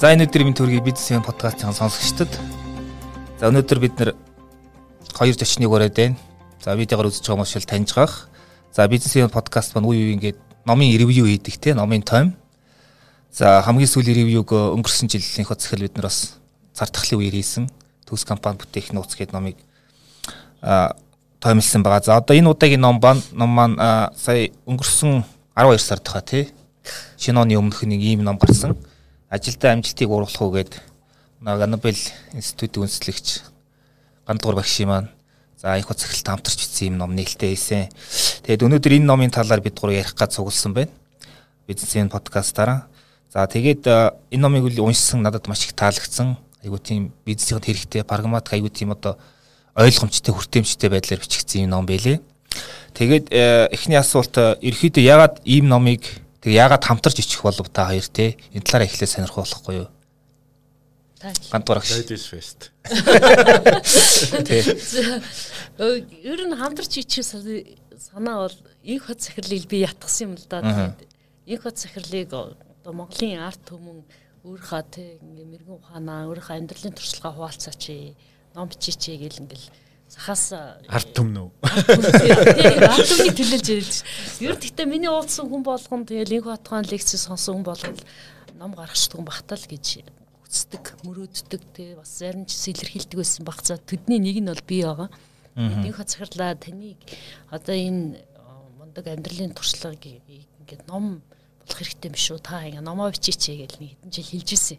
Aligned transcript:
За 0.00 0.10
энэ 0.10 0.26
өдөр 0.26 0.42
минь 0.42 0.58
төргийн 0.58 0.82
бизнесийн 0.82 1.22
подкастын 1.22 1.70
сонсогчдод 1.70 2.34
за 3.38 3.46
өнөөдөр 3.46 3.78
бид 3.78 3.94
нэр 3.94 4.10
хоёр 5.14 5.38
зочныг 5.38 5.70
ураад 5.70 5.94
байна. 5.94 6.18
За 6.58 6.74
видеогоор 6.74 7.14
үзэж 7.14 7.22
байгаа 7.22 7.46
хүмүүс 7.46 7.54
шил 7.54 7.62
таньж 7.62 7.94
гах. 7.94 8.26
За 8.74 8.90
бизнесийн 8.90 9.30
подкаст 9.30 9.78
маань 9.78 9.86
үе 9.86 10.10
үе 10.10 10.18
ингээд 10.18 10.38
номын 10.66 10.98
ревю 10.98 11.30
хийдэг 11.30 11.62
те 11.62 11.78
номын 11.78 12.02
тойм. 12.02 12.34
За 13.30 13.62
хамгийн 13.62 13.86
сүүлийн 13.86 14.26
ревюг 14.26 14.50
өнгөрсөн 14.50 15.06
жилийнхөө 15.06 15.62
захил 15.62 15.86
бид 15.86 15.94
нар 15.94 16.10
бас 16.10 16.42
цар 16.74 16.90
тахлын 16.90 17.22
үеэр 17.22 17.38
хийсэн. 17.38 17.70
Төс 18.02 18.26
компани 18.26 18.58
бүтээх 18.58 18.90
нууц 18.90 19.14
гэдэг 19.14 19.30
номыг 19.30 19.62
а 20.58 20.98
тоймлсан 21.38 21.86
байгаа. 21.86 22.02
За 22.02 22.18
одоо 22.18 22.34
энэ 22.34 22.50
удаагийн 22.50 22.82
ном 22.82 22.98
ба 22.98 23.14
ном 23.30 23.54
маань 23.54 23.78
сая 24.18 24.50
өнгөрсөн 24.66 25.22
12 25.56 25.78
сард 25.78 26.08
хаа 26.08 26.22
тий. 26.22 26.52
Шинэ 27.18 27.40
оны 27.40 27.58
өмнөх 27.58 27.82
нэг 27.84 28.00
ийм 28.00 28.24
ном 28.24 28.38
гарсан 28.38 28.76
ажилдаа 29.30 29.78
амжилтыг 29.78 30.10
уургах 30.10 30.42
уу 30.42 30.50
гэд 30.50 30.82
Анабел 31.46 31.96
институтийн 32.34 32.84
үндэслэгч 32.84 33.46
гандгуур 34.26 34.58
багшийн 34.58 34.88
маань 34.90 35.08
за 35.56 35.78
их 35.78 35.86
цагт 35.86 36.26
хамтарч 36.26 36.58
бичсэн 36.58 36.88
юм 36.90 36.98
ном 36.98 37.14
нээлттэй 37.14 37.54
хийсэн. 37.54 37.88
Тэгээд 38.42 38.66
өнөөдөр 38.66 38.92
энэ 38.98 39.06
номын 39.06 39.30
талаар 39.30 39.62
бид 39.62 39.78
гур 39.78 39.94
ярих 39.94 40.18
гэж 40.18 40.34
цугласан 40.34 40.74
байна. 40.74 40.90
Бизнесийн 41.70 42.10
подкастаараа. 42.10 42.90
За 43.30 43.46
тэгээд 43.46 43.86
энэ 44.34 44.42
номыг 44.42 44.66
уншсан 44.82 45.22
надад 45.22 45.46
маш 45.46 45.62
их 45.62 45.78
таалагдсан. 45.78 46.36
Айгуу 46.66 46.82
тийм 46.82 47.14
бизнесийн 47.24 47.62
хэрэгтэй 47.62 48.02
прагматик 48.02 48.58
айгуу 48.58 48.68
тийм 48.68 48.90
одоо 48.90 49.16
ойлгомжтой 49.78 50.34
хүртээмжтэй 50.34 50.90
байдлаар 50.90 51.22
бичигдсэн 51.22 51.70
юм 51.70 51.70
ном 51.70 51.86
байлээ. 51.86 52.18
Тэгээд 52.94 53.30
эхний 53.70 53.96
асуулт 53.96 54.34
ерөөхдөө 54.60 55.04
ягаад 55.04 55.40
ийм 55.44 55.70
номыг 55.70 56.04
Тэг 56.40 56.56
яагаад 56.56 56.80
хамтарч 56.80 57.20
ичих 57.20 57.44
болов 57.44 57.68
та 57.68 57.92
хоёр 57.92 58.08
те 58.08 58.40
энэ 58.56 58.64
талаараа 58.64 58.88
эхлээд 58.88 59.12
сонирхох 59.12 59.44
болохгүй 59.44 59.84
юу? 59.84 59.92
Гандуур 61.52 61.84
агш. 61.84 62.00
Ladies 62.00 62.24
first. 62.24 62.72
Ер 66.24 66.40
нь 66.48 66.56
хамтарч 66.56 66.96
ичих 66.96 67.28
санаа 67.28 68.48
бол 68.48 68.56
их 68.82 69.04
хот 69.04 69.20
захирлыг 69.20 69.68
би 69.68 69.84
ятгсан 69.84 70.32
юм 70.32 70.40
л 70.40 70.48
да. 70.48 70.96
Их 71.44 71.60
хот 71.60 71.76
захирлыг 71.76 72.32
одоо 72.32 72.96
Монголын 72.96 73.44
арт 73.44 73.60
түмэн 73.68 74.00
өөрийнхөө 74.40 74.82
те 74.88 75.20
ингээ 75.20 75.44
мэрэгэн 75.44 75.76
ухаанаа 75.76 76.24
өөрийнхөө 76.24 76.56
амьдралын 76.56 76.96
туршлагаа 76.96 77.36
хуваалцаач 77.36 78.16
ном 78.56 78.72
бичээч 78.72 79.12
гэл 79.20 79.44
ингээл 79.44 79.68
сахаас 80.10 80.50
арт 80.90 81.12
түмнүү. 81.14 81.46
Арт 81.62 83.06
түмний 83.06 83.34
төлөөлж 83.38 83.68
ярьж. 83.70 84.00
Ер 84.42 84.56
нь 84.56 84.60
гэхдээ 84.60 84.86
миний 84.90 85.10
уулзсан 85.10 85.46
хүн 85.46 85.62
болгон 85.62 86.02
тэгэл 86.02 86.42
инх 86.42 86.50
батгаан 86.50 86.88
лекц 86.90 87.14
сонсон 87.14 87.62
хүн 87.62 87.66
болгон 87.70 87.96
ном 88.58 88.74
гаргachдаг 88.74 89.22
бахтал 89.22 89.62
гэж 89.70 90.02
үздэг, 90.50 90.98
мөрөөддөг 91.06 91.62
тий 91.70 91.94
бас 91.94 92.18
зарим 92.18 92.42
ч 92.42 92.58
илэрхийлдэг 92.74 93.22
байсан 93.22 93.46
баг. 93.46 93.62
За 93.62 93.78
төдний 93.78 94.18
нэг 94.18 94.42
нь 94.42 94.50
бол 94.50 94.64
би 94.66 94.82
байгаа. 94.82 95.08
Инх 95.54 96.02
хацгарлаа 96.02 96.58
таныг 96.58 96.98
одоо 97.54 97.74
энэ 97.78 98.18
мундаг 98.82 99.06
амьдралын 99.06 99.54
туршлагыг 99.54 100.26
ингээд 100.26 100.90
ном 100.90 101.22
болох 101.62 101.78
хэрэгтэй 101.78 102.10
юм 102.10 102.18
шүү. 102.18 102.42
Та 102.42 102.66
ингээ 102.66 102.82
номоо 102.82 103.14
бичээч 103.14 103.54
гэж 103.54 103.78
нэг 103.78 103.94
хэдэн 103.94 104.10
жил 104.10 104.26
хэлж 104.26 104.48
ирсэн. 104.58 104.78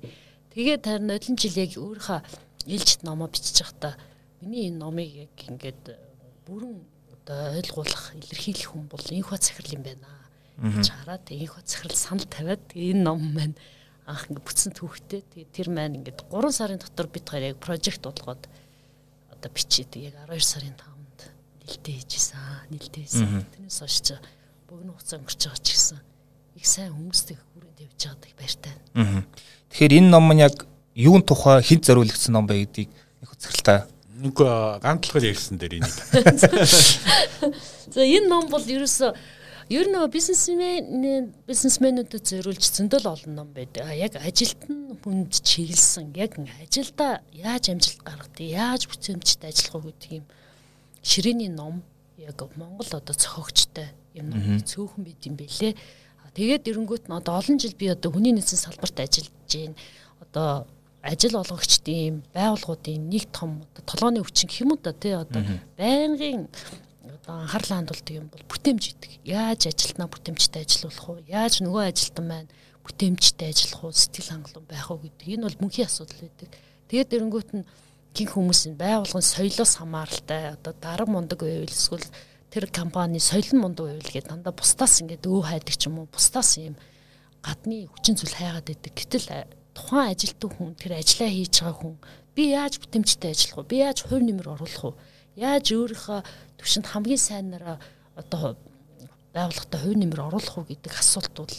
Тэгээд 0.51 0.83
харин 0.83 1.07
нодлон 1.07 1.37
жил 1.39 1.55
яг 1.55 1.71
өөрийнхөө 1.79 2.19
илжит 2.67 3.01
номоо 3.07 3.31
бичиж 3.31 3.63
байхдаа 3.63 3.95
Миний 4.41 4.69
энэ 4.69 4.81
номыг 4.81 5.09
яг 5.29 5.35
ингээд 5.37 5.93
бүрэн 6.49 6.81
одоо 7.13 7.61
ойлгуулах, 7.61 8.17
илэрхийлэх 8.17 8.73
хүн 8.73 8.89
бол 8.89 9.05
инх 9.13 9.29
бат 9.29 9.45
захирал 9.45 9.77
юм 9.77 9.83
байна. 9.85 10.09
гэж 10.57 10.89
хараад 10.89 11.25
инх 11.29 11.53
бат 11.55 11.69
захирал 11.69 11.97
санал 11.97 12.25
тавиад 12.25 12.65
энэ 12.73 13.05
ном 13.05 13.21
маань 13.21 13.55
анх 14.09 14.25
ингээд 14.33 14.45
бүтсэн 14.45 14.73
түүхтэй. 14.73 15.21
Тэгээ 15.29 15.53
тэр 15.53 15.69
маань 15.69 16.01
ингээд 16.01 16.25
3 16.25 16.49
сарын 16.49 16.81
дотор 16.81 17.05
бид 17.05 17.29
хоёр 17.29 17.53
яг 17.53 17.57
прожект 17.61 18.01
болгоод 18.01 18.49
одоо 19.29 19.49
бичээд 19.53 19.93
яг 20.01 20.17
12 20.25 20.41
сарын 20.41 20.73
5-нд 20.73 21.19
нэлтээ 21.61 21.95
хийжсэн. 22.01 22.73
Нэлтээ 22.73 23.03
хийсэн. 23.05 23.45
Тэрнээс 23.45 23.79
хойш 23.85 23.97
ч 24.01 24.17
богино 24.65 24.97
хугацаа 24.97 25.21
өнгөрч 25.21 25.41
байгаа 25.45 25.61
ч 25.61 25.69
гэсэн 25.77 25.99
их 26.57 26.65
сайн 26.65 26.91
хүмүүстэй 26.97 27.37
хүрээнд 27.37 27.79
явж 27.85 28.01
байгаад 28.01 28.25
их 28.25 28.35
баяртай. 28.41 28.73
Тэгэхээр 29.69 29.97
энэ 30.01 30.09
ном 30.09 30.25
нь 30.33 30.41
яг 30.41 30.65
юун 30.97 31.21
тухай 31.21 31.61
хэн 31.61 31.79
зориулагдсан 31.85 32.33
ном 32.33 32.49
бэ 32.49 32.65
гэдгийг 32.65 32.89
их 33.21 33.29
үзэсгэлэнтэй 33.31 33.79
Нүгөө 34.21 34.81
гантлахад 34.85 35.25
ярьсан 35.25 35.57
дээр 35.57 35.81
энийг. 35.81 35.97
За 37.93 38.01
энэ 38.05 38.29
ном 38.29 38.47
бол 38.53 38.61
ерөөсөө 38.61 39.11
ер 39.71 39.87
нь 39.87 39.97
бизнесмен 40.13 41.33
бизнесмэнүүдэд 41.47 42.23
зориулж 42.29 42.63
зөндөл 42.69 43.07
олон 43.07 43.33
ном 43.33 43.49
байдаг. 43.55 43.89
Яг 43.97 44.19
ажилд 44.19 44.61
нь 44.69 44.93
хүнд 45.01 45.41
чиглэсэн 45.41 46.13
яг 46.13 46.37
ажилда 46.37 47.23
яаж 47.33 47.71
амжилт 47.71 48.03
гаргадгийг, 48.05 48.53
яаж 48.53 48.85
бүтээмжтэй 48.91 49.49
ажиллах 49.49 49.75
уу 49.79 49.89
гэдэг 49.89 50.11
юм 50.21 50.25
ширээний 51.01 51.49
ном 51.49 51.81
яг 52.17 52.37
Монгол 52.55 52.91
одоо 52.91 53.15
цохогчтой 53.15 53.89
юм 54.13 54.29
ном 54.29 54.61
цөөхөн 54.61 55.01
байд 55.07 55.25
юм 55.25 55.35
бэлээ. 55.39 55.73
Тэгээд 56.35 56.69
эрэнгүүт 56.71 57.07
нь 57.07 57.15
одоо 57.15 57.39
олон 57.39 57.57
жил 57.59 57.75
би 57.75 57.91
одоо 57.91 58.11
хүний 58.11 58.31
нөөцийн 58.31 58.59
салбарт 58.59 59.03
ажиллаж 59.03 59.31
байна. 59.51 59.75
Одоо 60.23 60.67
ажил 61.01 61.41
олгогчдын 61.41 62.21
байгууллагуудын 62.33 63.09
нэг 63.09 63.25
том 63.33 63.65
толгойн 63.89 64.21
юм 64.21 64.71
уу 64.71 64.79
да 64.81 64.93
тий 64.93 65.17
одоо 65.17 65.41
байнгын 65.77 66.47
одоо 67.21 67.41
анхаарлаа 67.41 67.77
хандуулдаг 67.81 68.15
юм 68.15 68.27
бол 68.29 68.45
бүтээмж 68.49 68.83
идэг. 68.93 69.11
Яаж 69.25 69.67
ажилтнаа 69.67 70.07
бүтээмжтэй 70.09 70.61
ажиллах 70.61 71.09
уу? 71.09 71.17
Яаж 71.27 71.61
нөгөө 71.61 71.83
ажилтан 71.89 72.25
маань 72.27 72.49
бүтээмжтэй 72.85 73.49
ажиллах 73.49 73.83
уу? 73.83 73.93
Сэтгэл 73.93 74.29
хангалуун 74.29 74.67
байх 74.69 74.89
уу 74.89 75.01
гэдэг. 75.01 75.27
Энэ 75.33 75.45
бол 75.45 75.61
мөнхийн 75.61 75.89
асуудал 75.89 76.21
байдаг. 76.21 76.49
Тэгээд 76.89 77.15
эрэнгүүт 77.17 77.49
нь 77.57 77.65
гин 78.13 78.27
хүмүүсийн 78.27 78.75
байгууллагын 78.75 79.25
соёлоос 79.25 79.73
хамааралтай 79.79 80.53
одоо 80.53 80.73
дарга 80.77 81.09
мундаг 81.09 81.39
байвал 81.41 81.71
эсвэл 81.71 82.05
тэр 82.51 82.67
компани 82.67 83.23
соёл 83.23 83.47
нь 83.53 83.61
мундаг 83.61 83.85
байвал 83.87 84.11
гэдэг 84.11 84.27
дандаа 84.27 84.53
бусдаас 84.53 84.99
ингээд 85.01 85.23
өө 85.23 85.41
хайдаг 85.47 85.75
ч 85.77 85.87
юм 85.87 86.03
уу 86.03 86.07
бусдаас 86.11 86.59
юм 86.59 86.75
гадны 87.39 87.87
хүчин 87.87 88.19
зүйл 88.19 88.35
хайгаад 88.35 88.67
байдаг. 88.67 88.91
Гэтэл 88.91 89.27
тухайн 89.75 90.11
ажилтг 90.11 90.51
хүн 90.51 90.75
тэр 90.75 90.99
ажиллаа 90.99 91.31
хийж 91.31 91.55
байгаа 91.61 91.79
хүн 91.79 91.95
би 92.35 92.43
яаж 92.55 92.73
бүтэмжтэй 92.79 93.31
ажиллах 93.31 93.57
вэ? 93.63 93.69
Би 93.71 93.77
яаж 93.83 93.99
хувь 94.07 94.23
нэмэр 94.23 94.47
оруулах 94.55 94.83
вэ? 94.83 94.99
Яаж 95.35 95.65
өөрийнхөө 95.71 96.19
төвшөнд 96.59 96.87
хамгийн 96.91 97.21
сайнараа 97.21 97.77
одоо 98.15 98.55
байгууллагатай 99.35 99.79
хувь 99.79 99.99
нэмэр 99.99 100.21
оруулах 100.27 100.55
уу 100.57 100.67
гэдэг 100.67 100.93
асуулт 100.95 101.33
бол 101.35 101.55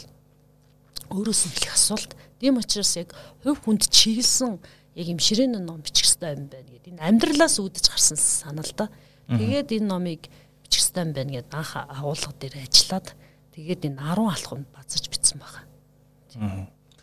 өөрөөс 1.12 1.42
нь 1.48 1.56
их 1.56 1.72
асуулт. 1.72 2.16
Тийм 2.40 2.56
учраас 2.60 2.96
яг 2.96 3.12
хувь 3.44 3.60
хүнд 3.60 3.88
чиглэсэн 3.88 4.60
яг 4.96 5.06
юм 5.08 5.20
ширээн 5.20 5.60
ном 5.60 5.80
бичих 5.80 6.08
хэрэгтэй 6.08 6.36
юм 6.36 6.48
байна 6.48 6.68
гэдэг. 6.68 6.92
Энэ 6.92 7.04
амьдралаас 7.04 7.56
үүдэж 7.60 7.84
гарсан 7.92 8.16
санаа 8.16 8.64
л 8.64 8.74
да. 8.76 8.86
Тэгээд 9.28 9.76
энэ 9.76 9.88
номыг 9.88 10.28
бичих 10.64 10.84
хэрэгтэй 10.88 11.04
юм 11.04 11.12
байна 11.12 11.32
гэдээ 11.36 11.58
анх 11.60 11.72
агуулга 11.76 12.32
дээр 12.40 12.54
ажиллаад 12.64 13.06
тэгээд 13.56 13.82
энэ 13.88 14.00
10 14.00 14.36
алхамд 14.36 14.66
базаж 14.72 15.04
бичсэн 15.08 15.38
байгаа. 15.40 15.64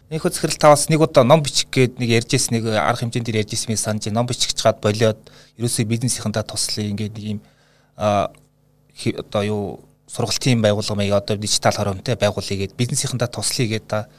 Энэхүү 0.10 0.32
захирал 0.34 0.58
та 0.58 0.70
бас 0.74 0.90
нэг 0.90 1.02
удаа 1.06 1.24
ном 1.24 1.44
бичих 1.46 1.70
гээд 1.70 2.02
нэг 2.02 2.10
ярьж 2.10 2.34
ирсэн 2.34 2.58
нэг 2.58 2.74
арга 2.74 3.06
хэмжээнд 3.06 3.30
ярьж 3.30 3.54
ирсэн 3.54 3.70
мэт 3.70 3.78
санаж 3.78 4.10
ном 4.10 4.26
бичих 4.26 4.58
чад 4.58 4.82
болоод 4.82 5.22
ерөөсөө 5.62 5.86
бизнесийнхэнтэй 5.86 6.46
туслая 6.50 6.90
ингээд 6.90 7.14
нэг 7.14 7.26
юм 7.38 7.40
а 7.94 8.34
одоо 9.06 9.44
юу 9.46 9.64
сургалтын 10.10 10.66
байгууллага 10.66 10.98
маяг 10.98 11.14
одоо 11.22 11.38
дижитал 11.38 11.78
хоромтой 11.78 12.18
байгуулъя 12.18 12.58
гээд 12.58 12.74
бизнесийнхэнтэй 12.74 13.30
туслая 13.30 13.68
гээд 13.70 13.86
та 13.86 14.10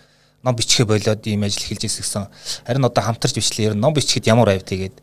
ном 0.43 0.55
бичихэ 0.55 0.87
болоод 0.87 1.27
ийм 1.27 1.43
ажил 1.43 1.59
эхэлж 1.59 1.85
ирсэн. 1.85 2.31
Харин 2.67 2.87
одоо 2.87 3.03
хамтарч 3.05 3.35
бичлээ. 3.35 3.67
Ер 3.69 3.75
нь 3.75 3.83
ном 3.83 3.93
бичихэд 3.93 4.31
ямар 4.31 4.55
байв 4.55 4.63
тэгээд. 4.63 4.95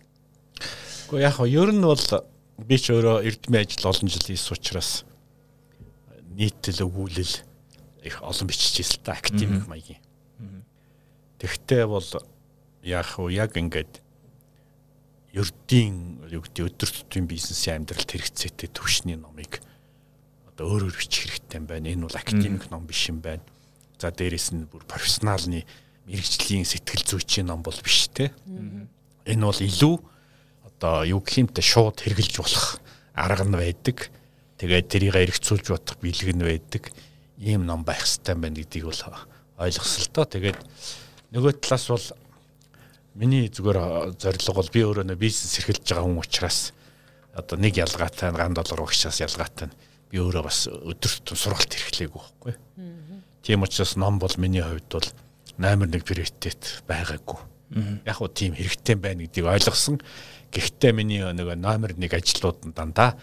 Гэхдээ 1.12 1.20
яг 1.20 1.36
хоо 1.36 1.46
ер 1.46 1.76
нь 1.76 1.84
бол 1.84 2.00
би 2.64 2.78
ч 2.80 2.96
өөрөө 2.96 3.28
эрдмийн 3.28 3.68
ажил 3.68 3.92
олон 3.92 4.08
жил 4.08 4.24
хийсэн 4.24 4.56
учраас 4.56 5.04
нийтлэл 6.34 6.88
өгүүлэл 6.88 7.34
их 8.08 8.16
олон 8.24 8.48
бичиж 8.48 8.82
ирсэн 8.82 9.04
та 9.04 9.14
академик 9.14 9.68
маягийн. 9.68 10.02
Тэгтээ 11.38 11.86
бол 11.86 12.10
яг 12.82 13.08
уу 13.20 13.30
яг 13.30 13.54
ингээд 13.58 14.02
ердийн 15.38 16.26
юу 16.32 16.42
гэдэг 16.42 16.66
өдөр 16.66 16.90
тутмын 16.90 17.28
бизнесийн 17.30 17.84
амьдралд 17.84 18.10
хэрэгцээтэй 18.10 18.70
төвшний 18.74 19.18
номыг 19.20 19.62
одоо 20.50 20.74
өөр 20.74 20.90
өөр 20.90 20.98
бичих 20.98 21.30
хэрэгтэй 21.30 21.62
юм 21.62 21.68
байна. 21.70 21.94
Энэ 21.94 22.06
бол 22.10 22.18
академик 22.18 22.66
ном 22.74 22.90
биш 22.90 23.14
юм 23.14 23.22
байна. 23.22 23.46
За 24.02 24.10
дээрэс 24.10 24.58
нь 24.58 24.66
бүр 24.66 24.82
профессионалны 24.90 25.62
мэрэгжлийн 26.10 26.66
сэтгэл 26.66 27.06
зүйчийн 27.06 27.54
ном 27.54 27.62
бол 27.62 27.78
биш 27.86 28.10
те. 28.10 28.34
Энэ 29.30 29.46
бол 29.46 29.62
илүү 29.62 29.96
одоо 30.66 31.06
юу 31.06 31.22
гэх 31.22 31.46
юмтэй 31.46 31.62
шууд 31.62 32.02
хэрглэж 32.02 32.34
болох 32.42 32.82
арга 33.14 33.46
нь 33.46 33.54
байдаг. 33.54 34.10
Тэгээд 34.58 34.90
тэрийг 34.90 35.14
эргцүүлж 35.14 35.70
бодох 35.70 36.02
бэлэг 36.02 36.34
нь 36.34 36.42
байдаг. 36.42 36.90
Ийм 37.38 37.70
ном 37.70 37.86
байх 37.86 38.02
хэрэгтэй 38.02 38.34
байна 38.34 38.58
гэдгийг 38.58 38.90
бол 38.90 39.02
ойлгосол 39.62 40.10
тоо. 40.10 40.26
Тэгээд 40.26 40.58
нөгөө 41.36 41.60
талаас 41.60 41.88
бол 41.92 42.08
миний 43.18 43.50
зүгээр 43.50 44.14
зорилго 44.22 44.54
бол 44.54 44.70
би 44.74 44.84
өөрөө 44.86 45.06
нөө 45.10 45.20
бизнес 45.20 45.58
эрхэлж 45.60 45.84
байгаа 45.84 46.06
хүн 46.06 46.22
учраас 46.22 46.60
одоо 47.34 47.58
нэг 47.58 47.78
ялгаатай 47.78 48.32
ган 48.32 48.54
доллар 48.54 48.86
багшаас 48.86 49.20
ялгаатай 49.22 49.70
би 50.12 50.22
өөрөө 50.22 50.44
бас 50.46 50.68
өдөр 50.70 51.12
тутам 51.20 51.38
сургалт 51.38 51.74
эрхлэегүй 51.74 52.22
байхгүй. 52.22 52.56
Тийм 53.44 53.64
учраас 53.64 53.96
ном 53.96 54.20
бол 54.20 54.34
миний 54.38 54.62
хувьд 54.62 54.88
бол 54.92 55.08
номер 55.58 55.90
1 55.90 56.06
приоритет 56.06 56.84
байгаагүй. 56.88 57.40
Яг 58.06 58.22
уу 58.22 58.30
тийм 58.30 58.56
хэрэгтэй 58.56 58.96
байна 58.96 59.26
гэдгийг 59.26 59.50
ойлгосон. 59.50 60.00
Гэхдээ 60.54 60.92
миний 60.94 61.22
нэг 61.22 61.58
номер 61.58 61.94
1 61.98 62.14
ажлууд 62.14 62.70
нь 62.70 62.74
дандаа 62.74 63.18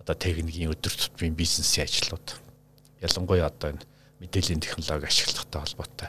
одоо 0.00 0.14
техникийн 0.14 0.74
өдөр 0.74 0.92
тутмын 0.92 1.34
бизнесийн 1.34 1.86
ажлууд. 1.86 2.36
Ялангуяа 3.00 3.48
одоо 3.48 3.72
энэ 3.72 3.86
мэдээллийн 4.20 4.60
технологи 4.60 5.08
ашигладагтай 5.08 5.60
холбоотой. 5.62 6.08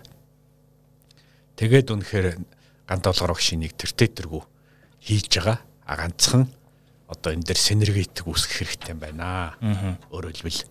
Тэгээд 1.57 1.89
үнэхээр 1.89 2.27
гандуулгаар 2.85 3.33
багшийн 3.33 3.65
нэг 3.65 3.73
тэртээ 3.73 4.13
тэргүү 4.13 4.43
хийж 5.01 5.25
байгаа. 5.41 5.57
А 5.89 5.93
ганцхан 5.97 6.45
одоо 7.09 7.33
энэ 7.33 7.49
дээр 7.49 7.57
синергетик 7.57 8.29
үүсгэх 8.29 8.61
хэрэгтэй 8.61 8.93
юм 8.93 9.01
байна. 9.01 9.57
Өөрөөр 10.13 10.37
хэлбэл 10.37 10.63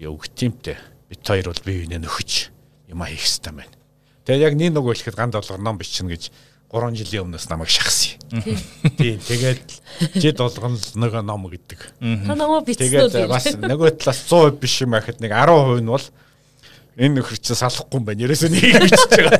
юмтэй 0.00 0.76
бит 1.12 1.22
хоёр 1.26 1.52
бол 1.52 1.64
бие 1.66 1.84
биенээ 1.84 2.00
нөхөж 2.00 2.30
юм 2.88 3.04
хийх 3.04 3.20
хэрэгтэй 3.20 3.52
байна. 3.52 3.74
Тэгээ 4.24 4.44
яг 4.48 4.54
нэг 4.56 4.70
нөгөө 4.72 4.92
хэлэхэд 4.96 5.18
ганд 5.18 5.34
болгор 5.36 5.60
ном 5.60 5.76
бичнэ 5.76 6.08
гэж 6.08 6.32
3 6.68 7.00
жилийн 7.00 7.24
өмнөөс 7.24 7.48
намайг 7.48 7.72
шахсан. 7.72 8.20
Тийм 9.00 9.18
тэгээд 9.18 9.66
жид 10.20 10.36
болгон 10.36 10.76
нөгөө 10.76 11.22
ном 11.24 11.48
гэдэг. 11.48 11.80
Та 12.28 12.32
намаа 12.36 12.60
бичсэн 12.60 12.92
үү? 12.92 13.08
Тэгээд 13.08 13.32
бас 13.32 13.48
нөгөө 13.56 13.96
талаас 13.96 14.20
100% 14.28 14.60
биш 14.60 14.74
юм 14.84 14.92
ахад 14.92 15.18
нэг 15.24 15.32
10% 15.32 15.80
нь 15.80 15.88
бол 15.88 16.06
энэ 16.98 17.22
нөхөр 17.22 17.38
чи 17.38 17.54
салахгүй 17.54 18.02
юм 18.02 18.04
байна. 18.04 18.26
Ерөөсөө 18.26 18.50
нэг 18.50 18.62
бичиж 18.82 19.06
байгаа. 19.14 19.38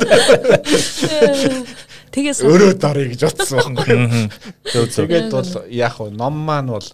Тэгээс 2.15 2.41
өөрөө 2.47 2.73
дарыг 2.79 3.19
гэж 3.19 3.23
бодсон 3.27 3.75
байхгүй. 3.75 4.31
Тэгээд 4.71 5.35
бол 5.35 5.51
яг 5.67 5.99
нь 5.99 6.15
ном 6.15 6.35
маань 6.39 6.71
бол 6.71 6.89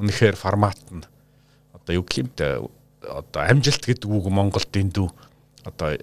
үнэхээр 0.00 0.40
формат 0.40 0.80
нь 0.88 1.04
одоо 1.76 1.92
юу 2.00 2.04
гэмтэй 2.08 2.64
одоо 3.04 3.40
амжилт 3.44 3.84
гэдэг 3.84 4.08
үг 4.08 4.26
Монголд 4.32 4.72
эндүү 4.72 5.08
одоо 5.68 6.00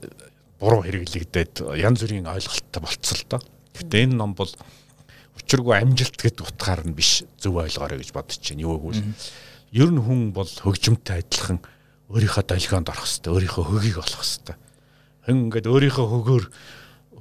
буруу 0.61 0.85
хэрэглэгдээд 0.85 1.65
янз 1.81 2.05
бүрийн 2.05 2.29
ойлголттой 2.29 2.81
болцсон 2.81 3.17
л 3.17 3.25
доо. 3.33 3.41
Гэхдээ 3.73 4.05
энэ 4.05 4.17
ном 4.21 4.37
бол 4.37 4.49
учиргүй 5.37 5.75
амжилт 5.77 6.17
гэдэг 6.17 6.45
утгаар 6.45 6.81
нь 6.85 6.93
биш 6.93 7.25
зөв 7.41 7.57
ойлгоорой 7.61 8.01
гэж 8.01 8.13
бодож 8.13 8.41
байна. 8.41 8.61
Юу 8.61 8.77
гэвэл 8.77 9.03
ер 9.73 9.89
нь 9.89 10.01
хүн 10.01 10.33
бол 10.33 10.49
хөгжимтэй 10.49 11.21
адилхан 11.21 11.61
өөрийнхөө 12.07 12.43
долгионд 12.47 12.87
орох 12.87 13.07
хэвээр 13.07 13.33
өөрийнхөө 13.35 13.63
хөгийг 13.67 13.97
олох 13.99 14.23
хэвээр. 14.23 14.57
Хүн 15.27 15.37
ингээд 15.47 15.67
өөрийнхөө 15.67 16.07
хөгөөр 16.07 16.45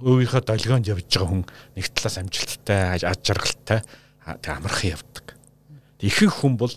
өөрийнхөө 0.06 0.42
долгионд 0.46 0.86
явж 0.86 1.06
байгаа 1.10 1.30
хүн 1.30 1.44
нэг 1.74 1.86
талаас 1.90 2.16
амжилттай, 2.22 2.80
аж 3.00 3.20
жаргалтай 3.26 3.80
тэг 3.82 4.52
амархан 4.52 4.94
явдаг. 4.94 5.26
Ихэнх 5.98 6.36
хүн 6.38 6.54
бол 6.60 6.74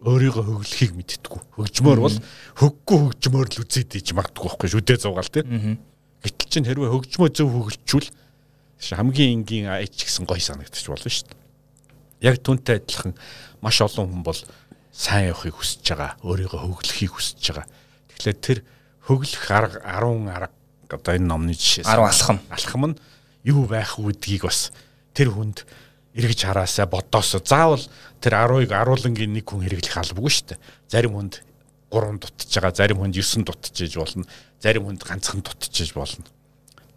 өөрийгөө 0.00 0.44
хөглөхийг 0.46 0.92
мэдтгүү. 0.96 1.40
Хөгжмөр 1.60 1.98
бол 2.00 2.16
хөггүй 2.56 2.98
хөгжмөр 3.04 3.48
л 3.52 3.60
үзээд 3.60 4.00
иж 4.00 4.16
магадгүй 4.16 4.48
байхгүй 4.48 4.68
шүү 4.72 4.84
дээ 4.86 4.98
зугаал 5.04 5.28
тийм. 5.28 5.76
Гэтэл 6.24 6.48
чинь 6.48 6.68
хэрвээ 6.68 6.88
хөгжмөө 6.88 7.28
зөв 7.36 7.48
хөглчүүл 7.52 8.08
хамгийн 8.80 9.44
энгийн 9.44 9.68
аяч 9.68 10.00
гэсэн 10.00 10.24
гой 10.24 10.40
санагдчих 10.40 10.88
болно 10.88 11.12
шүү 11.12 11.28
дээ. 11.28 12.32
Яг 12.32 12.40
түнтэй 12.40 12.80
адилхан 12.80 13.12
маш 13.60 13.76
олон 13.84 14.08
хүн 14.08 14.24
бол 14.24 14.40
сайн 15.00 15.32
явахыг 15.32 15.56
хүсэж 15.56 15.96
байгаа, 15.96 16.12
өөрийгөө 16.20 16.60
хөглөхийг 16.60 17.12
хүсэж 17.16 17.44
байгаа. 17.56 17.66
Тэгэхээр 18.12 18.36
тэр 18.44 18.58
хөглөх 19.08 19.46
арга 19.48 19.80
10 19.80 20.28
арга 20.28 20.52
одоо 20.92 21.12
энэ 21.16 21.24
номны 21.24 21.56
жишээ 21.56 21.88
10 21.88 22.04
алхам. 22.04 22.38
Алхам 22.52 22.84
нь 22.92 23.00
юу 23.48 23.64
байх 23.64 23.96
үүдгийг 23.96 24.44
бас 24.44 24.68
тэр 25.16 25.32
хүнд 25.32 25.64
эргэж 26.12 26.40
хараасаа 26.44 26.84
бодоосоо 26.84 27.40
заавал 27.40 27.84
тэр 28.20 28.36
10-ыг 28.44 28.70
аруулангийн 28.76 29.32
нэг 29.32 29.48
хүн 29.48 29.64
хэрэглэх 29.64 29.96
албагүй 30.04 30.32
шүү 30.36 30.46
дээ. 30.52 30.60
Зарим 30.92 31.16
хүнд 31.16 31.40
3 31.88 32.20
дутж 32.20 32.50
байгаа, 32.60 32.76
зарим 32.76 32.98
хүнд 33.00 33.16
9 33.16 33.48
дутчихж 33.48 33.94
болно, 33.96 34.28
зарим 34.60 34.84
хүнд 34.84 35.00
ганцхан 35.00 35.40
дутчихж 35.40 35.96
болно. 35.96 36.28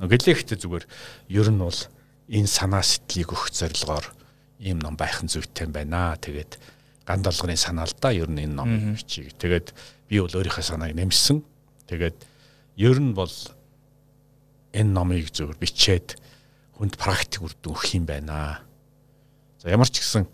Гэлээхтэй 0.04 0.60
зүгээр 0.60 0.86
ер 1.32 1.48
нь 1.48 1.62
бол 1.64 1.80
энэ 2.28 2.52
санаа 2.52 2.84
сэтгэлийг 2.84 3.32
өгөх 3.32 3.48
зорилгоор 3.56 4.06
ийм 4.60 4.84
ном 4.84 5.00
байх 5.00 5.24
нь 5.24 5.32
зүйтэй 5.32 5.72
байна. 5.72 6.18
Тэгээд 6.20 6.60
ганд 7.06 7.28
алганы 7.28 7.58
санаалдаа 7.58 8.12
ер 8.14 8.30
нь 8.30 8.48
энэ 8.48 8.56
ном 8.56 8.96
бичиг. 8.96 9.36
Тэгээд 9.38 9.74
би 10.08 10.20
бол 10.20 10.32
өөрийнхөө 10.32 10.64
санааг 10.64 10.96
нэмсэн. 10.96 11.44
Тэгээд 11.88 12.18
ер 12.80 12.98
нь 13.00 13.14
бол 13.14 13.32
энэ 14.74 14.92
номыг 14.92 15.30
зөвөр 15.30 15.60
бичээд 15.60 16.18
хүнд 16.80 16.98
практик 16.98 17.44
үр 17.46 17.54
дүн 17.62 17.76
өгөх 17.76 17.94
юм 17.94 18.06
байна. 18.08 18.64
За 19.62 19.70
ямар 19.70 19.88
ч 19.88 20.02
гэсэн 20.02 20.26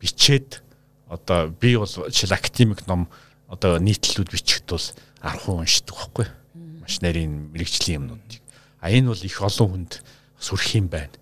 бичээд 0.00 0.64
одоо 1.08 1.48
би 1.48 1.76
бол 1.76 1.88
жишээл 1.88 2.34
академик 2.34 2.86
ном 2.88 3.08
одоо 3.48 3.78
нийтлэлүүд 3.78 4.30
бичихд 4.32 4.68
бол 4.68 4.86
10 5.24 5.40
хүн 5.44 5.62
уншдаг 5.64 5.96
байхгүй. 5.96 6.26
Маш 6.84 7.00
нарийн 7.00 7.52
мэрэгжлийн 7.54 8.04
юмнуудыг. 8.04 8.42
А 8.80 8.90
энэ 8.92 9.08
бол 9.08 9.24
их 9.24 9.38
олон 9.40 9.68
хүнд 9.72 9.92
сүрх 10.36 10.68
юм 10.76 10.92
байна. 10.92 11.14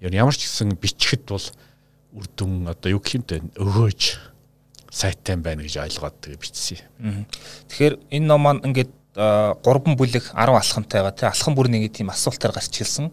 Ер 0.00 0.10
нь 0.10 0.18
ямар 0.18 0.34
ч 0.34 0.48
гэсэн 0.50 0.74
бичихд 0.74 1.30
бол 1.30 1.46
үр 2.14 2.26
дүн 2.36 2.68
одоо 2.70 2.90
юу 2.96 3.00
гэх 3.00 3.22
юмтэй 3.22 3.40
өгөөж 3.54 4.02
сайтай 4.90 5.36
байна 5.38 5.62
гэж 5.62 5.78
ойлгоод 5.78 6.16
тэгээ 6.18 6.40
бичсэн. 6.42 7.26
Тэгэхээр 7.70 7.94
энэ 8.10 8.26
ном 8.26 8.42
маань 8.42 8.64
ингээд 8.66 8.90
гурван 9.14 9.94
бүлэг 9.94 10.34
10 10.34 10.34
алхамтай 10.34 11.02
байгаа 11.02 11.14
тий 11.14 11.28
алхам 11.30 11.54
бүрний 11.54 11.86
нэг 11.86 11.94
тийм 11.94 12.10
асуултаар 12.10 12.54
гарч 12.54 12.74
хэлсэн. 12.74 13.10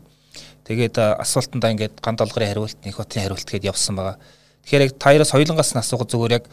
Тэгээд 0.66 0.98
асуултандаа 0.98 1.72
ингээд 1.78 2.02
ганд 2.02 2.22
олгорын 2.26 2.50
хариулт, 2.50 2.78
нэг 2.82 2.98
хотын 2.98 3.24
хариулт 3.24 3.46
гэдээ 3.46 3.70
явсан 3.70 3.96
байгаа. 3.96 4.18
Тэгэхээр 4.66 4.86
яг 4.90 4.94
таяраас 4.98 5.32
хоёулангаас 5.32 5.72
нь 5.78 5.82
асуух 5.82 6.10
зүгээр 6.10 6.42
яг 6.42 6.46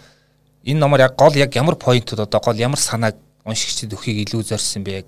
энэ 0.64 0.80
номоор 0.80 1.08
яг 1.08 1.16
гол 1.16 1.34
яг 1.36 1.56
ямар 1.56 1.76
поинтууд 1.76 2.28
одоо 2.28 2.40
гол 2.40 2.56
ямар 2.56 2.80
санааг 2.80 3.16
уншигчдад 3.44 3.92
өгөхийг 3.96 4.28
илүү 4.28 4.42
зорьсон 4.48 4.84
бэ 4.84 5.04
яг 5.04 5.06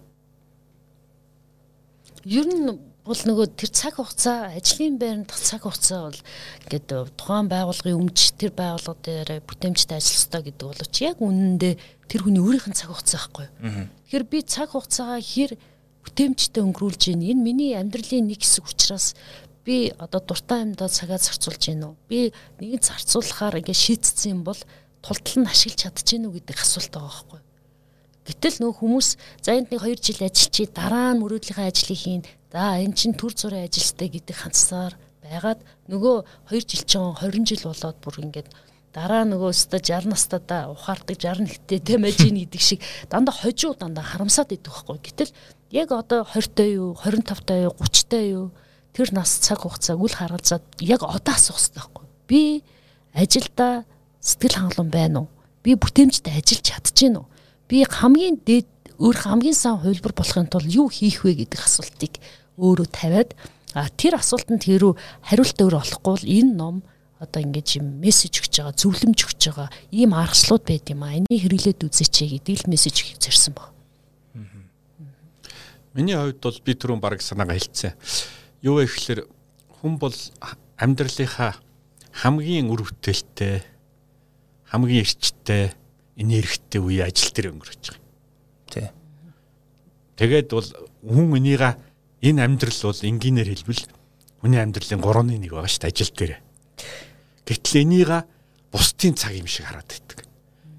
ер 2.25 2.45
нь 2.45 2.96
бол 3.07 3.23
нөгөө 3.23 3.47
тэр 3.55 3.71
цаг 3.71 4.03
хугацаа 4.03 4.59
ажлын 4.59 4.99
байранд 4.99 5.31
цаг 5.31 5.63
хугацаа 5.63 6.11
бол 6.11 6.21
ингээд 6.67 7.15
тухайн 7.15 7.47
байгууллагын 7.47 8.03
өмч 8.03 8.35
тэр 8.35 8.51
байгууллага 8.51 8.99
дээр 9.07 9.31
бүтээмжтэй 9.47 10.03
ажиллах 10.03 10.19
хэрэгтэй 10.27 10.43
гэдэг 10.51 10.67
боловч 10.67 10.95
яг 11.07 11.17
үнэндээ 11.23 11.75
тэр 12.11 12.21
хүний 12.27 12.43
өөрийнх 12.43 12.67
нь 12.67 12.75
цаг 12.75 12.91
хугацаа 12.91 13.23
байхгүй. 13.31 13.47
Тэгэхээр 14.11 14.25
би 14.27 14.39
цаг 14.43 14.69
хугацаагаа 14.75 15.23
хэр 15.23 15.53
бүтээмжтэй 16.03 16.63
өнгөрүүлж 16.67 17.03
гин 17.15 17.23
энэ 17.23 17.47
миний 17.47 17.73
амьдралын 17.79 18.27
нэг 18.27 18.43
хэсэг 18.43 18.67
учраас 18.67 19.15
би 19.63 19.95
одоо 19.95 20.19
дуртай 20.27 20.67
амьдаа 20.67 20.91
цагаа 20.91 21.23
зарцуулж 21.23 21.63
гин 21.63 21.87
үү? 21.87 21.95
Би 22.11 22.19
нэгэн 22.59 22.83
зарцуулахаар 22.83 23.63
ингээ 23.63 23.83
шийдсэн 23.87 24.35
юм 24.35 24.41
бол 24.43 24.59
тултал 24.99 25.47
нь 25.47 25.51
ашиглаж 25.51 25.79
чадчихэв 25.95 26.27
үү 26.27 26.43
гэдэг 26.43 26.59
асуулт 26.59 26.91
байгаа 26.91 27.15
байхгүй 27.15 27.41
гэтэл 28.27 28.59
нөх 28.59 28.83
хүмүүс 28.83 29.09
за 29.39 29.55
энд 29.55 29.71
нэг 29.71 29.87
2 29.87 30.03
жил 30.03 30.27
ажиллачи 30.27 30.67
дараа 30.67 31.15
нь 31.15 31.23
мөрөөдлийнхээ 31.23 31.71
ажлыг 31.71 31.95
хийн 31.95 32.23
за 32.57 32.81
эн 32.81 32.97
чин 32.97 33.13
төр 33.13 33.37
зургийн 33.37 33.69
ажилттай 33.69 34.09
гэдэг 34.09 34.33
хандсаар 34.33 34.97
байгаад 35.21 35.61
нөгөө 35.93 36.17
2 36.49 36.65
жил 36.65 36.85
чинь 36.89 37.13
20 37.13 37.45
жил 37.45 37.69
болоод 37.69 38.01
бүр 38.01 38.17
ингээд 38.25 38.49
дараа 38.97 39.29
нөгөө 39.29 39.53
өстө 39.53 39.77
60 39.77 40.09
настайдаа 40.09 40.73
ухаардаг 40.73 41.21
61-тэй 41.21 41.85
тэмэж 41.85 42.17
ийн 42.25 42.49
гэдэг 42.49 42.63
шиг 42.65 42.81
дандаа 43.13 43.37
хожуу 43.37 43.77
дандаа 43.77 44.01
харамсаад 44.09 44.57
идэх 44.57 44.89
байхгүй. 44.89 45.05
Гэтэл 45.05 45.37
яг 45.77 45.93
одоо 45.93 46.25
20-той 46.25 46.81
юу 46.81 46.97
25-той 46.97 47.69
юу 47.69 47.77
30-той 47.77 48.25
юу 48.33 48.47
тэр 48.97 49.13
нас 49.13 49.37
цаг 49.37 49.61
хугацааг 49.61 50.01
үл 50.01 50.17
харгалзаад 50.17 50.65
яг 50.81 51.05
одоо 51.05 51.37
асуух 51.37 51.61
хэрэгтэй 51.61 51.77
байхгүй. 51.77 52.05
Би 52.25 52.41
ажилда 53.13 53.85
сэтгэл 54.25 54.57
хангалуун 54.65 54.89
байна 54.89 55.19
уу? 55.21 55.29
Би 55.61 55.77
бүтээмжтэй 55.77 56.41
ажиллаж 56.41 56.65
чадчихэв 56.65 57.21
үү 57.21 57.27
би 57.69 57.85
хамгийн 57.85 58.41
дээд 58.49 58.67
өөр 58.97 59.17
хамгийн 59.29 59.55
сан 59.55 59.77
хувилбар 59.83 60.15
болохын 60.17 60.49
тулд 60.49 60.71
юу 60.71 60.89
хийх 60.89 61.27
вэ 61.27 61.45
гэдэг 61.45 61.61
асуултыг 61.61 62.17
өөрөө 62.57 62.89
тавиад 62.91 63.31
а 63.77 63.89
тэр 63.93 64.17
асуултанд 64.17 64.65
тэрүү 64.65 64.93
хариулт 65.29 65.59
өөр 65.61 65.81
олохгүй 65.81 66.13
бол 66.13 66.25
энэ 66.25 66.53
ном 66.57 66.77
одоо 67.21 67.41
ингэж 67.41 67.81
юм 67.81 68.01
мессеж 68.01 68.45
өгч 68.45 68.61
байгаа 68.61 68.77
зөвлөмж 68.77 69.21
өгч 69.25 69.43
байгаа 69.49 69.69
ийм 69.93 70.13
аргачлууд 70.13 70.65
байд 70.69 70.85
юм 70.93 71.01
а 71.05 71.17
энийг 71.17 71.41
хэрэглээд 71.45 71.85
үзээч 71.89 72.17
гэдэг 72.29 72.57
л 72.65 72.71
мессеж 72.73 73.17
зорьсон 73.21 73.57
баг. 73.57 73.73
Миний 75.97 76.13
хувьд 76.13 76.41
бол 76.45 76.61
би 76.61 76.73
түрүүн 76.77 77.01
баг 77.01 77.25
санаагаа 77.25 77.57
хэлсэн. 77.57 77.97
Юу 78.61 78.81
вэ 78.81 78.85
гэхээр 78.85 79.21
хүн 79.81 79.97
бол 79.97 80.13
амьдралынхаа 80.77 81.57
хамгийн 82.21 82.69
үр 82.69 82.85
бүтээлтэй 82.85 83.65
хамгийн 84.69 85.05
эрчтэй 85.05 85.73
энергитэй 86.21 86.81
үе 86.85 87.01
ажил 87.01 87.33
дээр 87.33 87.53
өнгөрөөж 87.57 87.85
байгаа. 87.89 88.05
Тий. 88.69 88.89
Тэгээд 90.21 90.53
бол 90.53 90.69
хүн 91.01 91.33
энийга 91.41 91.81
энэ 92.23 92.41
амьдрал 92.45 92.81
бол 92.83 93.01
энгийнээр 93.03 93.49
хэлбэл 93.53 93.83
хүний 94.41 94.61
амьдралын 94.61 95.01
3-1 95.01 95.51
байгаа 95.51 95.71
шүү 95.71 95.83
дээ 95.83 95.93
ажил 95.93 96.13
дээр. 96.15 96.35
Гэтэл 97.45 97.83
энийга 97.83 98.25
бусдын 98.71 99.15
цаг 99.17 99.35
юм 99.37 99.47
шиг 99.47 99.67
хараад 99.67 99.89
байдаг. 99.89 100.25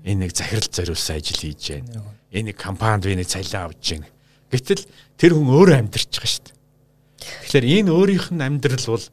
Энэ 0.07 0.27
нэг 0.27 0.31
захирал 0.35 0.69
зориулсан 0.69 1.17
ажил 1.19 1.41
хийж 1.41 1.61
байна. 1.77 2.15
Энэ 2.31 2.53
нэг 2.53 2.57
компанид 2.57 3.05
би 3.05 3.15
нэг 3.15 3.27
цалин 3.27 3.61
авч 3.67 3.85
байна 3.97 4.07
Гэтэл 4.47 4.87
тэр 5.19 5.31
хүн 5.35 5.51
өөрөө 5.51 5.75
амьдарч 5.75 6.07
байгаа 6.07 6.31
шүү 6.31 6.43
дээ. 6.47 6.55
Тэгэхээр 7.19 7.65
энэ 7.83 7.91
өөрийнх 7.91 8.27
нь 8.31 8.45
амьдрал 8.47 8.85
бол 8.87 9.05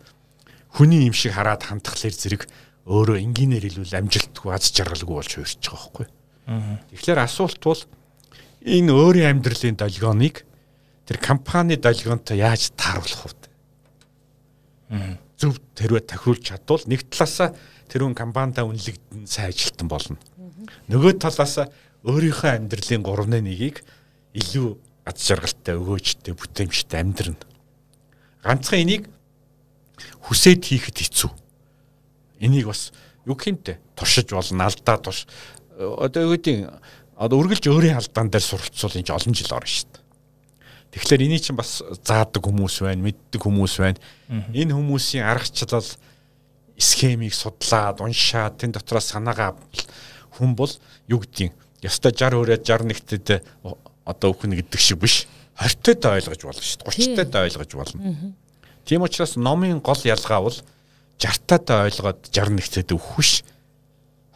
хүний 0.78 1.11
юм 1.11 1.14
шиг 1.14 1.35
хараад 1.35 1.66
хандхлаар 1.66 2.14
зэрэг 2.14 2.47
өөрөө 2.87 3.19
энгийнээр 3.19 3.66
хэлвэл 3.66 3.99
амжилтгүй 3.99 4.50
аз 4.54 4.71
жаргалгүй 4.71 5.14
болж 5.19 5.33
хуурч 5.35 5.59
байгаа 5.59 5.75
байхгүй. 5.75 6.07
Тэгэхээр 6.95 7.19
асуулт 7.19 7.62
бол 7.66 7.83
энэ 8.62 8.90
өөрийн 8.95 9.31
амьдралын 9.35 9.75
долгионыг 9.75 10.47
тэр 11.07 11.19
компани 11.21 11.77
долгионтой 11.77 12.41
яаж 12.41 12.73
тааруулах 12.77 13.29
вэ? 13.29 15.19
Зөв 15.37 15.59
тэрвээ 15.75 16.05
тохируулж 16.09 16.45
чадвал 16.45 16.85
нэг 16.87 17.09
талаасаа 17.11 17.53
тэр 17.89 18.07
хүн 18.07 18.17
компанидаа 18.17 18.65
үнэлэгдэн 18.65 19.27
сайн 19.27 19.53
ажилтан 19.53 19.89
болно. 19.89 20.19
Нөгөө 20.89 21.21
талаасаа 21.21 21.69
өөрийнхөө 22.05 22.51
амьдралын 22.57 23.05
3-1-ийг 23.05 23.83
илүү 24.33 24.69
аз 25.05 25.21
жаргалтай 25.29 25.77
өгөөжтэй 25.77 26.33
бүтээмжтэй 26.33 27.01
амьдрна. 27.01 27.45
Ганцхан 28.45 28.81
энийг 28.85 29.09
хүсээд 30.25 30.65
хийхэд 30.65 30.97
хэцүү. 31.01 31.31
Энийг 32.41 32.69
бас 32.69 32.93
юу 33.25 33.37
гэмтэй 33.37 33.81
туршиж 33.97 34.33
болно, 34.33 34.69
алдаа 34.69 34.97
туш. 35.01 35.27
Одоо 35.77 36.29
юу 36.29 36.37
гэдэг 36.37 36.73
одоо 37.17 37.37
үргэлж 37.41 37.69
өөрийн 37.69 38.01
алдаан 38.01 38.29
дээр 38.33 38.45
суралцвал 38.45 38.97
энэ 38.97 39.13
олон 39.13 39.35
жил 39.37 39.53
орно 39.53 39.69
шүү 39.69 39.89
дээ. 39.93 40.04
Тэгэхээр 40.95 41.27
эний 41.27 41.43
чинь 41.43 41.59
бас 41.59 41.83
заадаг 42.07 42.39
хүмүүс 42.47 42.87
байна, 42.87 43.03
мэддэг 43.03 43.43
хүмүүс 43.43 43.75
байна. 43.83 43.99
Энэ 44.55 44.79
хүмүүсийн 44.79 45.27
аргачлал 45.27 45.83
схемийг 46.79 47.35
судлаад, 47.35 47.99
уншаад 47.99 48.63
тэн 48.63 48.71
дотроос 48.71 49.11
санаагаа 49.11 49.59
хүн 50.39 50.55
бол 50.55 50.71
юу 51.11 51.19
гэдгийг 51.19 51.51
ёстой 51.83 52.15
60 52.15 52.39
өрөө 52.39 52.59
61-т 52.63 53.43
одоо 54.07 54.31
үхэн 54.31 54.55
гэдэг 54.55 54.81
шиг 54.81 55.03
биш. 55.03 55.27
20-тод 55.59 56.07
ойлгож 56.15 56.41
болно 56.47 56.63
шүү 56.63 56.79
дээ. 56.83 57.27
30-тод 57.27 57.35
ойлгож 57.43 57.71
болно. 57.75 58.35
Тийм 58.87 59.03
учраас 59.03 59.35
номын 59.35 59.83
гол 59.83 59.99
ялгаа 60.03 60.47
бол 60.47 60.59
60-тад 61.19 61.75
ойлгоод 61.91 62.31
61-т 62.31 62.95
өгөх 62.95 63.19
биш 63.19 63.43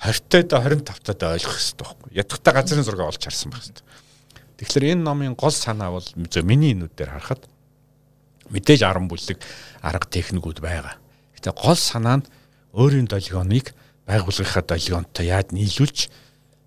20-тод 0.03 0.55
25-тад 0.55 1.23
ойлгох 1.27 1.55
хэрэгтэй 1.59 1.83
байхгүй. 1.83 2.11
Ядахтаа 2.15 2.55
газрын 2.55 2.87
зураг 2.87 3.11
олж 3.11 3.23
харсан 3.23 3.51
байх 3.51 3.67
хэрэгтэй. 3.67 3.87
Тэгэхээр 4.59 4.99
энэ 4.99 5.07
номын 5.07 5.35
гол 5.39 5.55
санаа 5.55 5.95
бол 5.95 6.09
миний 6.43 6.75
нүдээр 6.75 7.15
харахад 7.15 7.47
мэдээж 8.51 8.83
10 8.83 9.07
бүлэг 9.09 9.39
арга 9.83 10.07
техникүүд 10.11 10.59
байгаа. 10.59 10.99
Гэтэ 11.39 11.55
гол 11.55 11.79
санаа 11.79 12.21
нь 12.21 12.29
өөрийн 12.75 13.07
долгионыг 13.07 13.73
байгууллагынхаа 14.05 14.65
долгионтой 14.67 15.27
яаж 15.31 15.55
нийлүүлж 15.55 16.11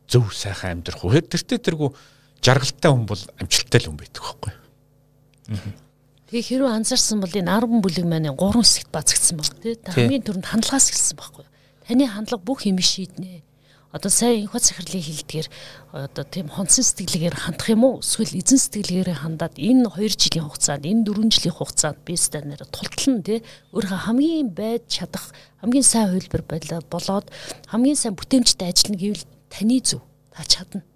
зөв 0.08 0.32
сайхан 0.32 0.82
амьдрах 0.82 1.04
вэ? 1.04 1.22
Тэртээ 1.28 1.60
тэргүй 1.60 1.92
жаргалтай 2.40 2.92
хүн 2.92 3.06
бол 3.06 3.22
амжилттай 3.38 3.80
л 3.84 3.88
хүн 3.92 4.00
байдаг 4.00 4.24
байхгүй. 4.24 4.54
Тэгээ 6.32 6.48
хэрүү 6.48 6.70
анзаарсан 6.72 7.20
бол 7.20 7.36
энэ 7.36 7.52
10 7.52 7.84
бүлэг 7.84 8.06
маань 8.08 8.32
3 8.32 8.40
хэсэгт 8.40 8.90
бацагдсан 8.96 9.36
баг 9.36 9.52
тий. 9.60 9.76
Хамгийн 9.84 10.24
түрүүнд 10.24 10.48
хандлагаас 10.48 10.88
эхэлсэн 10.96 11.20
байхгүй 11.20 11.46
таны 11.92 12.08
хандлага 12.08 12.44
бүх 12.44 12.66
юм 12.66 12.80
шийднэ. 12.80 13.44
Одоо 13.92 14.08
сайн 14.08 14.48
инх 14.48 14.56
захирлын 14.56 15.04
хилдгээр 15.04 15.48
одоо 15.92 16.24
тийм 16.24 16.48
хонцсон 16.48 16.88
сэтгэлгээр 16.88 17.36
хандах 17.36 17.76
юм 17.76 17.84
уу? 17.84 18.00
Эсвэл 18.00 18.40
эзэн 18.40 18.56
сэтгэлгээр 18.56 19.20
хандаад 19.20 19.60
энэ 19.60 19.92
2 19.92 20.16
жилийн 20.16 20.48
хугацаанд, 20.48 20.88
энэ 20.88 21.04
4 21.12 21.28
жилийн 21.28 21.56
хугацаанд 21.60 22.00
би 22.08 22.16
станаар 22.16 22.64
тултлан 22.72 23.20
тий 23.20 23.44
өөрөө 23.76 24.00
хамгийн 24.08 24.56
байд 24.56 24.88
чадах, 24.88 25.36
хамгийн 25.60 25.84
сайн 25.84 26.08
хөлбөр 26.08 26.44
болоод 26.88 27.28
хамгийн 27.68 28.00
сайн 28.00 28.16
бүтээмжтэй 28.16 28.72
ажиллана 28.72 28.96
гэвэл 28.96 29.28
таны 29.52 29.78
зөв. 29.84 30.00
Та 30.32 30.48
чадна. 30.48 30.88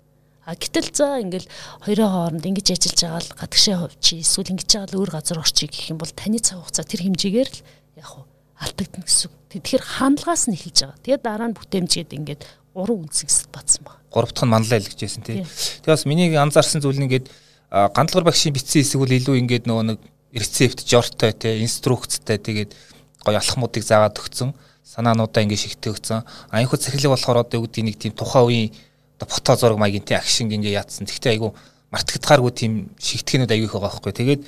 А 0.47 0.55
гэтэл 0.55 0.87
за 0.95 1.19
ингээл 1.19 1.51
хоёрын 1.83 2.07
хооронд 2.07 2.47
ингэж 2.47 2.79
ажиллаж 2.79 2.99
байгаа 3.03 3.21
л 3.27 3.35
гадагшаа 3.43 3.77
хувьчи 3.91 4.23
эсвэл 4.23 4.55
ингэж 4.55 4.69
байгаа 4.71 4.87
л 4.87 4.99
өөр 5.03 5.11
газар 5.11 5.43
орчий 5.43 5.67
гэх 5.67 5.91
юм 5.91 5.99
бол 5.99 6.13
таны 6.15 6.39
цаг 6.39 6.63
хугацаа 6.63 6.85
тэр 6.87 7.01
хэмжээгээр 7.11 7.49
л 7.49 7.59
яг 7.99 8.07
хуу 8.07 8.23
алдагдана 8.55 9.03
гэсэн. 9.03 9.31
Тэгэхээр 9.51 9.83
хандлагаас 9.83 10.47
нь 10.47 10.55
эхэлж 10.55 10.79
байгаа. 10.85 11.01
Тэгээд 11.03 11.25
дараа 11.25 11.47
нь 11.49 11.57
бүтээмжгээд 11.57 12.15
ингээд 12.15 12.41
уран 12.75 13.07
үнсэгсэд 13.07 13.49
батсан 13.55 13.87
баг. 13.87 13.97
Гурав 14.11 14.35
дахь 14.35 14.43
нь 14.43 14.51
манлаа 14.51 14.79
илгэжсэн 14.83 15.23
тий. 15.23 15.47
Тэгээд 15.47 15.95
бас 15.95 16.05
миний 16.05 16.35
анзаарсан 16.35 16.83
зүйл 16.83 16.99
нь 16.99 17.07
ингээд 17.07 17.31
гандлгар 17.71 18.27
багшийн 18.27 18.51
бичсэн 18.51 18.83
хэсэг 18.83 18.99
бол 18.99 19.15
илүү 19.15 19.35
ингээд 19.39 19.65
нөгөө 19.65 19.85
нэг 19.95 19.99
рецепт 20.35 20.83
жортой 20.83 21.31
тий 21.31 21.63
инструкцтай 21.63 22.35
тэгээд 22.35 22.75
гоё 23.23 23.39
алхмуудыг 23.39 23.83
заагаад 23.87 24.19
өгсөн 24.19 24.51
санаануудаа 24.83 25.43
ингээд 25.43 25.63
шигтээ 25.63 25.91
өгсөн. 25.95 26.23
Аянхуд 26.51 26.83
цахилэг 26.83 27.15
болохоор 27.15 27.47
одоо 27.47 27.63
юу 27.63 27.65
гэдэг 27.67 27.83
нэг 27.83 27.95
тийм 27.95 28.13
тухайн 28.13 28.45
үеийн 28.45 28.69
одоо 29.17 29.27
фото 29.27 29.55
зураг 29.55 29.79
маягийн 29.79 30.03
тий 30.03 30.15
акшинг 30.15 30.51
ингээд 30.51 30.77
яатсан. 30.83 31.07
Тэгтээ 31.07 31.35
айгу 31.35 31.55
мартагдахааргүй 31.91 32.53
тийм 32.53 32.73
шигтгэнүүд 32.99 33.51
аягүй 33.51 33.67
их 33.67 33.73
байгаа 33.73 33.87
байхгүй. 33.91 34.13
Тэгээд 34.13 34.41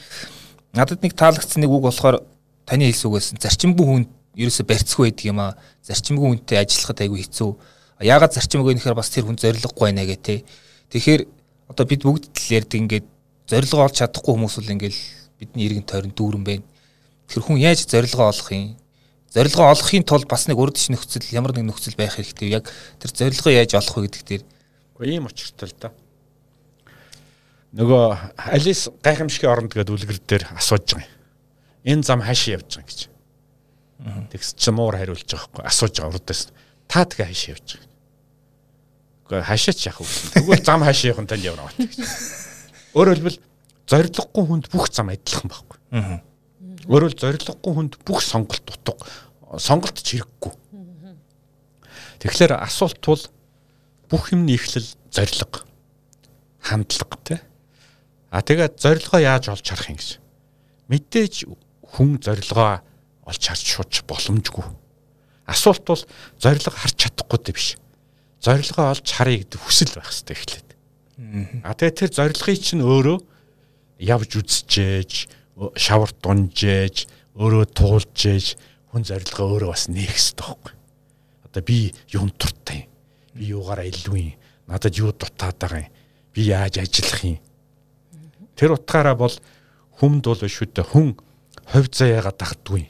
надад 0.75 0.99
нэг 1.03 1.13
таалагдсан 1.15 1.63
нэг 1.63 1.71
үг 1.71 1.83
болохоор 1.87 2.21
таны 2.67 2.85
хэлс 2.91 3.03
үгээс 3.07 3.27
зарчимгүй 3.39 3.85
хүн 3.87 4.03
ерөөсө 4.37 4.63
барьцгүй 4.67 5.09
байдаг 5.09 5.25
юм 5.25 5.39
аа. 5.41 5.57
Зарчимгүй 5.81 6.27
хүнтэй 6.37 6.61
ажиллахад 6.61 7.01
айгүй 7.01 7.23
хэцүү. 7.23 7.51
Яагаад 8.01 8.33
зарчимгүй 8.37 8.77
нэхэр 8.77 8.97
бас 8.97 9.09
тэр 9.09 9.25
хүн 9.25 9.37
зориггүй 9.37 9.89
байна 9.89 10.05
гэх 10.05 10.21
тээ. 10.21 10.39
Тэгэхээр 10.93 11.21
одоо 11.71 11.85
бид 11.85 12.01
бүгд 12.05 12.29
л 12.29 12.53
ярьдаг 12.53 12.77
ингээд 12.77 13.05
зорилгоо 13.49 13.89
олж 13.89 13.95
чадахгүй 14.01 14.33
хүмүүс 14.37 14.55
бол 14.61 14.73
ингээд 14.75 14.95
бидний 15.41 15.65
иргэн 15.65 15.85
тойрон 15.87 16.13
дүүрэн 16.13 16.43
байна. 16.45 16.65
Тэр 17.27 17.41
хүн 17.43 17.57
яаж 17.57 17.85
зорилгоо 17.89 18.29
олох 18.29 18.49
юм? 18.53 18.77
Зорилгоо 19.33 19.65
олохын 19.73 20.05
тулд 20.05 20.29
бас 20.29 20.47
нэг 20.47 20.57
урд 20.57 20.77
нөхцөл 20.77 21.33
ямар 21.33 21.57
нэг 21.57 21.73
нөхцөл 21.73 21.97
байх 21.97 22.15
хэрэгтэй. 22.15 22.53
Яг 22.53 22.69
тэр 23.01 23.11
зорилгоо 23.11 23.51
яаж 23.51 23.73
олох 23.75 23.97
вэ 23.97 24.07
гэдэг 24.07 24.23
дээр. 24.23 24.43
Гэхдээ 24.95 25.13
ийм 25.17 25.27
учиртай 25.27 25.67
л 25.67 25.75
да. 25.81 25.89
Нөгөө 27.75 28.05
Алис 28.37 28.87
гайхамшигын 29.03 29.51
оронд 29.51 29.73
гэдэг 29.73 29.93
үлгэр 29.93 30.19
дээр 30.23 30.43
асууж 30.55 30.95
байгаа 30.95 31.05
юм 31.05 31.17
энэ 31.87 32.03
зам 32.03 32.21
хаашаа 32.21 32.59
явж 32.59 32.67
байгаа 32.75 32.87
гэж. 32.91 32.99
Тэгс 34.31 34.49
чи 34.59 34.71
муур 34.75 34.99
хариулж 34.99 35.23
байгаа 35.23 35.47
хгүй 35.47 35.63
асууж 35.63 35.95
байгаа 35.95 36.11
урдаас 36.11 36.41
та 36.91 37.07
тэгээ 37.07 37.27
хаашаа 37.31 37.53
явж 37.55 37.67
байгаа. 37.71 37.86
Гэхдээ 39.27 39.43
хаашаа 39.43 39.75
ч 39.75 39.91
яах 39.91 39.99
вэ? 39.99 40.07
Тэгвэл 40.39 40.63
зам 40.63 40.81
хаашаа 40.87 41.11
явах 41.11 41.23
нь 41.23 41.29
танд 41.29 41.43
явна 41.43 41.67
бат. 41.67 41.75
Өөрөөр 42.95 43.17
хэлбэл 43.19 43.39
зориггүй 43.87 44.43
хүнд 44.47 44.65
бүх 44.71 44.87
зам 44.87 45.11
адилхан 45.11 45.51
байхгүй. 45.51 45.77
Өөрөөр 46.87 47.13
зориггүй 47.19 47.73
хүнд 47.75 47.99
бүх 48.07 48.23
сонголт 48.23 48.63
утга 48.71 48.95
сонголт 49.55 49.95
ч 50.03 50.19
хэрэггүй. 50.19 50.53
Тэгэхээр 52.19 52.59
асуулт 52.59 52.99
бол 53.03 53.23
бүх 54.11 54.31
юм 54.35 54.43
нийхлэл 54.43 54.87
зориг 55.11 55.63
хандлага 56.59 57.17
тий. 57.23 57.39
А 58.31 58.43
тэгээд 58.43 58.75
зорилгоо 58.79 59.19
яаж 59.23 59.47
олж 59.47 59.63
харах 59.63 59.87
юм 59.87 59.95
гэж. 59.95 60.19
Мэдээж 60.91 61.47
хүн 61.95 62.19
зорилгоо 62.19 62.83
олж 63.23 63.43
харж 63.47 63.63
шууч 63.63 64.03
боломжгүй. 64.03 64.67
Асуулт 65.47 65.83
бол 65.87 66.03
зорилго 66.39 66.75
харж 66.75 66.95
чадахгүй 67.07 67.39
биш. 67.55 67.79
Зорилгоо 68.41 68.93
олж 68.93 69.07
харъя 69.09 69.41
гэдэг 69.41 69.59
хүсэл 69.59 69.93
байх 69.97 70.09
хэрэгтэй 70.13 70.35
эхлээд. 70.37 70.69
А 71.65 71.73
тэгээ 71.73 71.97
тэр 71.97 72.11
зорилгыг 72.13 72.59
чинь 72.61 72.85
өөрөө 72.85 73.17
явж 74.05 74.31
үзчихээж, 74.37 75.11
шавар 75.73 76.11
дунжээж, 76.21 77.09
өөрөө 77.33 77.65
туулжээж 77.73 78.45
хүн 78.93 79.01
зорилгоо 79.01 79.45
өөрөө 79.57 79.69
бас 79.73 79.89
нээх 79.89 80.13
хэрэгтэй 80.13 80.45
байхгүй. 80.45 80.73
Одоо 81.49 81.61
би 81.65 81.77
юун 82.13 82.29
туртай 82.37 82.85
юм? 82.85 82.89
Би 83.33 83.43
юугаараа 83.57 83.89
илүү 83.89 84.17
юм? 84.21 84.37
Надад 84.69 84.93
юу 84.97 85.09
дутаад 85.13 85.57
байгаа 85.57 85.81
юм? 85.85 85.93
Би 86.33 86.41
яаж 86.53 86.77
ажиллах 86.77 87.21
юм? 87.25 87.41
Тэр 88.53 88.77
утгаараа 88.77 89.17
бол 89.17 89.33
хүмд 89.97 90.23
бол 90.29 90.37
шүү 90.37 90.69
дээ 90.77 90.85
хүн 90.85 91.17
хувь 91.73 91.89
заяагаа 91.89 92.33
дагдгүй. 92.37 92.85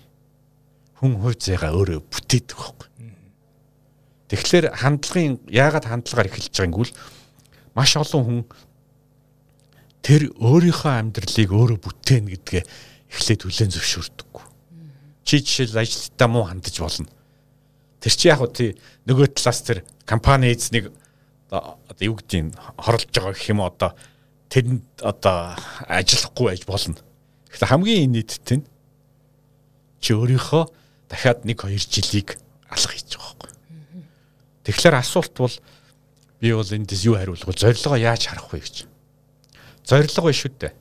Хүн 0.99 1.13
хувь 1.23 1.39
заяагаа 1.39 1.71
өөрөө 1.71 1.99
бүтээдэг 2.03 2.57
байхгүй. 2.59 2.87
Тэгэхээр 4.27 4.75
хандлагын 4.75 5.39
яагаад 5.47 5.85
хандлагаар 5.87 6.27
эхэлж 6.27 6.51
байгааг 6.51 6.91
нь 6.91 6.95
маш 7.77 7.91
олон 7.95 8.23
хүн 8.25 8.41
тэр 10.03 10.31
өөрийнхөө 10.35 10.93
амьдралыг 10.99 11.51
өөрөө 11.51 11.79
бүтээнэ 11.79 12.31
гэдгээ 12.35 12.63
эхлээд 13.11 13.41
хүлээн 13.43 13.71
зөвшөөрдөггүй. 13.71 14.45
Чи 15.23 15.35
жишээл 15.43 15.79
ажилтаа 15.79 16.27
муу 16.27 16.43
хандаж 16.47 16.75
болно. 16.79 17.07
Тэр 18.03 18.13
чи 18.15 18.27
яг 18.27 18.43
тий 18.51 18.75
нөгөө 19.07 19.31
талаас 19.35 19.59
тэр 19.63 19.87
компани 20.03 20.51
эзнийг 20.51 20.91
одоо 21.51 22.03
юу 22.03 22.19
гэдгийг 22.19 22.55
хорлож 22.75 23.07
байгаа 23.15 23.31
гэх 23.31 23.51
юм 23.51 23.61
одоо 23.63 23.91
тэрэнд 24.51 24.83
одоо 25.03 25.55
ажиллахгүй 25.87 26.45
байж 26.51 26.63
болно. 26.67 26.99
Тэгэхээр 27.51 27.71
хамгийн 27.71 28.11
нийттэй 28.11 28.57
нь 28.59 28.67
чи 30.03 30.11
өөрийнхөө 30.15 30.63
дахиад 31.07 31.43
1 31.47 31.55
2 31.55 31.79
жилийг 31.87 32.35
байхгүй. 32.71 33.06
Тэгэхээр 34.67 34.99
асуулт 34.99 35.33
бол 35.39 35.55
би 36.43 36.51
бол 36.51 36.67
эндээс 36.67 37.07
юу 37.07 37.15
хариулах 37.15 37.47
вэ? 37.47 37.55
Зорилгоо 37.55 37.95
яаж 37.95 38.27
харах 38.27 38.51
вэ 38.51 38.59
гэж. 38.59 38.83
Зорилго 39.87 40.27
биш 40.27 40.43
үү 40.43 40.53
дээ. 40.59 40.73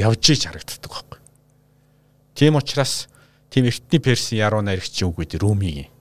Явж 0.00 0.24
иж 0.32 0.48
харагддаг 0.48 0.88
байхгүй. 0.88 1.20
Тийм 2.32 2.56
учраас 2.56 3.12
тийм 3.52 3.68
эртний 3.68 4.00
персийн 4.00 4.40
яруу 4.40 4.64
найрагчийн 4.64 5.12
үг 5.12 5.20
гэдэг 5.20 5.44
Румигийн 5.44 5.92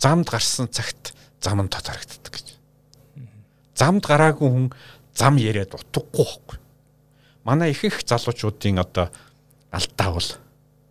замд 0.00 0.32
гарсан 0.32 0.72
цагт 0.72 1.12
зам 1.44 1.60
нь 1.60 1.68
тод 1.68 1.84
харагддаг 1.84 2.32
гэж. 2.32 2.56
Замд 3.76 4.02
гараагүй 4.02 4.48
хүн 4.48 4.68
зам 5.12 5.36
яриад 5.36 5.76
утгагүй 5.76 6.24
байхгүй 6.24 6.62
манай 7.44 7.72
ихэнх 7.74 8.02
залуучуудын 8.06 8.78
одоо 8.78 9.10
алдаа 9.70 10.10
бол 10.14 10.28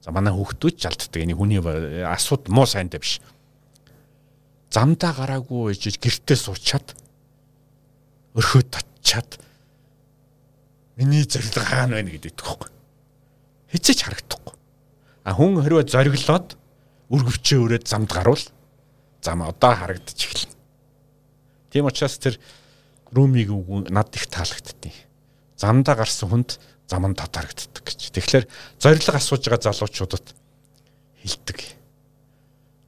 за 0.03 0.11
манай 0.11 0.33
хүүхдүүд 0.33 0.75
ч 0.75 0.87
алддаг. 0.87 1.21
Энэ 1.23 1.35
хүний 1.35 1.59
асууд 2.03 2.51
муу 2.51 2.67
сайнтай 2.67 2.99
биш. 2.99 3.21
Замдаа 4.71 5.11
гараагүй 5.11 5.75
ээж 5.75 5.99
гэртээ 5.99 6.37
суучаад 6.39 6.95
өрхөө 8.39 8.63
татчаад 8.71 9.35
миний 10.95 11.27
зориг 11.27 11.51
хаана 11.59 11.99
байна 11.99 12.15
гэдэг 12.15 12.31
тэгэхгүй. 12.39 12.71
Хизээч 13.75 13.99
харагдахгүй. 14.07 14.55
А 15.27 15.35
хүн 15.35 15.59
хэрвээ 15.59 15.91
зориглоод 15.91 16.55
үр 17.11 17.21
гөвчөө 17.27 17.59
өрөөд 17.67 17.85
замд 17.91 18.07
гарвал 18.15 18.39
зам 19.19 19.43
одоо 19.43 19.75
харагдаж 19.75 20.15
эхэлнэ. 20.15 20.55
Тийм 21.71 21.91
учраас 21.91 22.15
тэр 22.15 22.39
румиг 23.11 23.51
над 23.91 24.15
их 24.15 24.27
таалагдтыг. 24.31 24.95
Замдаа 25.59 25.95
гарсан 25.99 26.31
хүнд 26.31 26.49
зам 26.87 27.11
нь 27.11 27.15
татарагддаг 27.15 27.83
гэж. 27.83 28.11
Тэгэхээр 28.15 28.45
зориг 28.79 29.03
асууж 29.11 29.43
байгаа 29.51 29.71
залуучуудад 29.71 30.25
хилдэг. 31.23 31.80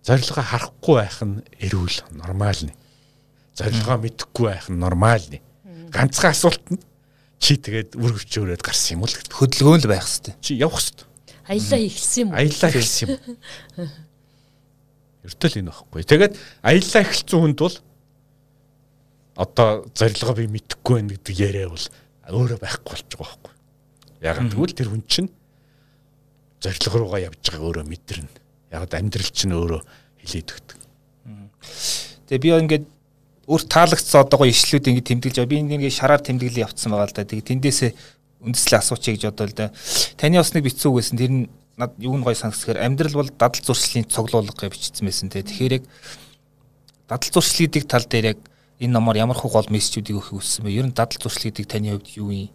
Зорилгоо 0.04 0.44
харахгүй 0.44 0.96
байх 1.00 1.20
нь 1.24 1.40
эрүүл 1.64 1.98
нормалны. 2.12 2.76
Зорилгоо 3.56 3.98
мэдэхгүй 4.04 4.46
байх 4.52 4.68
нь 4.68 4.80
нормалны. 4.80 5.40
Ганцхан 5.96 6.36
асуулт 6.36 6.66
нь 6.68 6.82
чи 7.40 7.56
тэгээд 7.56 7.96
үр 7.96 8.12
хөвчөөрөөд 8.20 8.64
гарсан 8.64 9.00
юм 9.00 9.08
уу 9.08 9.12
гэдэг. 9.12 9.32
Хөдөлгөөн 9.32 9.82
л 9.84 9.92
байх 9.92 10.04
хэвээр. 10.04 10.36
Чи 10.44 10.60
явах 10.60 10.84
хэвээр. 10.84 11.08
Аялаа 11.48 11.80
ихсэн 11.80 12.20
юм 12.24 12.30
уу? 12.32 12.40
Аялаа 12.40 12.72
ихсэн 12.76 13.08
юм. 13.08 13.20
Ертэл 15.24 15.60
энэ 15.64 15.72
байхгүй. 15.72 16.04
Тэгээд 16.04 16.34
аялаа 16.68 17.02
эхэлсэн 17.04 17.40
хүнд 17.40 17.60
бол 17.64 17.78
одоо 19.40 19.70
зорилгоо 19.96 20.36
би 20.36 20.52
мэдэхгүй 20.52 20.94
байна 21.00 21.16
гэдэг 21.16 21.36
яриа 21.40 21.68
бол 21.72 21.86
өөрөө 22.28 22.60
байхгүй 22.60 22.92
болж 22.92 23.08
байгаа 23.08 23.24
байхгүй. 23.24 23.54
Яг 24.20 24.38
тэгвэл 24.52 24.76
тэр 24.76 24.92
хүн 24.92 25.04
чинь 25.08 25.32
зорилго 26.60 26.98
руугаа 27.00 27.22
явж 27.32 27.40
байгааг 27.40 27.64
өөрөө 27.64 27.86
мэдэрнэ. 27.88 28.43
Яг 28.74 28.90
амьдрал 28.90 29.30
чинь 29.30 29.54
өөрөө 29.54 29.82
хилээд 30.26 30.50
өгдөг. 30.50 30.78
Тэгээ 32.28 32.42
би 32.42 32.50
ингээд 32.66 32.86
өөрт 33.46 33.68
таалагдсан 33.70 34.26
одоогоо 34.26 34.50
ишлүүд 34.50 34.90
ингээд 34.90 35.08
тэмдэглэж 35.14 35.36
байгаа. 35.38 35.52
Би 35.54 35.62
ингээд 35.62 35.94
шараар 35.94 36.22
тэмдэглэл 36.26 36.66
явцсан 36.66 36.90
байгаа 36.90 37.08
л 37.12 37.16
да. 37.16 37.28
Тэгээ 37.28 37.50
тэндээсээ 37.54 37.92
үндэслэл 38.42 38.80
асуучаа 38.80 39.14
гэж 39.14 39.24
бодвол 39.30 39.54
да. 39.54 39.72
Таны 40.18 40.40
бас 40.40 40.52
нэг 40.56 40.64
бицүү 40.66 40.90
үгээсэн 40.90 41.18
тэр 41.20 41.32
нь 41.32 41.44
над 41.78 41.92
юу 42.00 42.16
нэг 42.18 42.26
гой 42.28 42.36
санагсхээр 42.36 42.80
амьдрал 42.80 43.24
бол 43.24 43.30
дадал 43.30 43.64
зуршлын 43.64 44.08
цуглуулга 44.08 44.68
гэж 44.68 44.74
бичсэн 44.74 45.06
байсан 45.06 45.30
те. 45.30 45.44
Тэгэхээр 45.44 45.78
яг 45.80 45.84
дадал 47.08 47.32
зуршил 47.34 47.68
гэдэг 47.68 47.84
тал 47.88 48.06
дээр 48.08 48.26
яг 48.34 48.40
энэ 48.80 48.94
номоор 48.94 49.18
ямар 49.18 49.38
хуу 49.38 49.52
гол 49.52 49.68
мессежүүдийг 49.70 50.18
өгөх 50.18 50.40
хүссэн 50.40 50.66
бэ? 50.66 50.76
Ер 50.76 50.88
нь 50.88 50.96
дадал 50.96 51.20
зуршил 51.20 51.52
гэдэг 51.52 51.68
таны 51.68 51.94
хувьд 51.94 52.10
юу 52.16 52.32
юм? 52.32 52.50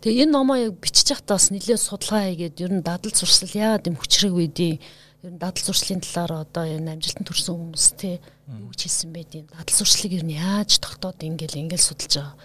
Тэгээ 0.00 0.24
энэ 0.28 0.34
номоо 0.34 0.56
яг 0.56 0.74
бичиж 0.80 1.12
байхдаа 1.12 1.36
бас 1.36 1.48
нэлээд 1.50 1.80
судалгаа 1.80 2.22
хийгээд 2.30 2.62
ер 2.64 2.72
нь 2.78 2.86
дадал 2.86 3.12
зуршил 3.12 3.52
яагаад 3.52 3.88
юм 3.88 3.96
хүчрэг 3.96 4.32
байдیں۔ 4.32 4.78
Ер 5.24 5.30
нь 5.34 5.40
дадал 5.40 5.64
зуршлын 5.64 6.00
талаар 6.00 6.46
одоо 6.48 6.64
энэ 6.64 6.96
амжилтанд 6.96 7.28
хүрсэн 7.28 7.54
хүмүүс 7.56 7.86
те 8.00 8.20
юу 8.48 8.70
гэж 8.72 8.80
хэлсэн 8.88 9.10
байдیں۔ 9.12 9.44
Дадал 9.52 9.76
зуршлыг 9.76 10.12
ер 10.16 10.24
нь 10.24 10.38
яаж 10.38 10.80
тогтоод 10.80 11.20
ингээл 11.20 11.68
ингээл 11.68 11.88
судалж 11.88 12.14
байгаа 12.16 12.36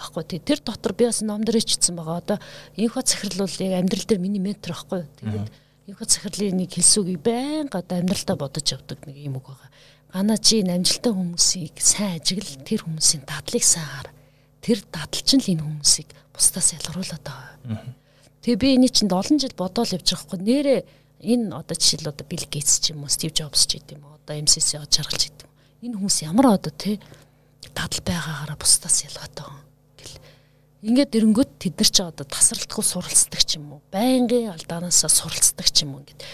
баггүй 0.00 0.24
тий 0.24 0.40
тэр 0.40 0.60
дотор 0.64 0.92
би 0.96 1.04
бас 1.06 1.20
ном 1.20 1.44
дээр 1.44 1.60
ичсэн 1.60 1.96
байгаа. 1.96 2.24
Одоо 2.24 2.38
инхо 2.76 3.04
захирлуулыг 3.04 3.72
амьдрал 3.76 4.06
дээр 4.08 4.20
миний 4.20 4.40
ментор 4.40 4.72
баггүй 4.72 5.04
тэгээд 5.20 5.48
инхо 5.92 6.04
захирлын 6.08 6.56
нэг 6.56 6.72
хэлсүүгийг 6.72 7.20
байнга 7.20 7.84
одоо 7.84 8.00
амьдралдаа 8.00 8.36
бодож 8.40 8.66
явдаг 8.72 9.04
нэг 9.04 9.16
юм 9.20 9.36
үг 9.36 9.52
байгаа. 9.52 9.70
Гана 10.10 10.38
чи 10.38 10.62
намжилтаа 10.64 11.12
хүмүүсийг 11.12 11.76
сайн 11.78 12.18
ажиглал 12.18 12.64
тэр 12.64 12.80
хүмүүсийн 12.88 13.22
дадлыг 13.28 13.64
сайн 13.64 13.86
хар 13.86 14.08
тэр 14.64 14.78
дадалч 14.88 15.28
нь 15.36 15.42
л 15.44 15.52
энэ 15.54 15.64
хүмүүсийг 15.66 16.08
бусдаас 16.40 16.72
ялгаруулад 16.80 17.20
байгаа. 17.20 17.84
Тэгээ 18.40 18.56
би 18.56 18.68
энэ 18.80 18.88
чинь 18.88 19.12
7 19.12 19.36
жил 19.36 19.52
бодоол 19.52 19.92
явж 19.92 20.08
байгаа 20.08 20.24
хгүй. 20.24 20.40
Нэрээ 20.40 20.80
энэ 21.20 21.52
одоо 21.52 21.76
жишээл 21.76 22.08
одоо 22.08 22.24
Билл 22.24 22.48
Гейтс 22.48 22.80
ч 22.80 22.96
юм 22.96 23.04
уу, 23.04 23.12
Стив 23.12 23.36
Джобс 23.36 23.68
ч 23.68 23.76
гэдэм 23.76 24.00
үү, 24.00 24.16
одоо 24.24 24.34
MCC 24.40 24.80
од 24.80 24.88
жаргалч 24.88 25.28
гэдэм. 25.28 25.50
Энэ 25.84 25.96
хүмүүс 26.00 26.24
ямар 26.24 26.56
одоо 26.56 26.72
те 26.72 26.96
дадал 27.76 28.00
байгаагаараа 28.00 28.56
бусдаас 28.56 29.04
ялгаатай 29.04 29.44
байгаа 29.44 29.68
Ингээд 30.80 31.12
эрэнгөт 31.12 31.60
тэд 31.60 31.76
нар 31.76 31.90
ч 31.92 32.00
одоо 32.00 32.24
тасралтгүй 32.24 32.80
суралцдаг 32.80 33.44
ч 33.44 33.60
юм 33.60 33.76
уу. 33.76 33.80
Байнгын 33.92 34.48
алдаанаасаа 34.48 35.12
суралцдаг 35.12 35.68
ч 35.68 35.84
юм 35.84 36.00
уу 36.00 36.00
ингээд. 36.00 36.24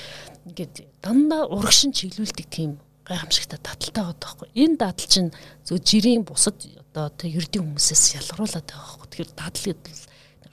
Ингээд 0.47 0.75
дандаа 1.03 1.51
урагшин 1.51 1.91
чиглүүлдэг 1.91 2.47
тийм 2.47 2.79
гайхамшигтай 3.03 3.59
дадалтай 3.59 4.07
байгаа 4.07 4.15
байхгүй. 4.23 4.49
Энэ 4.55 4.79
дадал 4.79 5.11
чинь 5.11 5.35
зөв 5.67 5.83
жирийн 5.83 6.23
бусад 6.23 6.63
одоо 6.97 7.13
тэ 7.13 7.29
ердийн 7.29 7.77
хүмүүсээс 7.77 8.17
ялгаруулад 8.25 8.65
байгаа 8.65 8.89
байхгүй. 8.97 9.09
Тэгэхээр 9.13 9.33
дадал 9.37 9.65
гэдэг 9.69 9.95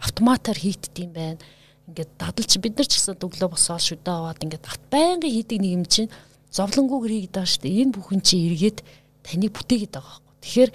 автоматар 0.04 0.58
хийддэг 0.60 1.00
юм 1.00 1.12
байна. 1.16 1.40
Ингээд 1.88 2.12
дадал 2.20 2.44
чи 2.44 2.60
бид 2.60 2.76
нар 2.76 2.88
ч 2.88 3.00
гэсэн 3.00 3.16
өглөө 3.16 3.50
босоод 3.56 3.80
шүдэ 3.80 4.12
аваад 4.12 4.44
ингээд 4.44 4.68
байнгын 4.92 5.32
хийдэг 5.32 5.58
нэг 5.64 5.72
юм 5.72 5.86
чинь 5.88 6.12
зовлонгүйгээр 6.52 7.14
хийгээд 7.16 7.36
байгаа 7.40 7.48
шүү 7.48 7.64
дээ. 7.64 7.80
Энэ 7.88 7.96
бүхэн 7.96 8.22
чи 8.28 8.36
эргээд 8.44 8.80
таныг 9.24 9.52
бүтээгээд 9.56 9.94
байгаа 9.96 10.20
байхгүй. 10.20 10.36
Тэгэхээр 10.44 10.72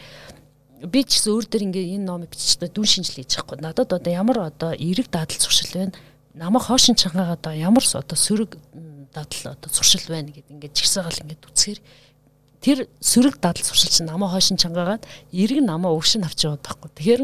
би 0.89 1.01
ч 1.05 1.11
гэсэн 1.21 1.33
өөр 1.37 1.45
дөр 1.53 1.63
ингээ 1.69 1.87
энэ 2.01 2.09
номыг 2.09 2.33
биччихдээ 2.33 2.71
дүн 2.73 2.89
шинжил 2.89 3.21
хийж 3.21 3.33
байхгүй. 3.37 3.57
Надад 3.61 3.93
одоо 3.93 4.13
ямар 4.13 4.39
одоо 4.49 4.73
эерэг 4.73 5.13
дадал 5.13 5.37
зуршил 5.37 5.69
байна. 5.77 5.93
Намайг 6.33 6.65
хоошин 6.65 6.97
чангаа 6.97 7.37
одоо 7.37 7.53
ямар 7.53 7.85
одоо 7.85 8.17
сөрөг 8.17 8.57
дадал 9.13 9.53
одоо 9.53 9.69
зуршил 9.69 10.09
байна 10.09 10.33
гэд 10.33 10.49
ингээ 10.49 10.73
жигсаагаал 10.73 11.21
ингээ 11.29 11.45
үцхээр 11.45 11.81
тэр 12.61 12.89
сөрөг 13.01 13.39
дадал 13.39 13.65
зуршил 13.65 13.91
чинь 13.91 14.11
намайг 14.11 14.33
хоошин 14.33 14.59
чангаагаад 14.59 15.07
эерэг 15.33 15.63
намайг 15.63 15.95
өвшин 15.95 16.27
авч 16.27 16.47
яваад 16.47 16.63
байхгүй. 16.63 16.91
Тэгэхээр 16.95 17.23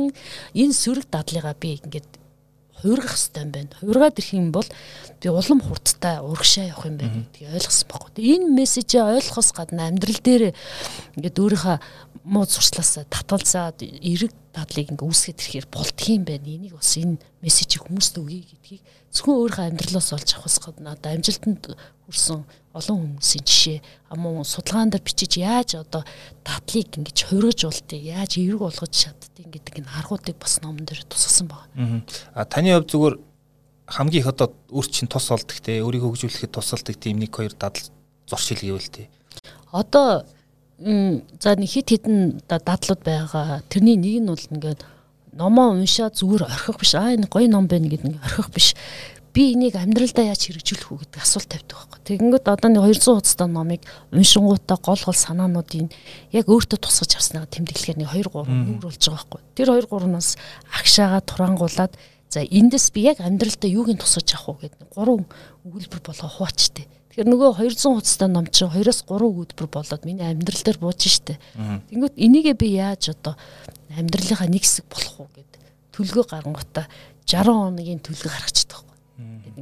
энэ 0.54 0.74
сөрөг 0.74 1.06
дадлыгаа 1.10 1.54
би 1.58 1.80
ингээд 1.82 2.08
хуургах 2.84 3.16
хэрэгтэй 3.16 3.42
юм 3.42 3.50
байна. 3.50 3.72
Хуургаад 3.80 4.18
ирэх 4.20 4.32
юм 4.36 4.52
бол 4.52 4.68
би 5.20 5.28
улам 5.28 5.60
хурдтай 5.64 6.20
урагшаа 6.20 6.68
явах 6.68 6.86
юм 6.86 6.96
байна 7.00 7.24
гэдгийг 7.32 7.56
ойлгосон 7.56 7.88
байхгүй. 7.88 8.20
Энэ 8.20 8.46
мессежээ 8.60 9.02
ойлгохоос 9.24 9.50
гадна 9.56 9.88
амьдрал 9.88 10.20
дээр 10.20 10.44
ингээд 11.16 11.40
өөрийнхөө 11.40 11.76
муу 12.28 12.44
зуршлаасаа 12.44 13.08
татгалзаад 13.08 13.80
эрэг 13.80 14.32
дадлыг 14.54 14.94
ингээ 14.94 15.08
үүсгэж 15.10 15.38
ирэхээр 15.42 15.66
болдго 15.68 16.06
юм 16.14 16.22
байна. 16.24 16.46
Энийг 16.46 16.78
бас 16.78 16.94
энэ 16.94 17.18
мессежийг 17.42 17.82
хүмүүст 17.84 18.14
өгье 18.22 18.46
гэдгийг 18.46 18.82
зөвхөн 19.10 19.34
өөрийнхөө 19.34 19.66
амьдралаас 19.74 20.10
олж 20.14 20.30
авахс 20.38 20.58
гадна 20.62 20.94
одоо 20.94 21.10
амжилтанд 21.12 21.62
хүрсэн 22.06 22.40
олон 22.74 22.98
хүмүүсийн 23.18 23.44
жишээ 23.46 23.78
амуу 24.14 24.42
судалгаан 24.46 24.90
дээр 24.90 25.06
бичиж 25.06 25.32
яаж 25.38 25.78
одоо 25.78 26.02
татлыг 26.42 26.90
ингэж 26.98 27.18
хувиргаж 27.30 27.60
болтыг 27.66 28.02
яаж 28.02 28.32
эерэг 28.38 28.60
болгож 28.62 28.92
чаддгийг 28.94 29.50
гэдэг 29.54 29.74
энэ 29.82 29.94
аргуудыг 29.98 30.36
бас 30.38 30.62
номон 30.62 30.86
дээр 30.86 31.06
тусгасан 31.06 31.46
байна. 31.50 32.02
А 32.34 32.44
таны 32.46 32.74
хувьд 32.74 32.90
зүгээр 32.90 33.16
хамгийн 33.86 34.22
их 34.22 34.30
одоо 34.30 34.50
өөр 34.70 34.86
чинь 34.90 35.10
тус 35.10 35.30
олдог 35.30 35.58
те 35.60 35.82
өөрийгөө 35.84 36.10
хөгжүүлэхэд 36.14 36.54
тусалдаг 36.56 36.96
тийм 36.96 37.20
нэг 37.20 37.30
хоёр 37.30 37.52
дадал 37.52 37.84
зуршил 38.26 38.58
гэвэл 38.58 38.90
те. 38.90 39.10
Одоо 39.70 40.24
за 40.84 41.56
нэг 41.56 41.70
хит 41.70 41.88
хитэн 41.88 42.44
дадлууд 42.44 43.00
байгаа. 43.00 43.64
Тэрний 43.72 43.96
нэг 43.96 44.20
нь 44.20 44.28
бол 44.28 44.46
ингээд 44.52 44.84
номоо 45.32 45.72
уншаа 45.72 46.12
зүгээр 46.12 46.44
орхих 46.44 46.76
биш. 46.76 46.92
Аа 46.94 47.16
энэ 47.16 47.32
гоё 47.32 47.48
ном 47.48 47.66
байна 47.66 47.88
гэдэг 47.88 48.04
нэг 48.04 48.20
орхих 48.20 48.52
биш 48.52 48.76
би 49.34 49.50
энийг 49.50 49.74
амьдралдаа 49.74 50.30
яаж 50.30 50.46
хэрэгжүүлэх 50.46 50.94
үү 50.94 50.98
гэдэг 51.02 51.18
асуулт 51.18 51.50
тавьдаг 51.50 51.74
байхгүй. 51.74 52.00
Тэгэнгүүт 52.06 52.46
одоо 52.46 52.70
нэг 52.70 52.82
200 52.86 53.18
хуудастай 53.18 53.48
номыг 53.50 53.82
уншингуудаа 54.14 54.78
гол 54.78 55.02
гол 55.02 55.18
санаануудын 55.18 55.90
яг 56.30 56.46
өөртөө 56.46 56.78
тусгаж 56.78 57.18
авснаа 57.18 57.50
тэмдэглэхээр 57.50 57.98
нэг 57.98 58.14
2 58.14 58.30
3 58.30 58.46
нүүр 58.46 58.86
болж 58.86 59.02
байгаа 59.02 59.26
байхгүй. 59.26 59.40
Тэр 59.58 59.68
2 59.74 59.90
3-наас 59.90 60.28
агшаага 60.70 61.18
турангуулад 61.26 61.92
за 62.30 62.46
эндээс 62.46 62.94
би 62.94 63.10
яг 63.10 63.18
амьдралдаа 63.18 63.70
юуг 63.74 63.90
нь 63.90 63.98
тусгаж 63.98 64.38
авах 64.38 64.54
уу 64.54 64.58
гэдэг 64.62 64.94
3 64.94 65.26
өгүүлбэр 65.66 66.00
болго 66.06 66.28
хуучтай. 66.30 66.86
Тэгэхээр 67.14 67.30
нөгөө 67.30 67.50
200 67.62 67.94
хуудастай 67.94 68.26
ном 68.26 68.46
чинь 68.50 68.74
2-оос 68.74 69.06
3 69.06 69.22
өгүүлбэр 69.22 69.68
болоод 69.70 70.02
миний 70.02 70.26
амьдрал 70.26 70.62
дээр 70.66 70.82
бууж 70.82 71.06
штэ. 71.06 71.38
Тэнгүүт 71.54 72.18
энийгээ 72.18 72.58
би 72.58 72.74
яаж 72.74 73.14
одоо 73.14 73.38
амьдралынхаа 73.94 74.50
нэг 74.50 74.66
хэсэг 74.66 74.90
болох 74.90 75.22
уу 75.22 75.30
гэд 75.30 75.54
төлгөө 75.94 76.26
гарангуудаа 76.26 76.90
60 77.22 77.54
хоногийн 77.54 78.02
төлгөө 78.02 78.34
гаргачихдаг 78.34 78.84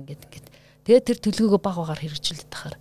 ингээд 0.03 0.25
ингээд 0.25 0.47
тэгээд 0.89 1.05
тэр 1.07 1.19
төлөвлөгөө 1.21 1.61
баг 1.61 1.77
багаар 1.77 2.01
хэрэгжүүлээд 2.01 2.49
тахаар 2.49 2.77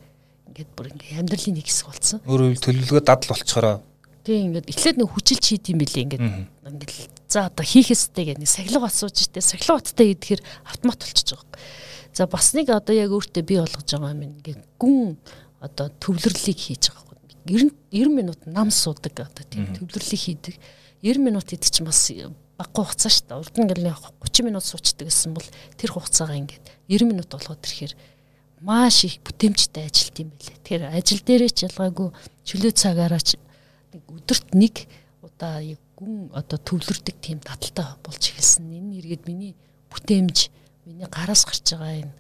ингээд 0.48 0.72
бүр 0.72 0.88
ингээд 0.96 1.20
амьдралын 1.20 1.56
нэг 1.60 1.68
хэсэг 1.68 1.88
болсон. 1.92 2.20
Өөрөөр 2.24 2.60
төлөвлөгөө 2.64 3.04
дадал 3.04 3.32
болчихороо. 3.36 3.78
Тийм 4.24 4.56
ингээд 4.56 4.72
эхлээд 4.72 4.98
нэг 5.02 5.10
хүчилж 5.12 5.44
хийд 5.44 5.66
юм 5.68 5.80
билээ 5.84 6.04
ингээд 6.08 6.26
ингээд 6.64 7.14
за 7.28 7.52
одоо 7.52 7.66
хийх 7.66 7.92
ёстой 7.92 8.24
гэх 8.32 8.40
нэг 8.40 8.50
сахилга 8.50 8.88
асууж 8.88 9.18
штэ 9.20 9.44
сахилга 9.44 9.82
баттай 9.82 10.16
идэхээр 10.16 10.42
автомат 10.64 11.00
болчихж 11.04 11.36
байгаа. 11.36 11.60
За 12.14 12.28
бас 12.28 12.54
нэг 12.54 12.70
одоо 12.70 12.96
яг 12.96 13.12
өөртөө 13.12 13.44
бий 13.44 13.60
болгож 13.60 13.88
байгаа 13.88 14.12
юм 14.12 14.24
ингээд 14.28 14.62
гүн 14.78 15.18
одоо 15.64 15.88
төвлөрлийг 16.00 16.60
хийж 16.60 16.92
байгаа. 16.92 17.12
90 17.46 17.74
90 17.92 18.14
минут 18.14 18.40
нам 18.46 18.70
суудаг 18.72 19.18
одоо 19.20 19.46
тийм 19.50 19.74
төвлөрлийг 19.74 20.22
хийдэг. 20.22 20.56
90 21.02 21.24
минут 21.24 21.48
идэх 21.50 21.72
чинь 21.72 21.88
бас 21.88 22.12
баггүй 22.62 22.86
хугацаа 22.86 23.12
шүү 23.12 23.26
дээ. 23.28 23.42
Урд 23.42 23.56
нь 23.58 23.64
ингээл 23.66 23.90
30 24.22 24.46
минут 24.46 24.66
суучдаг 24.66 25.10
гэсэн 25.10 25.34
бол 25.34 25.48
тэр 25.78 25.90
хугацаагаа 25.92 26.38
ингээд 26.38 26.66
90 26.88 27.10
минут 27.10 27.30
болгоод 27.34 27.66
ирэхээр 27.66 27.94
маш 28.62 28.98
их 29.10 29.18
бүтээмжтэй 29.26 29.90
ажилт 29.90 30.16
юм 30.22 30.30
байлээ. 30.30 30.58
Тэгэхээр 30.62 30.84
ажил 30.94 31.22
дээрээ 31.26 31.52
ч 31.52 31.60
ялгаагүй 31.66 32.10
чөлөө 32.46 32.74
цагаараа 32.78 33.22
ч 33.22 33.42
нэг 33.90 34.04
өдөрт 34.06 34.48
нэг 34.54 34.76
удаа 35.26 35.58
гүн 35.98 36.30
одоо 36.38 36.58
төвлөрдөг 36.62 37.18
тийм 37.18 37.42
дадалтай 37.42 37.98
болж 38.06 38.22
эхэлсэн. 38.22 38.70
Энэ 38.70 39.02
иргэд 39.02 39.26
миний 39.26 39.58
бүтээмж, 39.90 40.38
миний 40.92 41.08
гараас 41.08 41.48
гарч 41.48 41.64
байгаа 41.72 42.04
энэ 42.04 42.14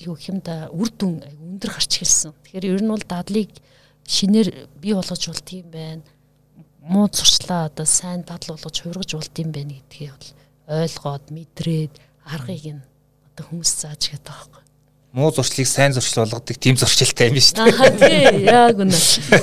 юу 0.00 0.16
хэмда 0.16 0.72
үр 0.72 0.88
дүн 0.88 1.20
өндөр 1.20 1.70
гарч 1.76 2.00
эхэлсэн. 2.00 2.32
Тэгэхээр 2.32 2.72
ер 2.72 2.82
нь 2.82 2.90
бол 2.90 3.04
дадлыг 3.04 3.52
шинээр 4.08 4.48
бий 4.80 4.94
болгож 4.96 5.22
болт 5.28 5.48
юм 5.52 5.68
байна 5.70 6.02
муу 6.80 7.08
зуршлаа 7.12 7.68
одоо 7.68 7.84
сайн 7.86 8.24
дадал 8.24 8.56
болгож 8.56 8.80
хувиргаж 8.80 9.12
болд 9.14 9.34
юм 9.38 9.52
байна 9.52 9.76
гэдгийг 9.76 10.16
бол 10.16 10.32
ойлгоод 10.80 11.24
мэдрээд 11.30 11.94
аргыг 12.24 12.66
нь 12.80 12.84
одоо 13.28 13.44
хүмүүс 13.46 13.72
зааж 13.84 14.02
гэдэг 14.08 14.24
байгаа 14.32 14.62
муу 15.12 15.30
зуршлыг 15.34 15.66
сайн 15.66 15.92
зуршил 15.92 16.24
болгодог 16.24 16.56
тийм 16.56 16.76
зуршилтай 16.80 17.28
юм 17.28 17.34
биш 17.36 17.52
үү? 17.52 17.66
Аа 17.66 17.90
тий 17.98 18.46
яг 18.46 18.78
үнэ. 18.78 18.94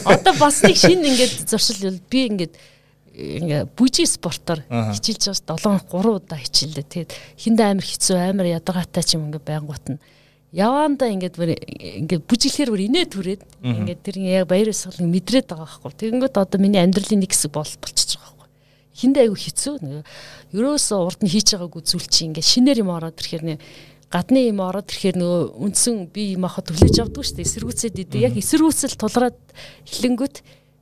Одоо 0.07 0.33
бас 0.39 0.63
нэг 0.63 0.79
шинэ 0.79 1.03
ингээд 1.11 1.35
зуршил 1.51 1.91
бол 1.91 2.01
би 2.09 2.19
ингээд 2.31 2.53
ингээ 3.17 3.73
бүжиг 3.73 4.05
спортоор 4.05 4.61
хичээлж 4.69 5.41
байгаа 5.49 5.81
7 5.81 5.89
3 5.89 6.21
удаа 6.21 6.37
хичээлээ. 6.37 6.85
Тэгээд 6.85 7.11
хиндэ 7.41 7.63
амар 7.65 7.85
хэцүү 7.89 8.15
амар 8.17 8.47
ядаргаатай 8.61 9.03
ч 9.03 9.17
юм 9.17 9.33
ингээ 9.33 9.41
байнгут 9.41 9.85
нь 9.89 9.99
яваанда 10.53 11.09
ингээд 11.11 11.35
бүр 11.35 11.51
ингээд 11.57 12.23
бүжиглэхээр 12.23 12.71
бүр 12.71 12.85
инээ 12.87 13.05
түрээд 13.11 13.41
ингээд 13.65 14.01
тэр 14.05 14.15
яг 14.21 14.47
баяр 14.47 14.71
ёслолыг 14.71 15.03
мэдрээд 15.03 15.49
байгаа 15.49 15.67
байхгүй. 15.67 15.91
Тэгэнгүүт 15.97 16.35
одоо 16.37 16.59
миний 16.61 16.79
амьдралын 16.79 17.19
нэг 17.19 17.33
хэсэг 17.35 17.51
бол 17.51 17.67
болчихж 17.67 18.15
байгаа 18.15 18.47
байхгүй. 18.47 18.49
Хиндэ 18.95 19.19
айгу 19.27 19.35
хэцүү. 19.35 19.75
Ерөөсөө 20.55 20.99
урд 21.03 21.21
нь 21.25 21.31
хийж 21.33 21.47
байгаагүй 21.57 21.81
зүйл 21.83 22.07
чи 22.07 22.31
ингээд 22.31 22.47
шинээр 22.47 22.81
юм 22.85 22.95
ороод 22.95 23.19
ирэхээр 23.19 23.43
нэ 23.43 23.55
гадны 24.07 24.39
юм 24.47 24.63
ороод 24.63 24.87
ирэхээр 24.87 25.17
нөгөө 25.19 25.41
үндсэн 25.67 25.95
би 26.15 26.39
юм 26.39 26.47
ахад 26.47 26.71
төлөж 26.71 26.95
авдаг 26.95 27.27
шүү 27.27 27.43
дээ. 27.43 27.47
Эсэргүүцээд 27.51 27.95
идэв. 28.07 28.23
Яг 28.23 28.33
эсэргүүцэл 28.39 28.95
тулгараад 28.95 29.35
эхлэнгүүт 29.83 30.35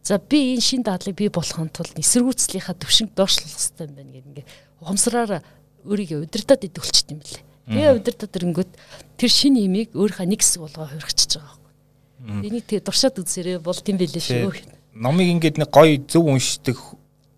за 0.05 0.21
би 0.21 0.53
энэ 0.53 0.61
шин 0.61 0.85
дадлыг 0.85 1.17
бий 1.17 1.33
болохын 1.33 1.73
тулд 1.73 1.97
эсэргүүцлийнхаа 1.97 2.77
төвшинг 2.77 3.17
доошлох 3.17 3.49
хэрэгтэй 3.49 3.89
юм 3.89 3.95
байна 3.97 4.11
гэх 4.13 4.25
ингээд 4.29 4.49
ухамсараар 4.85 5.41
өөрийгөө 5.81 6.29
удирдах 6.29 6.61
идэх 6.61 6.85
болчихт 6.85 7.09
юм 7.09 7.19
билээ. 7.25 7.41
Тэгээ 7.65 7.97
удирдах 7.97 8.29
дэрнгүүт 8.29 8.71
тэр 9.17 9.31
шин 9.33 9.57
имийг 9.57 9.89
өөрийнхөө 9.97 10.29
нэг 10.29 10.41
хэсэг 10.45 10.61
болгоо 10.61 10.85
хувирчихж 10.85 11.41
байгаа 11.41 11.57
байхгүй. 11.57 12.45
Энийг 12.45 12.65
тэгээ 12.69 12.85
дуршаад 12.85 13.17
үзээрэй 13.17 13.57
бол 13.57 13.81
тийм 13.81 13.97
байлээ 13.97 14.21
шүү. 14.21 14.53
Номыг 14.93 15.27
ингээд 15.33 15.57
нэг 15.57 15.69
гоё 15.73 15.97
зөв 16.05 16.29
уншдаг 16.29 16.77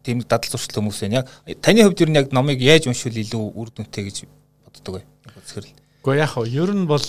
тийм 0.04 0.24
дадал 0.28 0.52
зуршил 0.52 0.84
хүмүүс 0.84 1.00
байна. 1.08 1.24
Яг 1.48 1.60
таны 1.64 1.88
хувьд 1.88 2.04
ер 2.04 2.10
нь 2.12 2.20
яг 2.20 2.36
номыг 2.36 2.60
яаж 2.60 2.92
уншвал 2.92 3.16
илүү 3.16 3.44
үр 3.56 3.72
дүнтэй 3.72 4.04
гэж 4.12 4.18
боддог 4.68 5.00
вэ? 5.00 5.02
Үзэхэрэл. 5.40 5.76
Гэхдээ 6.04 6.20
яг 6.20 6.32
хоо 6.36 6.46
ер 6.48 6.72
нь 6.76 6.88
бол 6.88 7.08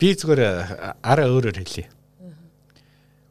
би 0.00 0.08
зүгээр 0.16 0.40
арай 1.00 1.28
өөрөөр 1.28 1.60
хэлье. 1.60 1.88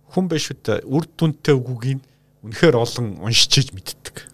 Хүн 0.10 0.30
биш 0.32 0.50
үт 0.54 0.70
үр 0.86 1.06
дүнтэй 1.18 1.56
үгүйг 1.56 2.02
үнэхээр 2.44 2.76
олон 2.80 3.20
уншиж 3.24 3.72
мэддэг. 3.76 4.26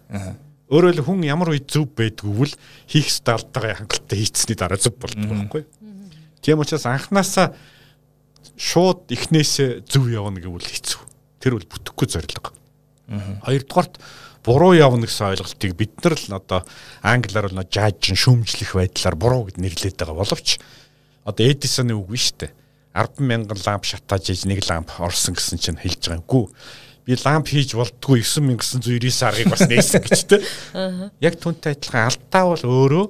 Өөрөөр 0.66 1.02
хүн 1.06 1.22
ямар 1.26 1.54
үед 1.54 1.70
зөв 1.70 1.86
байдгүй 1.94 2.50
л 2.50 2.54
хийх 2.90 3.06
ёстой 3.10 3.38
алдаагаа 3.38 3.86
хангалттай 3.86 4.18
хийцсэний 4.18 4.58
дараа 4.58 4.78
зөв 4.78 4.98
болдог 4.98 5.30
байхгүй. 5.30 5.62
Тийм 6.42 6.62
учраас 6.62 6.86
анханасаа 6.86 7.54
шууд 8.58 9.10
эхнээсээ 9.10 9.86
зөв 9.86 10.10
явна 10.10 10.42
гэвэл 10.42 10.66
хэцүү. 10.66 11.02
Тэр 11.38 11.58
бол 11.58 11.70
бүтэхгүй 11.70 12.06
зорилго. 12.10 12.50
Хоёрдугаарт 13.46 14.02
буруу 14.46 14.74
явна 14.74 15.06
гэсэн 15.06 15.34
ойлголтыг 15.34 15.74
бид 15.74 15.94
нар 16.02 16.14
л 16.14 16.38
одоо 16.38 16.60
англиар 17.02 17.50
бол 17.50 17.66
жааж 17.66 18.02
шүүмжлэх 18.14 18.74
байдлаар 18.78 19.14
буруу 19.18 19.46
гэд 19.50 19.58
нэрлэдэг 19.58 20.06
байгаа 20.06 20.22
боловч 20.22 20.58
одоо 21.26 21.42
Эдисоны 21.46 21.94
үг 21.98 22.10
биш 22.10 22.30
үү? 22.34 22.50
100000 22.96 23.62
ламп 23.68 23.84
шатааж 23.84 24.32
иж 24.32 24.48
нэг 24.48 24.64
ламп 24.64 24.90
орсон 25.04 25.36
гэсэн 25.36 25.60
чинь 25.60 25.80
хэлж 25.80 26.08
байгаа 26.08 26.20
юм. 26.20 26.24
Гүү 26.24 26.44
би 27.06 27.14
ламп 27.22 27.46
хийж 27.52 27.76
болтгүй 27.78 28.24
9999 28.26 29.22
аргыг 29.28 29.52
бас 29.52 29.62
нээсэн 29.70 30.02
гэж 30.02 30.20
тэ. 30.26 30.40
Яг 31.22 31.38
түнтэй 31.38 31.76
адилхан 31.76 32.08
алдаа 32.10 32.44
бол 32.50 32.64
өөрөө 32.66 33.06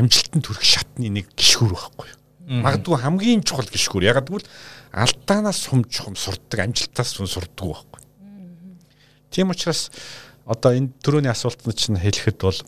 амжилтанд 0.00 0.46
хүрэх 0.48 0.64
шатны 0.64 1.10
нэг 1.12 1.28
гişгүр 1.36 1.74
байхгүй 1.76 2.08
юу? 2.08 2.18
Магадгүй 2.64 2.96
хамгийн 3.04 3.44
чухал 3.44 3.68
гişгүр. 3.68 4.06
Ягаад 4.08 4.32
гэвэл 4.32 4.48
алдаанаас 4.96 5.60
сум 5.68 5.84
чухам 5.84 6.16
сурдаг, 6.16 6.64
амжилтаас 6.64 7.12
сум 7.12 7.28
сурдаг 7.28 7.68
байхгүй. 7.68 8.00
Тийм 9.30 9.52
учраас 9.52 9.90
одоо 10.48 10.72
энэ 10.72 10.94
төрөний 11.04 11.30
асуултанд 11.30 11.76
чинь 11.76 12.00
хэлэхэд 12.00 12.40
бол 12.40 12.58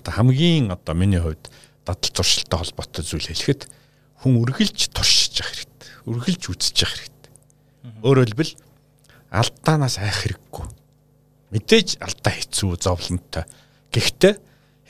одоо 0.00 0.12
хамгийн 0.16 0.72
одоо 0.72 0.94
миний 0.96 1.20
хувьд 1.20 1.52
дадал 1.84 2.10
зуршилтай 2.16 2.58
холбоотой 2.58 3.04
зүйл 3.04 3.28
хэлэхэд 3.30 3.68
хүн 4.20 4.40
үргэлж 4.44 4.92
туршиж 4.92 5.40
явах 5.40 5.54
хэрэгтэй. 5.56 5.90
Үргэлж 6.06 6.42
үзэж 6.52 6.76
явах 6.84 6.96
хэрэгтэй. 7.00 7.32
Өөрөөр 8.04 8.28
хэлбэл 8.30 8.54
алдаанаас 9.32 9.96
айх 10.00 10.18
хэрэггүй. 10.28 10.66
Мэдээж 11.50 11.88
алдаа 12.04 12.32
хэцүү 12.36 12.70
зовлонтой. 12.84 13.44
Гэхдээ 13.90 14.34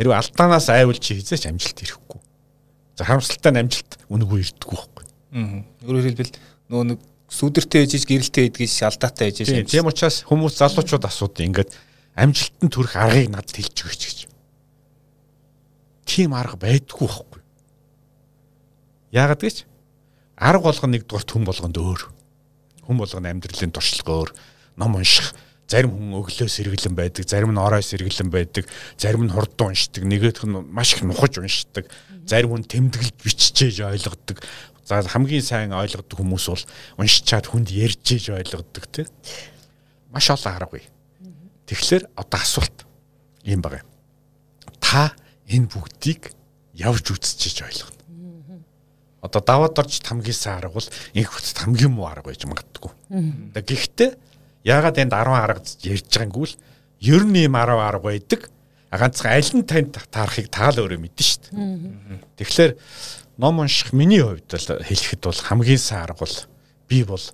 хэрвээ 0.01 0.19
алдаанаас 0.19 0.69
айвал 0.69 0.99
чи 0.99 1.15
хизээч 1.15 1.47
амжилт 1.47 1.79
ирэхгүй. 1.79 2.21
За 2.99 3.05
харамсалтай 3.05 3.53
нь 3.55 3.61
амжилт 3.65 3.93
үнэгүй 4.11 4.39
ирдэггүй 4.45 4.77
байхгүй. 4.77 5.05
Аа. 5.37 5.63
Өөрөөр 5.87 6.07
хэлбэл 6.11 6.33
нөгөө 6.69 6.87
нэг 6.91 7.01
сүдэртэй 7.31 7.87
ээжиж 7.87 8.05
гэрэлтэй 8.11 8.51
эдгэж 8.51 8.73
алдаатай 8.83 9.31
ээжиж. 9.31 9.71
Тийм 9.71 9.87
учраас 9.87 10.27
хүмүүс 10.27 10.59
залуучууд 10.59 11.07
асуудаг 11.07 11.47
ингээд 11.47 11.71
амжилтанд 12.19 12.73
хүрэх 12.75 12.95
аргыг 12.99 13.29
надад 13.31 13.55
хэлж 13.55 13.77
өгөөч 13.87 14.03
гэж. 14.05 14.19
Тийм 16.05 16.35
арга 16.35 16.59
байдгүй 16.59 17.07
байхгүй. 17.07 17.40
Яагаад 19.11 19.43
гэж? 19.43 19.67
Арга 20.39 20.71
болгоно 20.71 20.97
нэгдүгээр 20.97 21.27
хүн 21.27 21.45
болгонд 21.45 21.77
өөр. 21.77 22.03
Хүн 22.87 22.97
болгоно 22.99 23.31
амьдралын 23.31 23.75
туршлага 23.75 24.13
өөр. 24.25 24.31
Ном 24.81 24.97
унших 24.97 25.35
зарим 25.71 25.95
хүн 25.95 26.19
өглөө 26.19 26.51
сэргэлэн 26.51 26.95
байдаг, 26.99 27.29
зарим 27.31 27.55
нь 27.55 27.63
орой 27.63 27.83
сэргэлэн 27.87 28.31
байдаг, 28.31 28.67
зарим 28.99 29.27
нь 29.27 29.31
хурдан 29.31 29.71
уншдаг, 29.71 30.03
нэгээх 30.03 30.43
нь 30.43 30.67
маш 30.67 30.99
их 30.99 31.07
нухаж 31.07 31.39
уншдаг, 31.39 31.87
зарим 32.27 32.59
хүн 32.59 32.67
тэмдэглэж 32.67 33.15
биччихэж 33.23 33.79
ойлгодог, 33.87 34.43
За 34.91 35.07
хамгийн 35.07 35.39
сайн 35.39 35.71
ойлгодог 35.71 36.19
хүмүүс 36.19 36.47
бол 36.51 36.65
уншичаад 36.99 37.47
хүнд 37.47 37.71
ярьж 37.71 38.11
иж 38.11 38.35
ойлгодог 38.35 38.91
тийм. 38.91 39.07
Маш 40.11 40.35
олон 40.35 40.51
аргагүй. 40.51 40.83
Тэгэхээр 41.71 42.11
одоо 42.19 42.41
асуулт 42.43 42.83
юм 43.47 43.63
байна. 43.63 43.87
Та 44.83 45.15
энэ 45.47 45.71
бүгдийг 45.71 46.35
явж 46.75 47.07
үзчихэж 47.07 47.71
ойлгоно. 47.71 48.00
Одоо 49.21 49.41
даваад 49.45 49.79
орж 49.79 50.01
хамгийн 50.01 50.35
сайн 50.35 50.59
арга 50.65 50.81
бол 50.81 50.89
инх 51.13 51.31
хөт 51.31 51.57
хамгийн 51.57 51.93
муу 51.93 52.09
арга 52.09 52.33
байж 52.33 52.45
магадгүй. 52.49 52.93
Гэхдээ 53.53 54.11
яагаад 54.65 54.97
энд 54.97 55.13
10 55.13 55.37
арга 55.37 55.61
ярьж 55.85 56.09
байгаагүй 56.09 56.47
л 56.49 56.57
ер 57.01 57.23
нь 57.29 57.37
ийм 57.45 57.57
10 57.57 57.77
арга 57.77 58.01
байдаг. 58.01 58.49
Ганцхан 58.91 59.33
аль 59.37 59.53
нь 59.55 59.69
танд 59.69 59.97
таарахыг 60.11 60.49
таал 60.49 60.81
өөрөө 60.81 61.01
мэднэ 61.01 61.25
шүү 61.25 61.41
дээ. 61.53 62.21
Тэгэхээр 62.41 62.73
ном 63.37 63.61
унших 63.61 63.93
миний 63.93 64.21
хувьд 64.21 64.51
л 64.51 64.85
хэлэхэд 64.85 65.23
бол 65.25 65.41
хамгийн 65.41 65.81
сайн 65.81 66.05
арга 66.09 66.25
бол 66.25 66.37
би 66.89 67.05
бол 67.05 67.25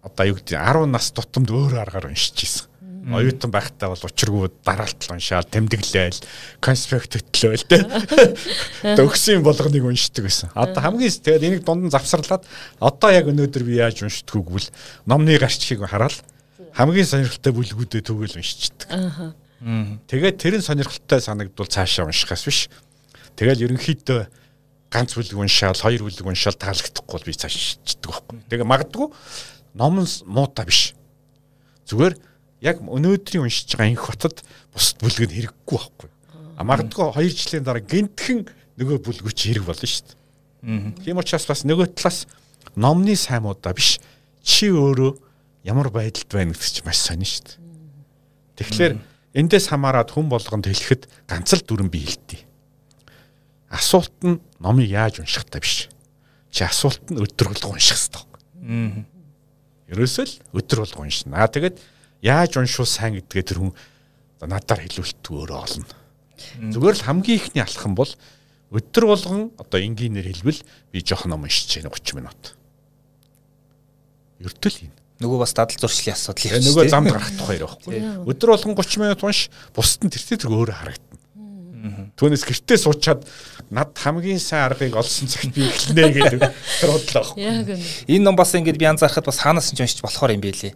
одоо 0.00 0.24
юу 0.28 0.36
гэдэг 0.38 0.56
10 0.56 0.86
нас 0.88 1.10
тутамд 1.10 1.50
өөр 1.50 1.82
аргаар 1.82 2.08
уншиж 2.12 2.36
ийсэн. 2.36 2.71
Оюутан 3.02 3.50
байхдаа 3.50 3.90
бол 3.90 4.06
учиргүй 4.06 4.52
дараалтал 4.62 5.18
уншаал, 5.18 5.42
тэмдэглээл, 5.50 6.22
конспект 6.62 7.18
хөтлөөл 7.18 7.66
тэ. 7.66 7.82
Төгсөн 8.98 9.42
болгоныг 9.42 9.82
уншдаг 9.82 10.30
байсан. 10.30 10.54
Одоо 10.54 10.78
хамгийн 10.86 11.10
тэгээд 11.10 11.42
энийг 11.42 11.62
дунд 11.66 11.90
нь 11.90 11.90
завсарлаад 11.90 12.46
одоо 12.78 13.10
яг 13.10 13.26
өнөөдөр 13.26 13.66
би 13.66 13.82
яаж 13.82 14.06
уншдаггүй 14.06 14.46
гэвэл 14.46 14.70
номны 15.10 15.34
гарчгийг 15.34 15.82
хараад 15.82 16.14
хамгийн 16.78 17.10
сонирхолтой 17.10 17.52
бүлгүүдэд 17.58 18.06
төгөөл 18.06 18.38
уншичдаг. 18.38 18.86
Тэгээд 20.06 20.38
тэр 20.38 20.54
нь 20.58 20.66
сонирхолтой 20.66 21.18
санагдвал 21.18 21.66
цаашаа 21.66 22.06
уншихаас 22.06 22.46
биш. 22.46 22.70
Тэгэл 23.34 23.66
ерөнхийдөө 23.66 24.30
ганц 24.94 25.18
бүлэг 25.18 25.38
уншаал, 25.42 25.74
хоёр 25.74 26.06
бүлэг 26.06 26.26
уншаал 26.26 26.54
таалагдахгүй 26.54 27.26
би 27.26 27.34
цааш 27.34 27.82
шийддэг 27.82 28.10
байхгүй. 28.10 28.36
Тэгээ 28.46 28.66
магадгүй 28.68 29.06
ном 29.74 30.02
нь 30.02 30.10
муутай 30.28 30.66
биш. 30.68 30.94
Зүгээр 31.88 32.14
яг 32.62 32.78
өнөөдрийн 32.78 33.42
уншиж 33.42 33.74
байгаа 33.74 33.90
инх 33.90 34.06
хотод 34.06 34.40
бусд 34.70 35.02
бүлэг 35.02 35.26
нь 35.26 35.34
хэрэггүй 35.34 35.76
байхгүй. 35.76 36.10
А 36.56 36.62
магадгүй 36.62 37.10
2 37.18 37.34
жилийн 37.34 37.66
дараа 37.66 37.82
гинтхэн 37.82 38.46
нөгөө 38.78 38.98
бүлгүүч 39.02 39.38
хэрэг 39.50 39.66
болно 39.66 39.86
шүү 39.90 40.06
дээ. 40.62 40.94
Тийм 41.02 41.18
учраас 41.18 41.46
бас 41.50 41.66
нөгөө 41.66 41.90
талаас 41.98 42.30
номны 42.78 43.18
саймуудаа 43.18 43.74
биш 43.74 43.98
чи 44.46 44.70
өөрөө 44.70 45.18
ямар 45.66 45.90
байдалд 45.90 46.30
байна 46.30 46.54
гэдэг 46.54 46.70
чинь 46.70 46.86
маш 46.86 47.02
сонир 47.02 47.26
шүү 47.26 47.44
дээ. 47.50 47.58
Тэгэхээр 48.62 48.94
эндээс 49.42 49.66
хамаарат 49.74 50.14
хүн 50.14 50.30
болгонд 50.30 50.70
хэлэхэд 50.70 51.10
ганц 51.26 51.50
л 51.58 51.66
дүрэн 51.66 51.90
бий 51.90 52.06
хэлтий. 52.06 52.46
Асуулт 53.66 54.14
нь 54.22 54.38
номыг 54.62 54.86
яаж 54.86 55.18
уншихтай 55.18 55.58
биш. 55.58 55.90
Чи 56.54 56.62
асуулт 56.62 57.02
нь 57.10 57.18
өдөр 57.18 57.50
болго 57.50 57.74
унших 57.74 57.98
хэрэгтэй. 57.98 58.22
Аа. 58.22 59.02
Ерөөсөө 59.90 60.24
л 60.28 60.34
өдөр 60.62 60.78
болго 60.84 61.00
уншина. 61.02 61.42
Аа 61.42 61.50
тэгээд 61.50 61.76
яаж 62.22 62.56
уншвал 62.56 62.86
сайн 62.86 63.18
гэдгээ 63.18 63.42
тэр 63.44 63.58
хүн 63.60 63.72
надаар 64.46 64.80
хэлүүлдэг 64.86 65.30
өөрөө 65.34 65.58
олно. 65.58 65.86
Зүгээр 66.72 66.96
л 66.98 67.06
хамгийн 67.06 67.38
ихний 67.38 67.62
алхам 67.62 67.94
бол 67.98 68.10
өдөр 68.72 69.04
болгон 69.06 69.50
одоо 69.58 69.78
энгийнээр 69.82 70.30
хэлбэл 70.32 70.62
би 70.94 70.98
жоох 71.02 71.26
ном 71.26 71.44
уншиж 71.44 71.82
байна 71.82 71.92
30 71.92 72.18
минут. 72.18 72.42
Ердөл 74.40 74.78
юм. 74.88 74.92
Нөгөө 75.22 75.38
бас 75.44 75.54
дадал 75.54 75.78
зуршлын 75.78 76.16
асуудал 76.16 76.58
юм. 76.58 76.66
Нөгөө 76.66 76.90
замд 76.90 77.12
гарах 77.12 77.30
тухай 77.38 77.58
байхгүй. 77.62 78.00
Өдөр 78.26 78.54
болгон 78.54 78.74
30 78.74 79.02
минут 79.02 79.22
унш, 79.22 79.46
бусд 79.76 80.02
нь 80.02 80.10
тэр 80.10 80.24
тэр 80.24 80.50
өөрөө 80.50 80.78
харагдана. 80.78 81.12
Түүнээс 82.18 82.46
гэртээ 82.46 82.78
суучаад 82.78 83.26
над 83.70 83.90
хамгийн 83.98 84.38
сайн 84.38 84.70
аргыг 84.70 84.94
олсон 84.94 85.26
цагт 85.26 85.50
би 85.54 85.66
эхлэнэ 85.66 86.14
гэдэг 86.14 86.40
тэр 86.80 86.90
бодлоо. 86.90 87.26
Энэ 87.34 88.22
ном 88.22 88.38
бас 88.38 88.54
ингэж 88.54 88.78
би 88.78 88.86
анзаархад 88.86 89.26
бас 89.26 89.42
хаанаас 89.42 89.74
нь 89.74 89.78
ч 89.78 89.82
уншиж 89.82 89.98
болохоор 90.02 90.30
юм 90.30 90.42
бэ 90.42 90.54
лээ. 90.54 90.74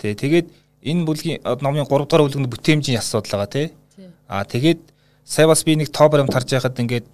Тэ 0.00 0.14
тэгээд 0.16 0.48
энэ 0.84 1.04
бүлгийн 1.04 1.38
номын 1.60 1.84
3 1.84 2.08
дугаар 2.08 2.24
бүлгэнд 2.24 2.48
бүтээмжийн 2.48 2.98
асуудал 3.00 3.44
байгаа 3.44 3.52
тий. 3.52 3.66
Аа 4.28 4.44
тэгээд 4.44 4.80
сая 5.24 5.46
бас 5.46 5.64
би 5.64 5.76
нэг 5.76 5.92
тоо 5.92 6.08
баримт 6.08 6.32
харж 6.32 6.48
байхад 6.50 6.80
ингээд 6.80 7.06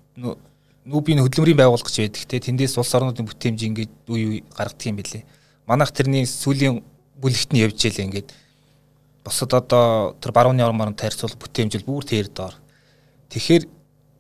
нүүбийн 0.87 1.23
хөдөлмөрийн 1.23 1.59
байгууллагч 1.59 1.97
байдаг 1.99 2.25
те 2.27 2.39
тэндээс 2.39 2.79
улс 2.79 2.95
орнуудын 2.95 3.27
бүтээмж 3.27 3.61
ингээд 3.67 3.93
үе 4.09 4.25
үе 4.27 4.41
гаргадаг 4.55 4.87
юм 4.87 4.97
билээ. 4.99 5.23
Манайх 5.67 5.91
тэрний 5.91 6.27
сүүлийн 6.27 6.83
бүлэгт 7.21 7.51
нь 7.53 7.63
явж 7.63 7.79
ийлээ 7.85 8.07
ингээд 8.07 8.29
босод 9.25 9.55
одоо 9.55 10.17
тэр 10.19 10.33
барууны 10.33 10.63
ормоор 10.65 10.95
тарьцуул 10.95 11.37
бүтээмжил 11.37 11.85
бүр 11.85 12.05
тэр 12.07 12.33
доор. 12.33 12.55
Тэгэхээр 13.29 13.69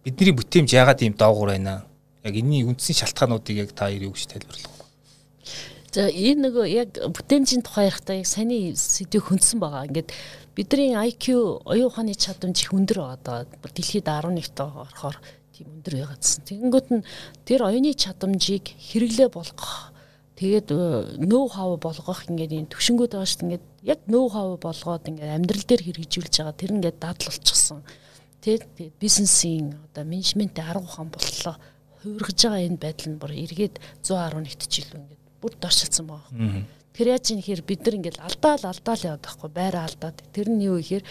бидний 0.04 0.34
бүтээмж 0.36 0.70
яагаад 0.70 1.02
ийм 1.02 1.14
доогуур 1.16 1.50
байна? 1.50 1.86
Яг 2.22 2.34
энэний 2.36 2.68
үндсэн 2.68 2.94
шалтгаануудыг 3.00 3.56
яг 3.56 3.70
та 3.72 3.88
юу 3.88 4.12
гэж 4.12 4.28
тайлбарлах 4.28 4.68
вэ? 4.68 4.84
За 5.90 6.06
энэ 6.06 6.46
нөгөө 6.46 6.66
яг 6.70 6.90
бүтээмжийн 7.02 7.66
тухай 7.66 7.90
ярихтаа 7.90 8.22
яг 8.22 8.28
саяны 8.30 8.78
сэдвийг 8.78 9.26
хөндсөн 9.26 9.58
байгаа. 9.58 9.90
Ингээд 9.90 10.14
бидний 10.54 10.94
IQ 10.94 11.34
оюун 11.66 11.90
ухааны 11.90 12.14
чадамж 12.14 12.62
их 12.62 12.70
өндөр 12.70 13.18
байгаа. 13.26 13.50
Дэлхийд 13.58 14.06
11-т 14.06 14.58
орохоор 14.62 15.18
тийм 15.50 15.66
өндөр 15.82 15.94
байгаадсан. 15.98 16.46
Тэгэнгүүт 16.46 16.88
нь 16.94 17.02
тэр 17.42 17.66
оюуны 17.66 17.90
чадамжийг 17.98 18.70
хэрэглээ 18.70 19.34
болгох 19.34 19.90
тэгээд 20.38 20.70
нөө 21.26 21.44
хав 21.58 21.74
болгох 21.82 22.22
ингээд 22.30 22.54
энэ 22.54 22.70
төвшингүүд 22.70 23.10
байгаа 23.10 23.26
шүү 23.26 23.40
дээ. 23.42 23.46
Ингээд 23.50 23.66
яг 23.82 24.00
нөө 24.06 24.26
хав 24.30 24.48
болгоод 24.62 25.04
ингээд 25.10 25.34
амьдрал 25.42 25.66
дээр 25.66 25.82
хэрэгжүүлж 25.90 26.34
байгаа. 26.38 26.54
Тэр 26.54 26.70
ингээд 26.78 27.02
дадал 27.02 27.26
болчихсон. 27.34 27.82
Тэгээд 28.46 28.94
бизнесийн 29.02 29.74
одоо 29.90 30.06
менежментийн 30.06 30.70
арга 30.70 30.86
ухаан 30.86 31.10
боллоо. 31.10 31.58
Хувиргаж 31.98 32.38
байгаа 32.46 32.62
энэ 32.62 32.78
байдал 32.78 33.08
нь 33.10 33.18
бүр 33.18 33.32
эргээд 33.34 33.74
111 34.06 34.70
жил 34.70 34.94
ингээд 34.94 35.19
бүр 35.40 35.52
доршилсан 35.60 36.06
байгаа. 36.06 36.64
Тэр 36.94 37.06
яаж 37.16 37.32
юм 37.32 37.40
хэр 37.40 37.62
бид 37.64 37.80
нар 37.84 37.96
ингээд 37.96 38.18
алдаал 38.20 38.64
алдаал 38.66 39.02
яваад 39.08 39.24
байхгүй 39.24 39.50
байраа 39.50 39.84
алдаад. 39.88 40.16
Тэр 40.34 40.46
нь 40.52 40.64
юу 40.68 40.76
гэхээр 40.78 41.04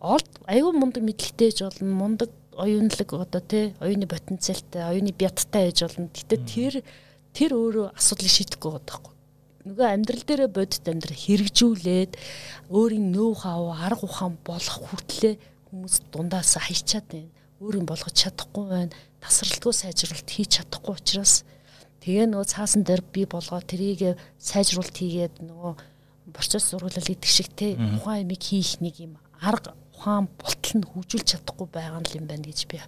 олд 0.00 0.30
аюу 0.46 0.72
мундаг 0.72 1.02
мэдлэгтэйж 1.02 1.66
болно 1.66 1.94
мундаг 1.94 2.30
оюунлаг 2.58 3.12
одоо 3.12 3.42
тий 3.42 3.74
оюуны 3.80 4.06
потенциалтай 4.06 4.82
оюуны 4.90 5.12
бядтай 5.12 5.70
байж 5.70 5.82
болно. 5.82 6.08
Гэтэ 6.14 6.36
тэр 6.46 6.74
тэр 7.34 7.50
өөрөө 7.54 7.94
асуудлыг 7.98 8.32
шийдэхгүй 8.34 8.70
байгаа 8.72 8.86
байхгүй. 8.86 9.14
Нөгөө 9.68 9.86
амьдрал 9.90 10.24
дээрээ 10.24 10.50
бодит 10.54 10.84
амьдрал 10.88 11.18
хэрэгжүүлээд 11.18 12.12
өөрийн 12.72 13.06
нөө 13.12 13.30
хав 13.42 13.62
арга 13.74 14.04
ухаан 14.06 14.34
болох 14.46 14.76
хүртлээр 14.86 15.36
хүмүүс 15.68 15.94
дундаасаа 16.14 16.62
хайчаад 16.66 17.06
байна. 17.10 17.30
Өөрийн 17.60 17.86
болгож 17.86 18.14
чадахгүй 18.16 18.64
байна. 18.64 18.96
Тасралтгүй 19.20 19.74
сайжруулалт 19.74 20.30
хийж 20.30 20.50
чадахгүй 20.62 20.94
учраас 20.94 21.44
тэгээ 22.02 22.26
нөгөө 22.30 22.46
цаасан 22.46 22.82
дээр 22.86 23.02
би 23.02 23.26
болгоо 23.26 23.60
тэрийг 23.62 24.18
сайжруулалт 24.38 24.96
хийгээд 24.96 25.42
нөгөө 25.42 25.72
борцоос 26.32 26.64
сургуулал 26.70 27.12
идэх 27.12 27.30
шиг 27.30 27.48
те 27.56 27.74
ухаан 27.74 28.28
ямиг 28.28 28.42
хийх 28.42 28.80
нэг 28.84 29.00
юм 29.00 29.18
арга 29.40 29.74
ухаан 29.96 30.28
болтол 30.38 30.74
нь 30.78 30.86
хөгжүүлж 30.86 31.26
чадахгүй 31.26 31.66
байгаа 31.72 32.02
юм 32.14 32.26
байна 32.28 32.46
гэж 32.46 32.68
би 32.70 32.78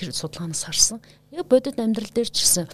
тэр 0.00 0.16
судалгаанаас 0.16 0.64
харсан. 0.64 1.00
Яг 1.30 1.44
бодит 1.50 1.76
амьдрал 1.76 2.08
дээр 2.08 2.30
ч 2.32 2.40
гэсэн 2.40 2.72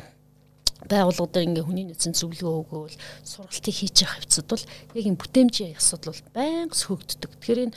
байгууллагууд 0.86 1.34
ингээ 1.42 1.66
хүний 1.66 1.86
нөөцийн 1.90 2.14
зөвлөгөө 2.14 2.54
өгөөл 2.62 2.96
сургалтыг 3.26 3.74
хийж 3.74 3.96
явах 4.06 4.22
хэвцэд 4.22 4.46
бол 4.46 4.64
яг 4.94 5.04
энэ 5.10 5.20
бүтээмжийн 5.20 5.74
асуудал 5.74 6.14
бол 6.14 6.22
байнга 6.36 6.76
сөхөгддөг. 6.76 7.30
Тэгэхээр 7.40 7.64
энэ 7.66 7.76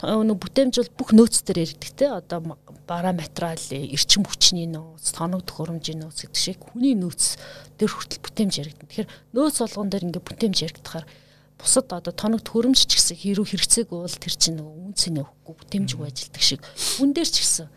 нөө 0.00 0.36
бүтээмж 0.40 0.74
бол 0.80 0.92
бүх 0.96 1.10
нөөц 1.12 1.44
төр 1.44 1.60
ирдэг 1.60 1.92
те 1.92 2.08
одоо 2.08 2.56
бараа 2.88 3.12
материал, 3.12 3.60
эрчим 3.70 4.24
хүчний 4.24 4.64
нөөц, 4.64 5.12
тоног 5.12 5.44
төхөөрөмжийн 5.44 6.00
нөөц 6.00 6.24
гэдэг 6.24 6.40
шиг 6.40 6.58
хүний 6.64 6.96
нөөц 6.96 7.36
төр 7.76 7.90
хүртэл 7.92 8.24
бүтээмж 8.24 8.54
яригдана. 8.64 8.88
Тэгэхээр 8.88 9.08
нөөц 9.36 9.56
болгон 9.60 9.88
дээр 9.92 10.06
ингээ 10.08 10.24
бүтээмж 10.24 10.56
яригдахаар 10.64 11.06
бусад 11.60 11.92
одоо 11.92 12.12
тоног 12.16 12.40
төрөмж 12.40 12.88
ч 12.88 12.96
гэсэн 12.96 13.16
хэрүү 13.20 13.44
хэрэгцээг 13.44 13.88
бол 13.92 14.08
тэр 14.08 14.34
чинь 14.40 14.56
нөгөө 14.56 14.74
үн 14.80 14.94
цэнэ 14.96 15.20
өгөхгүй 15.20 15.54
бүтээмжгүй 15.60 16.06
ажилтдаг 16.08 16.42
шиг 16.42 16.60
үн 17.04 17.12
дээр 17.12 17.28
ч 17.28 17.36
гэсэн 17.44 17.68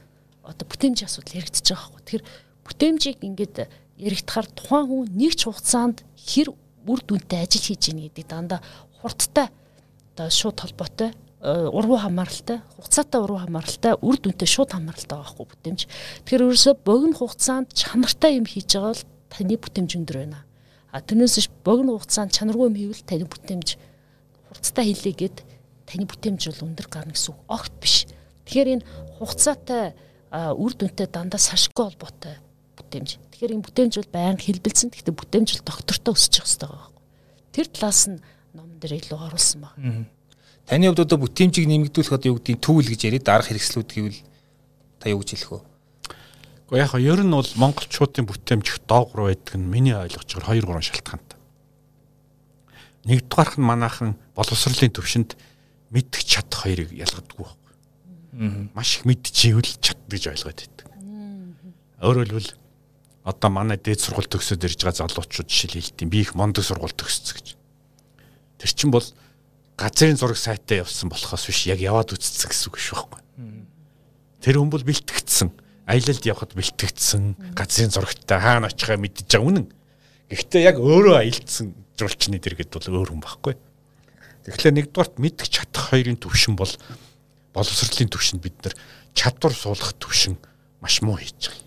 одоо 0.47 0.65
бүтээмжийн 0.71 1.07
асуудал 1.11 1.37
яригдчихэж 1.43 1.67
байгаа 1.75 1.91
байхгүй. 1.91 2.03
Тэгэхээр 2.07 2.23
бүтээмжийг 2.63 3.17
ингээд 3.27 3.55
яригдахаар 3.99 4.47
тухайн 4.55 4.87
хүн 4.87 5.07
нэг 5.11 5.33
ч 5.35 5.41
хугацаанд 5.43 5.97
хэр 6.15 6.55
үр 6.87 6.99
дүнтэй 7.03 7.43
ажил 7.43 7.63
хийж 7.67 7.83
ийн 7.91 8.07
гэдэг 8.07 8.25
дандаа 8.27 8.59
хурдтай 9.03 9.51
одоо 10.15 10.27
шууд 10.31 10.57
холбоотой 10.59 11.11
э, 11.11 11.22
ургуу 11.43 11.99
хамааралтай 11.99 12.63
хугацаатай 12.79 13.19
ургуу 13.19 13.43
хамааралтай 13.43 13.93
үр 13.99 14.15
дүнтэй 14.15 14.47
шууд 14.47 14.71
хамааралтай 14.71 15.17
байгаа 15.19 15.27
байхгүй 15.27 15.47
бүтээмж. 15.51 15.81
Тэгэхээр 16.23 16.45
ерөөсө 16.47 16.71
богино 16.87 17.19
хугацаанд 17.19 17.67
чанартай 17.75 18.39
юм 18.39 18.47
хийж 18.47 18.79
байгаа 18.79 18.95
бол 18.95 19.03
таны 19.27 19.55
бүтээмж 19.59 19.91
өндөр 19.99 20.17
байна 20.23 20.39
А 20.93 21.01
тэрнээс 21.01 21.49
богино 21.65 21.97
хугацаанд 21.97 22.29
чанаргүй 22.37 22.69
юм 22.69 22.77
хийвэл 22.77 23.01
таны 23.01 23.25
бүтээмж 23.25 23.81
хурцтай 24.45 24.93
хийлээгээд 24.93 25.37
таны 25.89 26.05
бүтээмж 26.05 26.41
бол 26.53 26.69
өндөр 26.69 26.85
гарна 26.85 27.17
гэсэн 27.17 27.33
үг. 27.33 27.41
Огт 27.49 27.73
биш. 27.81 28.05
Тэгэхээр 28.45 28.77
энэ 28.77 28.85
хугацаатай 29.17 29.97
үр 30.53 30.73
дүнтэй 30.77 31.09
дандаа 31.09 31.41
сашгүй 31.41 31.97
холбоотой 31.97 32.37
бүтээмж. 32.77 33.09
Тэгэхээр 33.33 33.53
энэ 33.57 33.65
бүтээмж 33.65 33.93
бол 34.05 34.11
байнга 34.13 34.45
хэлбэлцэн. 34.45 34.93
Гэхдээ 34.93 35.17
бүтээмж 35.17 35.49
бол 35.57 35.65
доктортой 35.65 36.13
өсөж 36.13 36.33
явах 36.37 36.45
хэрэгтэй 36.45 36.69
байгаа. 36.69 36.89
Тэр 37.57 37.67
талаас 37.73 38.01
нь 38.13 38.21
ном 38.53 38.69
дээр 38.77 38.93
илүү 39.01 39.17
оруулсан 39.17 39.59
байна. 39.65 40.05
Таны 40.63 40.87
хувьд 40.87 41.03
одоо 41.03 41.19
бүтээмжийг 41.19 41.67
нэмэгдүүлэх 41.67 42.15
одоо 42.15 42.29
юу 42.31 42.37
гэдгийг 42.39 42.59
түүл 42.63 42.87
гэж 42.87 43.01
яриад 43.03 43.27
арга 43.27 43.51
хэрэгслүүд 43.51 43.89
гэвэл 43.91 44.19
та 45.03 45.11
юу 45.11 45.19
гэж 45.19 45.29
хэлэх 45.35 45.51
вэ? 45.59 45.61
Гэхдээ 46.71 46.79
яг 46.79 46.93
ер 47.03 47.21
нь 47.21 47.35
бол 47.35 47.51
монголчуудын 47.59 48.23
бүтээмжих 48.23 48.87
доогуур 48.87 49.27
байдаг 49.27 49.59
нь 49.59 49.67
миний 49.67 49.91
ойлгож 49.91 50.29
байгаа 50.39 50.55
2 50.55 50.63
3 50.63 50.87
шалтгаантай. 50.87 51.39
Нэгдүгээрх 53.03 53.55
нь 53.59 53.67
манайхан 53.67 54.15
боловсролын 54.31 54.95
төвшөнд 54.95 55.35
мэдэх 55.91 56.23
чадах 56.23 56.63
хоёрыг 56.63 56.95
ялгадаггүй 56.95 57.43
байхгүй. 57.43 57.73
Маш 58.71 58.97
их 58.97 59.05
мэдчихвэл 59.05 59.77
чаддаг 59.83 60.09
гэж 60.09 60.23
ойлгоод 60.31 60.59
байдаг. 60.63 60.87
Өөрөөр 61.99 62.29
хэлбэл 62.31 62.55
одоо 63.23 63.49
манай 63.51 63.77
дээд 63.77 63.99
сургууль 63.99 64.31
төгсөөд 64.31 64.63
ирж 64.63 64.79
байгаа 64.81 65.05
залуучууд 65.07 65.47
жишээл 65.47 65.77
хэлтiin 65.79 66.09
би 66.09 66.23
их 66.23 66.35
мондөг 66.35 66.63
сургууль 66.63 66.95
төгссөн 66.95 67.35
гэж. 67.37 67.47
Тэр 68.59 68.71
чинь 68.71 68.91
бол 68.91 69.05
газрын 69.77 70.17
зураг 70.17 70.37
сайтаа 70.37 70.83
явсан 70.83 71.09
болохоос 71.09 71.47
биш 71.49 71.65
яг 71.67 71.79
яваад 71.81 72.13
үзсэн 72.13 72.49
гэсэн 72.49 72.69
үг 72.69 72.77
шүү 72.77 72.97
байхгүй. 72.97 73.21
Тэр 74.43 74.59
хүн 74.59 74.69
бол 74.69 74.83
бэлтгэгдсэн 74.85 75.49
аялалд 75.87 76.23
явхад 76.23 76.53
бэлтгэгдсэн 76.53 77.55
газрын 77.57 77.91
зурагтай 77.91 78.39
хаана 78.39 78.69
очихаа 78.69 78.97
мэдж 79.01 79.27
байгаа 79.27 79.47
үнэн. 79.49 79.67
Гэхдээ 80.29 80.61
яг 80.63 80.77
өөрөө 80.79 81.15
аялдсан 81.19 81.73
жуулчны 81.99 82.39
дэргэд 82.39 82.71
бол 82.71 82.87
өөр 83.03 83.09
хүн 83.11 83.23
байхгүй. 83.23 83.55
Тэгэхээр 84.43 84.75
нэгдүгээрт 84.77 85.15
мэдэх 85.19 85.47
чадах 85.47 85.91
хоёрын 85.91 86.19
төвшин 86.19 86.55
бол 86.55 86.71
боловсролын 87.55 88.11
төвшөнд 88.11 88.43
бид 88.43 88.57
нар 88.63 88.75
чадвар 89.15 89.53
суулгах 89.53 89.95
төвшин 89.99 90.35
маш 90.81 90.99
муу 90.99 91.15
хийж 91.15 91.47
байгаа. 91.47 91.63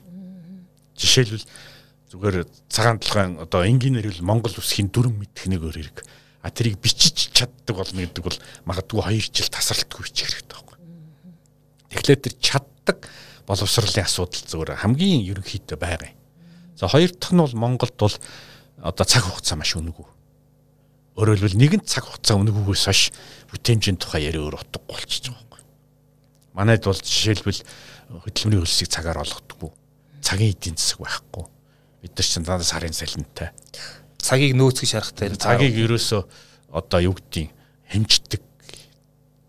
Жишээлбэл 0.96 1.46
зүгээр 2.12 2.36
цагаан 2.68 2.98
толгойн 3.00 3.32
одоо 3.40 3.64
инженер 3.64 4.04
хэл 4.08 4.24
Монгол 4.26 4.52
үсгийн 4.56 4.92
дүрм 4.92 5.16
мэдэх 5.20 5.48
нэг 5.48 5.64
өөр 5.64 5.76
хэрэг. 5.80 5.98
А 6.46 6.50
тэрийг 6.54 6.78
бичиж 6.78 7.34
чаддаг 7.34 7.74
болно 7.74 8.06
гэдэг 8.06 8.22
бол 8.22 8.38
магадгүй 8.70 9.18
2 9.18 9.34
жил 9.34 9.50
тасралтгүй 9.50 10.06
бичих 10.06 10.30
хэрэгтэй 10.30 10.54
байхгүй. 10.54 10.78
Тэгэхээр 11.90 12.22
тэр 12.22 12.34
чаддаг 12.38 12.98
боловсролын 13.50 14.06
асуудал 14.06 14.46
зүгээр 14.46 14.78
хамгийн 14.78 15.26
ерөнхийдөө 15.26 15.74
байгаа 15.74 16.14
юм. 16.14 16.18
За 16.78 16.86
хоёр 16.86 17.10
дахь 17.10 17.34
нь 17.34 17.42
бол 17.42 17.50
Монголд 17.58 17.98
бол 17.98 18.14
одоо 18.78 19.02
цаг 19.02 19.26
хугацаа 19.26 19.58
маш 19.58 19.74
үнэгүй. 19.74 20.06
Өөрөөр 21.18 21.34
хэлбэл 21.34 21.58
нэгэн 21.58 21.82
цаг 21.82 22.06
хугацаа 22.06 22.38
үнэгүйгээс 22.38 22.84
хойш 22.94 23.02
бүтээмжийн 23.50 23.98
тухай 23.98 24.30
яриа 24.30 24.46
өөр 24.46 24.62
утгагүй 24.62 24.86
болчихж 24.86 25.34
байгаа 25.34 25.50
байхгүй. 25.50 25.62
Манайд 26.54 26.86
бол 26.86 27.02
жишээлбэл 27.02 27.60
хөдөлмөрийн 28.22 28.62
хөлсийг 28.62 28.90
цагаар 28.94 29.18
олгодоггүй. 29.26 29.74
Цагийн 30.22 30.54
эдийн 30.54 30.78
засаг 30.78 31.02
байхгүй. 31.02 31.44
Бид 32.06 32.12
нар 32.14 32.22
ч 32.22 32.30
дандаа 32.38 32.62
сарын 32.62 32.94
салентай. 32.94 33.50
Цагийг 34.26 34.58
нөөцгөж 34.58 34.90
шарахтай. 34.90 35.30
Цагийг 35.38 35.78
ерөөсөө 35.86 36.22
одоо 36.74 36.98
юу 36.98 37.14
гэдгийг 37.14 37.54
хэмждэг 37.94 38.42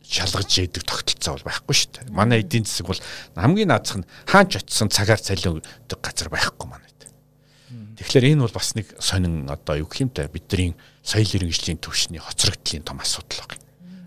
шалгаж 0.05 0.53
яадаг 0.53 0.83
тогтолцоо 0.85 1.33
бол 1.35 1.47
байхгүй 1.49 1.75
шүү 1.75 1.91
дээ. 1.97 2.13
Манай 2.13 2.45
эдийн 2.45 2.63
засаг 2.63 2.93
бол 2.93 3.01
хамгийн 3.35 3.73
наазах 3.73 4.05
нь 4.05 4.09
хаач 4.29 4.61
очисон 4.61 4.93
цагаар 4.93 5.19
цалиндаг 5.19 5.99
газар 5.99 6.29
байхгүй 6.29 6.67
манайд. 6.69 7.01
Тэгэхээр 7.97 8.37
энэ 8.37 8.45
бол 8.45 8.53
бас 8.53 8.77
нэг 8.77 8.93
сонин 9.01 9.49
одоо 9.49 9.81
юу 9.81 9.89
гэх 9.89 10.05
юм 10.05 10.13
те 10.13 10.29
бидний 10.29 10.77
соёл 11.01 11.27
иргэншлийн 11.27 11.81
төвшний 11.81 12.21
хоцрогдлын 12.21 12.85
том 12.85 13.01
асуудал 13.01 13.49
баг. 13.49 13.57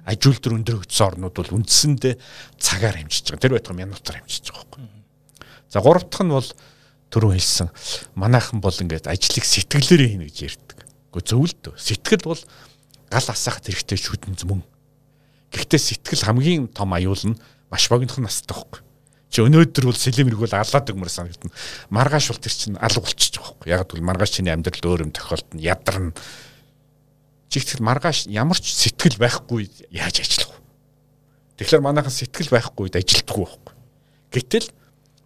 Ажил 0.07 0.39
төр 0.39 0.57
өндөр 0.57 0.87
хөтсөн 0.87 1.19
орнууд 1.21 1.35
бол 1.35 1.57
үндсэндээ 1.61 2.15
цагаар 2.57 2.97
хэмжиж 3.03 3.35
байгаа. 3.35 3.43
Тэр 3.43 3.55
байтугай 3.59 3.85
минутаар 3.85 4.23
хэмжиж 4.23 4.55
байгаа 4.55 4.65
байхгүй. 4.71 4.89
За 5.69 5.83
гурав 5.83 6.07
дахь 6.09 6.25
нь 6.25 6.33
бол 6.33 6.49
түрүү 7.11 7.37
хэлсэн 7.37 7.69
манайхан 8.15 8.63
бол 8.63 8.75
ингээд 8.75 9.11
ажлыг 9.11 9.45
сэтгэлээрээ 9.45 10.09
хийнэ 10.15 10.27
гэж 10.31 10.39
ярьдаг. 10.47 10.79
Гэхдээ 11.11 11.31
зөвлөд. 11.31 11.65
Сэтгэл 11.75 12.25
бол 12.27 12.43
гал 13.11 13.27
асаах 13.29 13.59
хэрэгтэй 13.67 13.99
шүдэн 13.99 14.39
мөн 14.47 14.63
Гэхдээ 15.51 15.81
сэтгэл 15.83 16.27
хамгийн 16.31 16.71
том 16.71 16.95
аюул 16.95 17.19
нь 17.27 17.39
маш 17.71 17.91
богинох 17.91 18.23
настай 18.23 18.55
байхгүй. 18.55 18.81
Чи 19.31 19.43
өнөөдөр 19.43 19.85
бол 19.91 19.99
сэлэмэрэг 19.99 20.39
бол 20.39 20.55
алаад 20.55 20.91
өгмөр 20.91 21.11
санагдана. 21.11 21.55
Маргааш 21.91 22.31
бол 22.31 22.43
тэр 22.43 22.55
чинь 22.55 22.79
алга 22.79 23.03
байгаа 23.03 23.43
байхгүй. 23.43 23.67
Яг 23.71 23.87
тэгвэл 23.91 24.07
маргааш 24.07 24.31
чиний 24.31 24.55
амьдралд 24.55 24.87
өөр 24.87 25.05
юм 25.07 25.13
тохиолдно, 25.15 25.59
ядарна. 25.59 26.15
Чи 27.51 27.59
ихтгэл 27.59 27.83
маргааш 27.83 28.31
ямар 28.31 28.59
ч 28.59 28.75
сэтгэл 28.75 29.19
байхгүй 29.19 29.71
яаж 29.91 30.23
ажиллах 30.23 30.55
вэ? 30.55 30.59
Тэгэхээр 31.63 31.83
манайхан 31.83 32.15
сэтгэл 32.15 32.51
байхгүй 32.55 32.83
үед 32.91 32.99
ажилтгүй 32.99 33.43
байхгүй. 33.43 33.75
Гэтэл 34.35 34.67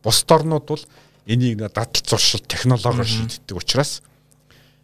бусд 0.05 0.29
орнууд 0.29 0.65
бол 0.69 0.85
энийг 1.27 1.59
нэг 1.59 1.73
дадал 1.73 2.05
зуршил 2.05 2.41
технологиор 2.41 3.07
шийддэг 3.07 3.57
учраас 3.57 4.03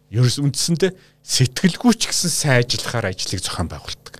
ерөөс 0.09 0.41
үндсэндээ 0.41 0.91
сэтгэлгүй 1.23 1.93
ч 1.95 2.09
гэсэн 2.09 2.31
сайн 2.33 2.65
ажиллахаар 2.65 3.13
ажлыг 3.13 3.41
зохион 3.41 3.69
байгуулдаг. 3.69 4.19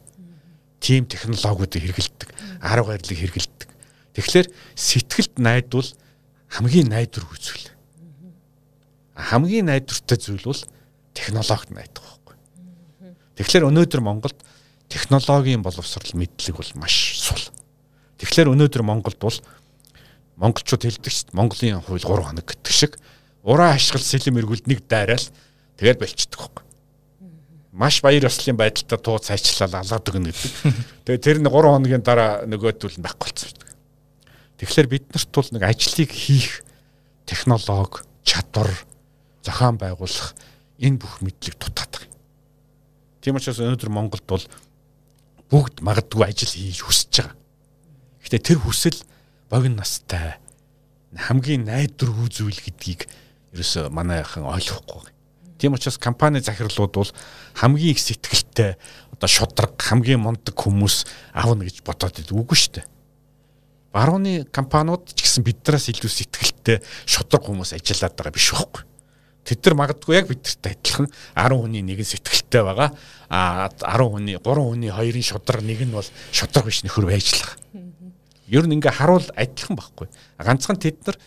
Тим 0.79 1.05
технологиудыг 1.05 1.81
хэрэгэлдэг, 1.81 2.29
арга 2.61 2.93
барилыг 2.93 3.17
хэрэгэлдэг. 3.17 3.69
Тэгэхээр 4.15 4.47
сэтгэлд 4.77 5.33
найдвал 5.41 5.89
хамгийн 6.49 6.89
найдвар 6.93 7.25
үзүүл. 7.25 7.73
Хамгийн 9.17 9.67
найдвартай 9.67 10.17
зүйл 10.17 10.45
бол 10.45 10.61
технологид 11.13 11.71
найдах 11.73 12.05
байхгүй. 12.05 12.35
Тэгэхээр 13.39 13.67
өнөөдөр 13.67 14.01
Монголд 14.01 14.39
технологийн 14.91 15.63
боловсрал 15.63 16.11
мэдлэг 16.13 16.55
бол 16.55 16.71
маш 16.75 17.19
сул. 17.19 17.43
Тэгэхээр 18.19 18.51
өнөөдөр 18.51 18.83
Монголд 18.83 19.19
бол 19.19 19.37
монголчууд 20.41 20.81
хэлдэг 20.81 21.13
шүү 21.13 21.29
дээ. 21.29 21.37
Монголын 21.37 21.85
хууль 21.85 22.01
3 22.01 22.25
хоног 22.25 22.45
гэдэг 22.49 22.73
шиг 22.73 22.97
ураа 23.45 23.77
ашигла 23.77 24.01
сэлэм 24.01 24.41
эргүүлд 24.41 24.65
нэг 24.65 24.81
дайраал 24.89 25.27
тэгээд 25.77 26.01
болчихдог 26.01 26.49
байхгүй. 26.49 26.65
Маш 27.71 28.01
баяр 28.01 28.25
ёслолын 28.25 28.57
байдалтай 28.57 28.99
туу 28.99 29.21
цайчлал 29.21 29.69
алаад 29.69 30.09
өгнө 30.09 30.33
гэдэг. 30.33 30.51
Тэгээд 31.05 31.23
тэр 31.23 31.37
нь 31.39 31.47
3 31.47 31.53
хоногийн 31.53 32.03
дараа 32.03 32.43
нөгөөдөл 32.49 32.97
нь 32.99 33.05
байхгүй 33.05 33.31
дээ. 33.31 33.53
Тэгэхээр 34.59 34.87
бид 34.91 35.05
нарт 35.13 35.31
бол 35.31 35.49
нэг 35.55 35.63
ажлыг 35.63 36.11
хийх 36.11 36.65
технологи, 37.25 38.03
чадвар, 38.27 38.69
зохион 39.45 39.77
байгуулах 39.79 40.35
энэ 40.81 40.99
бүх 40.99 41.21
мэдлэг 41.21 41.55
дутаад 41.57 41.89
байгаа. 41.95 42.11
Тийм 43.21 43.37
учраас 43.37 43.61
өнөөдөр 43.61 43.89
Монголд 43.93 44.25
бол 44.27 44.45
бүгд 45.49 45.81
магадгүй 45.85 46.25
ажил 46.27 46.51
хийж 46.51 46.81
хүсэж 46.81 47.13
байгаа. 47.23 47.37
Гэтэ 48.25 48.37
тэр 48.51 48.59
хүсэл 48.61 48.97
богино 49.51 49.83
настай 49.83 50.39
хамгийн 51.11 51.67
найдвар 51.67 52.13
үзүүл 52.23 52.55
гэдгийг 52.55 53.07
ерөөсө 53.51 53.89
манайхан 53.91 54.47
ойлгохгүй 54.47 55.03
байна. 55.03 55.17
Тийм 55.59 55.75
учраас 55.75 55.99
компани 55.99 56.39
захирлууд 56.39 56.93
бол 56.95 57.11
хамгийн 57.59 57.91
их 57.91 57.99
сэтгэлтэй 57.99 58.79
одоо 59.11 59.27
шудраг 59.27 59.75
хамгийн 59.77 60.23
мундаг 60.23 60.55
хүмүүс 60.55 61.05
авна 61.35 61.67
гэж 61.67 61.83
бодоод 61.83 62.15
идэг 62.23 62.31
үгүй 62.31 62.57
шүү 62.57 62.73
дээ. 62.79 62.87
Барууны 63.91 64.47
компаниуд 64.55 65.11
ч 65.11 65.19
гэсэн 65.27 65.43
биднээс 65.43 65.91
илүү 65.91 66.07
сэтгэлтэй 66.07 66.79
шудраг 67.03 67.43
хүмүүс 67.43 67.75
ажиллаад 67.75 68.15
байгаа 68.15 68.33
биш 68.33 68.55
байхгүй. 68.55 68.87
Тэд 69.43 69.65
нар 69.67 69.75
магадгүй 69.83 70.15
яг 70.15 70.31
бидэртэй 70.31 70.79
адилхан 70.79 71.11
10 71.35 71.59
хүний 71.59 71.83
нэг 71.83 71.99
нь 71.99 72.07
сэтгэлтэй 72.07 72.63
байгаа. 72.63 72.95
А 73.27 73.67
10 73.67 74.15
хүний 74.15 74.37
3 74.39 74.47
хүний 74.47 74.93
хоёрын 74.95 75.27
шудраг 75.27 75.61
нэг 75.65 75.83
нь 75.83 75.91
бол 75.91 76.07
шудраг 76.31 76.71
биш 76.71 76.85
нөхөр 76.87 77.09
байж 77.09 77.35
л 77.35 77.43
байгаа. 77.43 77.57
Ер 78.51 78.67
нь 78.67 78.75
ингээ 78.75 78.91
харуул 78.91 79.27
адилхан 79.31 79.79
байхгүй. 79.79 80.07
Ганцхан 80.35 80.75
тэд 80.75 80.99
нар 81.07 81.17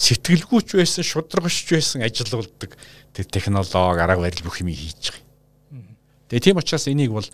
сэтгэлгүйч 0.00 0.80
байсан, 0.80 1.04
шударгачч 1.04 1.68
байсан 1.76 2.00
ажиллаулдаг 2.08 2.72
тэр 3.12 3.26
технологи, 3.28 3.76
арга 3.76 4.16
барил 4.16 4.46
бүх 4.48 4.64
юм 4.64 4.72
хийж 4.72 5.12
байгаа. 5.12 5.28
Тэгээ 6.32 6.44
тийм 6.48 6.56
учраас 6.56 6.88
энийг 6.88 7.12
бол 7.12 7.28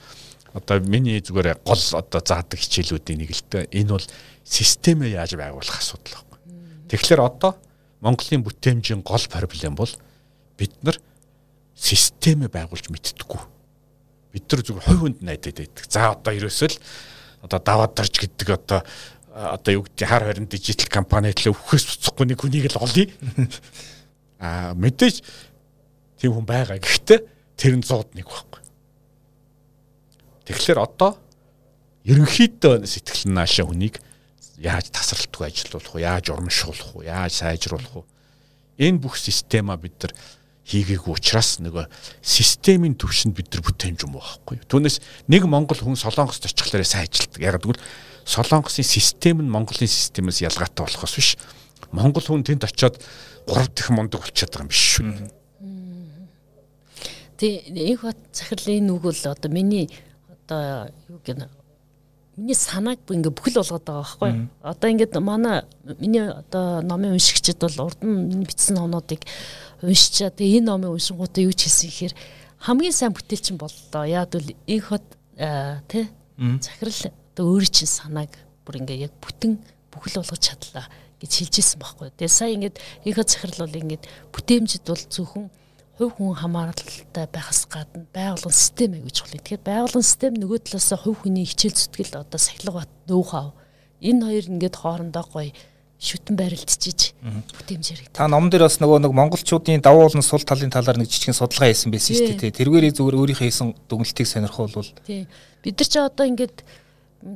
одоо 0.55 0.79
миний 0.81 1.22
зүгээр 1.22 1.62
гол 1.66 1.85
одоо 1.98 2.20
заадаг 2.22 2.59
хичээлүүдийн 2.59 3.18
нэг 3.22 3.31
л 3.35 3.42
дээ. 3.50 3.70
Энэ 3.83 3.94
бол 3.98 4.07
системээ 4.46 5.18
яаж 5.18 5.35
байгуулах 5.35 5.79
асуудал 5.79 6.14
байхгүй. 6.14 6.38
Тэгэхээр 6.90 7.22
одоо 7.22 7.59
Монголын 7.98 8.46
бүтээмжийн 8.46 9.03
гол 9.03 9.24
проблем 9.31 9.74
бол 9.74 9.90
бид 10.59 10.74
нар 10.87 10.98
системээ 11.74 12.48
байгуулж 12.48 12.87
мэддэггүй. 12.87 13.42
Бид 14.31 14.44
нар 14.46 14.62
зүгээр 14.62 14.87
хой 14.87 14.98
хүнд 15.03 15.18
найдаад 15.27 15.59
байдаг. 15.59 15.85
За 15.90 16.14
одоо 16.14 16.33
ерөөсөө 16.38 16.70
л 16.70 16.79
одоо 17.44 17.61
даваад 17.61 17.92
дарж 17.92 18.16
гэдэг 18.16 18.48
одоо 18.57 18.80
одоо 19.35 19.72
юу 19.74 19.85
гэдэг 19.85 20.09
хар 20.09 20.24
хорин 20.24 20.48
дижитал 20.48 20.88
компани 20.88 21.35
төлөө 21.37 21.52
өвхөөс 21.52 21.85
буцахгүй 21.85 22.26
нэг 22.30 22.38
хүнийг 22.40 22.72
л 22.72 22.80
олъё. 22.80 23.11
Аа 24.40 24.72
мэдээж 24.72 25.20
тийм 26.16 26.33
хүн 26.38 26.46
байгаа. 26.48 26.80
Гэхдээ 26.80 27.20
тэр 27.59 27.74
нь 27.76 27.85
100-д 27.85 28.16
нэг 28.16 28.26
байхгүй. 28.30 28.62
Тэгэхээр 30.48 30.78
одоо 30.80 31.18
ерөнхийдөө 32.07 32.87
сэтгэл 32.87 33.35
наашаа 33.35 33.66
хүнийг 33.68 34.00
яаж 34.57 34.88
тасралтгүй 34.94 35.50
ажилуулах 35.50 35.92
вэ? 35.98 36.07
Яаж 36.07 36.24
урамшуулах 36.30 36.90
вэ? 36.94 37.11
Яаж 37.11 37.33
сайжруулах 37.42 37.92
вэ? 37.92 38.04
Энэ 38.78 39.02
бүх 39.02 39.18
система 39.18 39.76
бид 39.76 39.98
нар 39.98 40.12
хийгээгүй 40.64 41.12
учраас 41.12 41.61
нөгөө 41.61 41.87
системийн 42.24 42.96
төвшөнд 42.96 43.37
бид 43.37 43.53
нар 43.53 43.62
бүтээмж 43.68 44.00
юм 44.09 44.16
байхгүй. 44.16 44.64
Түүнээс 44.64 45.00
нэг 45.29 45.44
монгол 45.44 45.77
хүн 45.77 46.00
солонгост 46.00 46.48
очихлаараа 46.48 46.88
сайн 46.88 47.05
ажилтдаг. 47.05 47.40
Яг 47.44 47.61
гэвэл 47.61 47.83
Солонгосын 48.24 48.85
систем 48.85 49.42
нь 49.44 49.53
Монголын 49.53 49.88
системээс 49.88 50.40
ялгаатай 50.48 50.87
болохоос 50.87 51.14
биш. 51.16 51.37
Монгол 51.92 52.24
хүн 52.24 52.44
тэнд 52.44 52.64
очиод 52.64 52.96
3 53.46 53.68
дахь 53.68 53.90
мундаг 53.92 54.24
болчиход 54.24 54.48
байгаа 54.48 54.64
юм 54.64 54.72
биш 54.72 54.83
шүү. 54.96 55.12
Тэг 57.37 57.68
их 57.68 58.00
бат 58.00 58.16
захирлын 58.33 58.88
нүг 58.88 59.03
бол 59.05 59.20
одоо 59.29 59.50
миний 59.53 59.92
одоо 60.33 60.88
юу 61.09 61.20
гэнэ 61.20 61.48
миний 62.37 62.57
санааг 62.57 63.05
ингээ 63.05 63.31
бүхэл 63.31 63.61
болгоод 63.61 63.85
байгаа 63.85 64.00
байхгүй. 64.00 64.33
Одоо 64.62 64.88
ингээд 64.90 65.20
манай 65.20 65.62
миний 66.00 66.24
одоо 66.24 66.81
номын 66.81 67.12
уншигчид 67.12 67.61
бол 67.61 67.92
урд 67.92 68.00
нь 68.00 68.48
бичсэн 68.48 68.81
номнуудыг 68.81 69.20
уншичаа. 69.82 70.30
Тэгээ 70.30 70.62
энэ 70.62 70.68
номын 70.70 70.94
уншингуудаа 70.94 71.42
юу 71.42 71.54
ч 71.56 71.66
хэлсэн 71.66 71.88
ихээр 71.90 72.14
хамгийн 72.62 72.94
сайн 72.94 73.12
бүтээлчин 73.16 73.56
боллоо. 73.58 74.04
Яг 74.06 74.30
бол 74.30 74.48
их 74.66 74.84
хот 74.88 75.06
тий 75.88 76.08
захирал 76.60 77.12
одоо 77.34 77.44
өөрийн 77.50 77.74
чинь 77.74 77.90
санааг 77.90 78.32
бүр 78.62 78.84
ингээ 78.84 79.10
яг 79.10 79.12
бүтэн 79.18 79.58
бүхэл 79.90 80.22
болгож 80.22 80.42
чадлаа 80.42 80.87
гэж 81.20 81.32
хэлж 81.34 81.54
ирсэн 81.58 81.78
байхгүй. 81.80 82.08
Тэгээ 82.14 82.30
сая 82.30 82.54
ингээд 82.54 82.76
ихэ 83.04 83.22
захирал 83.26 83.66
бол 83.66 83.80
ингээд 83.82 84.04
бүтээмжид 84.32 84.84
бол 84.87 85.04
зөвхөн 85.10 85.46
хувь 85.98 86.14
хүн 86.18 86.34
хамааралтай 86.34 87.26
байхаас 87.30 87.66
гадна 87.70 88.06
байгуулгын 88.10 88.54
систем 88.54 88.98
гэж 88.98 89.16
болно. 89.22 89.38
Тэгэхээр 89.38 89.62
байгуулгын 89.62 90.02
систем 90.02 90.34
нөгөө 90.34 90.58
талаас 90.66 90.90
хувь 90.90 91.20
хүний 91.22 91.46
хичээл 91.46 91.78
зүтгэл 91.78 92.18
одоо 92.18 92.40
сахилга 92.40 92.82
бат 92.82 92.92
ноухав 93.06 93.54
энэ 94.02 94.24
хоёр 94.26 94.44
ингээд 94.50 94.76
хоорондоо 94.80 95.24
гоё 95.30 95.52
шүтэн 96.02 96.34
барилдчиж 96.34 97.03
бүтээмжээр. 97.24 98.12
Та 98.12 98.28
номон 98.28 98.52
дээр 98.52 98.68
бас 98.68 98.76
нөгөө 98.84 99.00
нэг 99.08 99.12
монголчуудын 99.16 99.80
давуу 99.80 100.04
болон 100.04 100.20
сул 100.20 100.44
талын 100.44 100.68
талаар 100.68 101.00
нэг 101.00 101.08
жижигхэн 101.08 101.32
судалгаа 101.32 101.72
хийсэн 101.72 101.88
байсан 101.88 102.12
шүү 102.20 102.37
дээ. 102.37 102.52
Тэргээрээ 102.52 102.92
зүгээр 103.00 103.16
өөрийнхөө 103.16 103.48
хийсэн 103.48 103.68
дүгнэлтийг 103.88 104.28
сонирхолвол. 104.28 104.92
Тий. 105.08 105.24
Бид 105.64 105.80
нар 105.80 105.88
ч 105.88 105.94
одоо 105.96 106.24
ингээд 106.28 106.56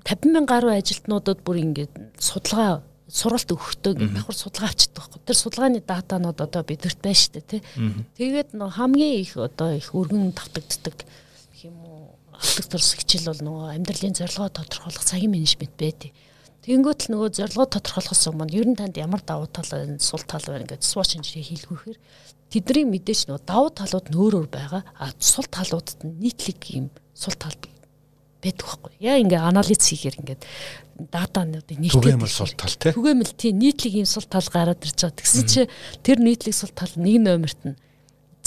50 0.04 0.28
мянган 0.28 0.44
гаруй 0.44 0.76
ажилтнуудад 0.76 1.40
бүр 1.40 1.64
ингээд 1.64 1.92
судалгаа 2.20 2.84
суралт 3.08 3.48
өгөхдөө 3.48 3.92
ингээд 3.96 4.16
давхар 4.20 4.36
судалгаа 4.36 4.68
авчдаг 4.68 4.96
байхгүй. 5.00 5.20
Тэр 5.24 5.38
судалгааны 5.40 5.80
датанууд 5.80 6.38
одоо 6.44 6.62
бидэрт 6.68 7.00
байна 7.00 7.16
шүү 7.16 7.32
дээ 7.40 7.48
тий. 7.48 7.60
Тэгээд 8.20 8.52
нөө 8.52 8.70
хамгийн 8.76 9.16
их 9.24 9.32
одоо 9.40 9.72
их 9.72 9.88
өргөн 9.96 10.36
тавтагддаг 10.36 10.96
гэх 11.00 11.64
юм 11.64 11.80
уу 11.80 12.20
автог 12.36 12.68
турс 12.68 12.92
хичээл 13.00 13.32
бол 13.32 13.42
нөгөө 13.48 13.66
амьдралын 13.80 14.12
зорилгоо 14.12 14.52
тодорхойлох 14.52 15.08
цагийн 15.08 15.32
менежмент 15.32 15.72
байдیں۔ 15.80 16.12
Тэнгүүт 16.68 17.08
л 17.08 17.12
нөгөө 17.16 17.30
зорилгоо 17.32 17.64
тодорхойлохоос 17.64 18.28
өмнө 18.28 18.52
ер 18.52 18.68
нь 18.68 18.76
танд 18.76 19.00
ямар 19.00 19.24
давуу 19.24 19.48
тал 19.48 19.64
байна, 19.72 19.96
сул 20.04 20.20
тал 20.28 20.44
байна 20.44 20.68
гэж 20.68 20.84
SWOT 20.84 21.16
шинжлэх 21.16 21.48
хийлгүүхээр 21.48 21.98
тэдний 22.52 22.84
мэдээж 22.84 23.32
нөгөө 23.32 23.42
давуу 23.48 23.72
талууд 23.72 24.06
нь 24.12 24.20
өөр 24.20 24.52
байгаа. 24.52 24.84
А 25.00 25.08
сул 25.16 25.48
талуудад 25.48 26.04
нь 26.04 26.20
нийтлэг 26.20 26.60
юм 26.76 26.92
сул 27.16 27.32
тал 27.40 27.56
байдаг 27.56 27.88
байхгүй. 28.44 28.92
Яа 29.00 29.16
ингээ 29.16 29.40
анализ 29.40 29.80
хийхээр 29.80 30.20
ингээд 30.20 30.42
датануудыг 31.08 31.78
нийтлэг 31.80 32.04
түгээмэл 32.04 32.36
сул 32.36 32.52
тал 32.52 32.76
тий. 32.76 32.92
Түгээмэл 32.92 33.32
тий 33.32 33.52
нийтлэг 33.56 33.94
юм 34.04 34.08
сул 34.08 34.28
тал 34.28 34.44
гараад 34.52 34.84
ирж 34.84 35.08
байгаа. 35.08 35.18
Тэгсэн 35.24 35.46
чи 35.48 35.62
тэр 36.04 36.20
нийтлэг 36.20 36.52
сул 36.52 36.72
тал 36.76 36.92
нэг 37.00 37.16
номерт 37.16 37.60
нь 37.64 37.80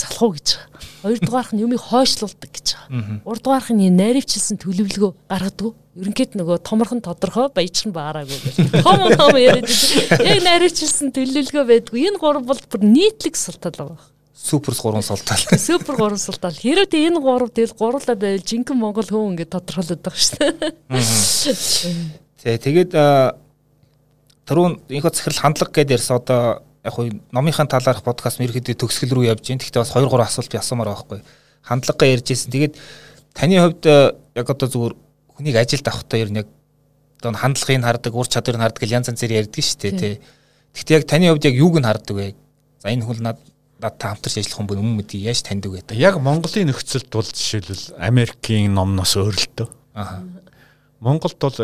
залах 0.01 0.21
уу 0.21 0.33
гэж 0.33 0.47
байгаа. 0.57 0.81
Хоёрдугаарх 1.01 1.51
нь 1.53 1.61
юмыг 1.61 1.81
хойшлуулдаг 1.81 2.49
гэж 2.49 2.67
байгаа. 2.73 3.21
Гуравдугаарх 3.25 3.69
нь 3.73 3.89
найривчилсан 3.93 4.57
төлөвлөгөө 4.57 5.11
гаргадаг. 5.29 5.73
Ерөнхийд 5.97 6.33
нөгөө 6.39 6.57
томорхон 6.65 7.01
тодорхой 7.05 7.49
баяжхан 7.53 7.91
баараагүй 7.93 8.37
гэж. 8.37 8.55
Том 8.85 9.01
том 9.13 9.35
яриад 9.37 9.67
яг 9.67 10.39
найривчилсан 10.45 11.13
төлөвлөгөө 11.13 11.65
байдгүй. 11.67 12.07
Энэ 12.09 12.21
гурав 12.21 12.45
бол 12.47 12.61
бүр 12.69 12.81
нийтлэг 12.81 13.35
сул 13.35 13.57
тал 13.61 13.75
байгаа. 13.77 13.99
Супер 14.41 14.73
3 14.73 15.01
султал. 15.05 15.37
Супер 15.59 15.95
3 15.95 16.17
султал. 16.17 16.55
Хэрэв 16.55 16.89
тэ 16.89 17.05
энэ 17.05 17.21
3 17.21 17.53
тэгэл 17.53 17.77
гурлаа 17.77 18.15
байвал 18.17 18.41
жинхэнэ 18.41 18.79
монгол 18.79 19.05
хүн 19.05 19.37
ингээд 19.37 19.53
тодорхойлоод 19.53 20.01
байгаа 20.01 20.17
шүү 20.17 20.37
дээ. 20.41 20.71
За 22.41 22.57
тэгээд 22.57 22.91
түрүүн 24.49 24.73
инхо 24.97 25.13
захирал 25.13 25.45
хандлага 25.45 25.77
гэдээ 25.77 25.97
ярьсан 26.01 26.17
одоо 26.17 26.65
яг 26.83 26.93
хуу 26.93 27.09
номынхаа 27.31 27.67
талаарх 27.69 28.01
подкаст 28.01 28.41
ерөөхдөө 28.41 28.77
төгсгөл 28.81 29.13
рүү 29.15 29.25
явж 29.29 29.45
байна. 29.45 29.61
Гэхдээ 29.61 29.81
бас 29.81 29.93
2 29.93 30.09
3 30.09 30.25
асуулт 30.25 30.53
ясамаар 30.57 30.89
байхгүй. 30.89 31.21
Хандлагаа 31.61 32.09
ярьж 32.09 32.27
ирсэн. 32.33 32.51
Тэгээд 32.51 32.73
таны 33.37 33.61
хувьд 33.61 33.85
яг 33.85 34.47
одоо 34.49 34.67
зүгээр 34.67 34.95
хүнийг 35.37 35.55
ажилд 35.61 35.85
авахдаа 35.85 36.19
ер 36.19 36.29
нь 36.33 36.41
яг 36.41 36.49
одоо 37.21 37.37
хандлагыг 37.37 37.85
хардаг, 37.85 38.13
ур 38.17 38.27
чадварыг 38.27 38.61
хардаг 38.65 38.89
янз 38.89 39.13
янзээр 39.13 39.45
ярьдаг 39.45 39.61
шүү 39.61 39.77
дээ 39.77 39.93
тий. 39.93 40.15
Гэхдээ 40.73 40.97
яг 40.97 41.05
таны 41.05 41.29
хувьд 41.29 41.45
яг 41.45 41.55
юуг 41.55 41.77
нь 41.77 41.85
хардаг 41.85 42.15
вэ? 42.17 42.33
За 42.81 42.89
энэ 42.89 43.05
хүн 43.05 43.21
над 43.21 43.37
надтай 43.77 44.09
хамтарч 44.09 44.41
ажиллах 44.41 44.57
хүн 44.57 44.81
өмнө 44.81 44.97
мэдээ 45.05 45.29
яаж 45.29 45.45
таньдаг 45.45 45.69
вэ? 45.69 45.85
Яг 46.01 46.17
Монголын 46.17 46.73
нөхцөлд 46.73 47.13
бол 47.13 47.29
жишээлбэл 47.29 48.01
Америкийн 48.01 48.73
номноос 48.73 49.17
өөр 49.21 49.37
л 49.37 49.49
дөө. 49.53 49.69
Аа. 49.97 50.25
Монголд 51.01 51.37
бол 51.37 51.57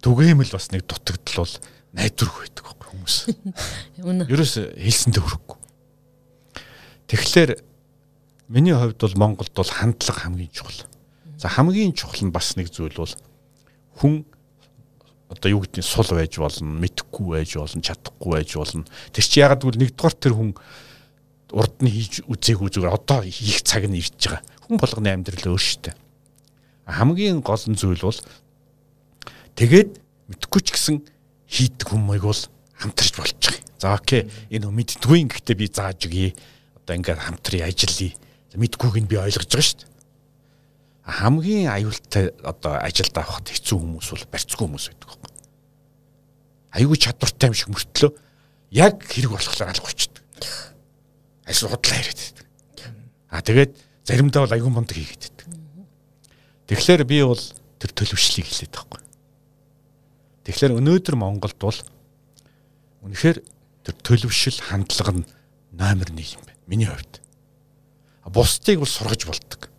түгээмэл 0.00 0.52
бас 0.52 0.72
нэг 0.72 0.84
дутагдал 0.88 1.44
бол 1.44 1.54
найдварх 1.92 2.36
байдаг 2.40 2.64
хүмүүс. 3.02 3.18
Үнэ. 4.06 4.30
Ерөөс 4.30 4.54
хэлсэндээ 4.78 5.22
хүрэхгүй. 5.22 5.58
Тэгэхээр 7.10 7.50
миний 8.48 8.72
хувьд 8.72 9.02
бол 9.02 9.18
Монголд 9.18 9.52
бол 9.52 9.68
хандлага 9.68 10.30
хамгийн 10.30 10.54
чухал. 10.54 10.86
За 11.36 11.50
хамгийн 11.50 11.92
чухал 11.92 12.22
нь 12.22 12.32
бас 12.32 12.54
нэг 12.54 12.70
зүйл 12.70 12.94
бол 12.94 13.12
хүн 13.98 14.24
одоо 15.32 15.48
юу 15.50 15.60
гэдгийг 15.64 15.84
сул 15.84 16.06
байж 16.12 16.36
болно, 16.38 16.76
мэдхгүй 16.78 17.40
байж 17.40 17.56
болно, 17.56 17.82
чадахгүй 17.82 18.30
байж 18.36 18.54
болно. 18.54 18.84
Тэр 19.10 19.24
чи 19.24 19.40
ягаад 19.40 19.64
гэвэл 19.64 19.80
нэгдүгээр 19.80 20.16
тэр 20.20 20.34
хүн 20.36 20.52
урд 21.52 21.76
нь 21.80 21.92
хийж 21.92 22.24
үзээгүй 22.28 22.68
зүгээр 22.68 22.92
одоо 22.92 23.24
хийх 23.24 23.64
цаг 23.64 23.88
нь 23.88 23.96
ирж 23.96 24.16
байгаа. 24.16 24.44
Хүн 24.68 24.76
болгоны 24.76 25.08
амьдрал 25.08 25.56
өөр 25.56 25.60
шттэ. 25.60 25.96
Хамгийн 26.84 27.40
гол 27.40 27.64
нь 27.64 27.76
зүйл 27.80 28.00
бол 28.04 28.20
тэгээд 29.56 29.90
мэдхгүй 30.28 30.60
ч 30.64 30.68
гэсэн 30.76 30.96
хийдэг 31.48 31.88
хүмүүйг 31.92 32.24
бол 32.24 32.42
хамтарч 32.82 33.14
болж 33.16 33.38
байгаа. 33.38 33.62
За 33.78 33.94
окей. 33.94 34.28
Энэ 34.50 34.70
мэддгүй 34.70 35.26
гэхдээ 35.26 35.56
би 35.58 35.66
зааж 35.70 36.06
өгье. 36.06 36.34
Одоо 36.82 36.94
ингээд 36.98 37.18
хамтран 37.18 37.66
ажиллая. 37.66 38.14
Мэдгүйг 38.54 38.96
нь 39.00 39.10
би 39.10 39.16
ойлгож 39.16 39.48
байгаа 39.48 39.66
шүү 39.66 39.78
дээ. 39.82 39.90
Хамгийн 41.02 41.66
аюултай 41.66 42.30
одоо 42.46 42.78
ажилд 42.78 43.16
авахд 43.18 43.50
хэцүү 43.50 43.78
хүмүүс 43.80 44.08
бол 44.12 44.26
барьцгүй 44.30 44.66
хүмүүс 44.70 44.86
байдаг 44.92 45.08
байхгүй. 45.08 45.30
Аюу 46.78 46.94
чадвартай 46.94 47.50
юм 47.50 47.56
шиг 47.58 47.70
мөртлөө 47.74 48.10
яг 48.70 49.02
хэрэг 49.02 49.34
болохоор 49.34 49.72
алгуучдаг. 49.72 50.22
Ажил 51.42 51.74
худлаа 51.74 51.98
яриад 51.98 52.20
байдаг. 52.22 52.46
А 53.34 53.42
тэгээд 53.42 53.72
заримдаа 54.06 54.46
бол 54.46 54.54
аюу 54.54 54.70
мундаг 54.70 54.94
хийгээд 54.94 55.22
байдаг. 55.26 55.48
Тэгэхээр 56.70 57.02
би 57.02 57.18
бол 57.26 57.42
тэр 57.82 57.90
төлөвшлийг 57.98 58.46
хэлээд 58.46 58.72
байхгүй. 58.72 59.00
Тэгэхээр 60.46 60.78
өнөөдөр 60.78 61.16
Монголд 61.18 61.58
бол 61.58 61.78
үнэхээр 63.02 63.42
тэр 63.82 63.94
төлөвшил 64.06 64.58
хандлага 64.62 65.22
нь 65.22 65.28
номер 65.74 66.08
1 66.14 66.38
юм 66.38 66.42
байна. 66.46 66.62
Миний 66.66 66.86
хувьд. 66.86 67.20
Бусдыг 68.26 68.78
бол 68.78 68.88
сургаж 68.88 69.26
болдог. 69.26 69.70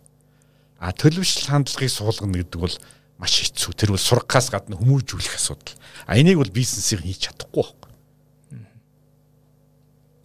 А 0.78 0.92
төлөвшил 0.92 1.48
хандлагыг 1.48 1.88
суулгана 1.88 2.44
гэдэг 2.44 2.60
бол 2.60 2.76
маш 3.16 3.40
хэцүү. 3.40 3.72
Тэр 3.72 3.96
бол 3.96 4.02
сургахаас 4.02 4.52
гадна 4.52 4.76
хүмүүжүүлэх 4.76 5.40
асуудал. 5.40 5.74
А 6.04 6.20
энийг 6.20 6.36
бол 6.36 6.52
бизнесийг 6.52 7.00
хийж 7.00 7.32
чадахгүй 7.32 7.64
байхгүй. 7.64 7.90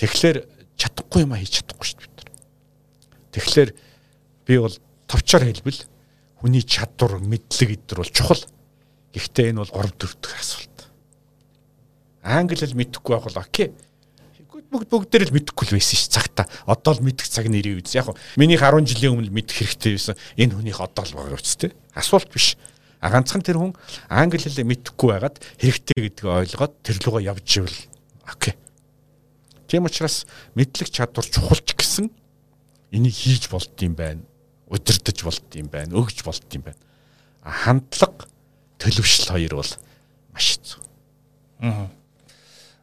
Тэгэхээр 0.04 0.38
чадахгүй 0.76 1.24
юм 1.24 1.32
а 1.32 1.40
хийж 1.40 1.64
чадахгүй 1.64 1.88
шүү 1.88 2.04
дээ. 2.04 2.28
Тэгэхээр 3.40 3.70
би 4.44 4.54
бол 4.60 4.76
товчоор 5.08 5.44
хэлбэл 5.48 5.80
хүний 6.44 6.64
чадвар, 6.64 7.20
мэдлэг 7.24 7.80
эдгээр 7.80 8.00
бол 8.04 8.12
чухал. 8.12 8.44
Гэхдээ 9.16 9.56
энэ 9.56 9.64
бол 9.64 9.72
3 9.72 9.96
4 9.96 10.20
дэх 10.20 10.34
асуулт. 10.40 10.69
Англи 12.24 12.60
хэл 12.60 12.76
мэдэхгүй 12.76 13.16
байх 13.16 13.26
бол 13.28 13.40
окей. 13.40 13.72
Бүгд 14.70 14.92
бүгдээр 14.92 15.24
л 15.32 15.36
мэдэхгүй 15.36 15.66
л 15.72 15.76
байсан 15.80 15.98
ш 15.98 16.06
цагта. 16.12 16.46
Одоо 16.68 17.00
л 17.00 17.06
мэдэх 17.06 17.26
цаг 17.26 17.48
нэрийн 17.50 17.80
үз. 17.80 17.96
Яг 17.96 18.12
минийх 18.36 18.62
10 18.62 18.86
жилийн 18.86 19.16
өмнө 19.18 19.34
мэдэх 19.34 19.66
хэрэгтэй 19.66 19.98
байсан. 19.98 20.16
Энэ 20.38 20.54
хүнийх 20.60 20.78
одоо 20.84 21.04
л 21.08 21.16
байгаа 21.16 21.40
үст 21.40 21.58
те. 21.64 21.74
Асуулт 21.96 22.30
биш. 22.30 22.60
А 23.00 23.10
ганцхан 23.10 23.42
тэр 23.42 23.58
хүн 23.58 23.74
англи 24.12 24.38
хэл 24.38 24.62
мэдэхгүй 24.68 25.10
байгаад 25.16 25.40
хэрэгтэй 25.58 25.98
гэдгийг 25.98 26.28
ойлгоод 26.28 26.74
тэр 26.84 26.98
лугаа 27.08 27.24
явж 27.24 27.50
ивэл 27.64 27.80
окей. 28.28 28.54
Тийм 29.72 29.88
учраас 29.88 30.28
мэдлэг 30.60 30.92
чадвар 30.92 31.26
чухалч 31.26 31.74
гэсэн 31.80 32.12
энийг 32.92 33.16
хийж 33.16 33.48
болд 33.48 33.72
юм 33.80 33.96
байна. 33.96 34.22
Удирдах 34.68 35.24
болд 35.24 35.50
юм 35.56 35.68
байна. 35.72 35.96
Өгж 35.96 36.22
болд 36.28 36.46
юм 36.52 36.68
байна. 36.68 36.82
Хандлага 37.42 38.28
төлөвшил 38.78 39.32
хоёр 39.32 39.56
бол 39.64 39.72
маш 40.36 40.46
хэцүү. 40.60 40.82
Аа. 41.64 41.88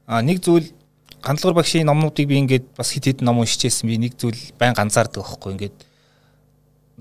А 0.06 0.22
нэг 0.22 0.42
зүйл 0.42 0.70
Гандлуур 1.22 1.54
багшийн 1.58 1.86
номнуудыг 1.86 2.28
би 2.28 2.38
ингээд 2.38 2.78
бас 2.78 2.94
хит 2.94 3.04
хит 3.04 3.20
ном 3.20 3.42
уншижсэн 3.42 3.90
би 3.90 3.98
нэг 3.98 4.14
зүйл 4.14 4.38
байн 4.58 4.74
ганцаардаг 4.74 5.26
байхгүй 5.26 5.52
ингээд 5.58 5.76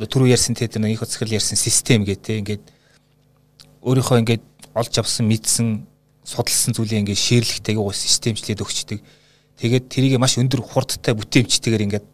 түрүү 0.10 0.34
ярьсан 0.34 0.58
те 0.58 0.66
нэг 0.66 0.98
хөцгөл 0.98 1.38
ярьсан 1.38 1.56
систем 1.56 2.04
гэ 2.04 2.16
те 2.18 2.42
ингээд 2.42 2.66
өөрийнхөө 3.86 4.20
ингээд 4.26 4.44
олж 4.74 4.94
авсан 4.98 5.30
мэдсэн 5.30 5.86
судалсан 6.26 6.74
зүйлээ 6.74 7.06
ингээд 7.06 7.22
ширлэгтэйг 7.22 7.78
уус 7.78 8.02
системчлээд 8.02 8.66
өгчдөг. 8.66 9.00
Тэгээд 9.62 9.86
тэрийг 9.88 10.18
маш 10.18 10.42
өндөр 10.42 10.66
хурдтай 10.66 11.14
бүтээмжтэйгээр 11.14 11.86
ингээд 11.86 12.06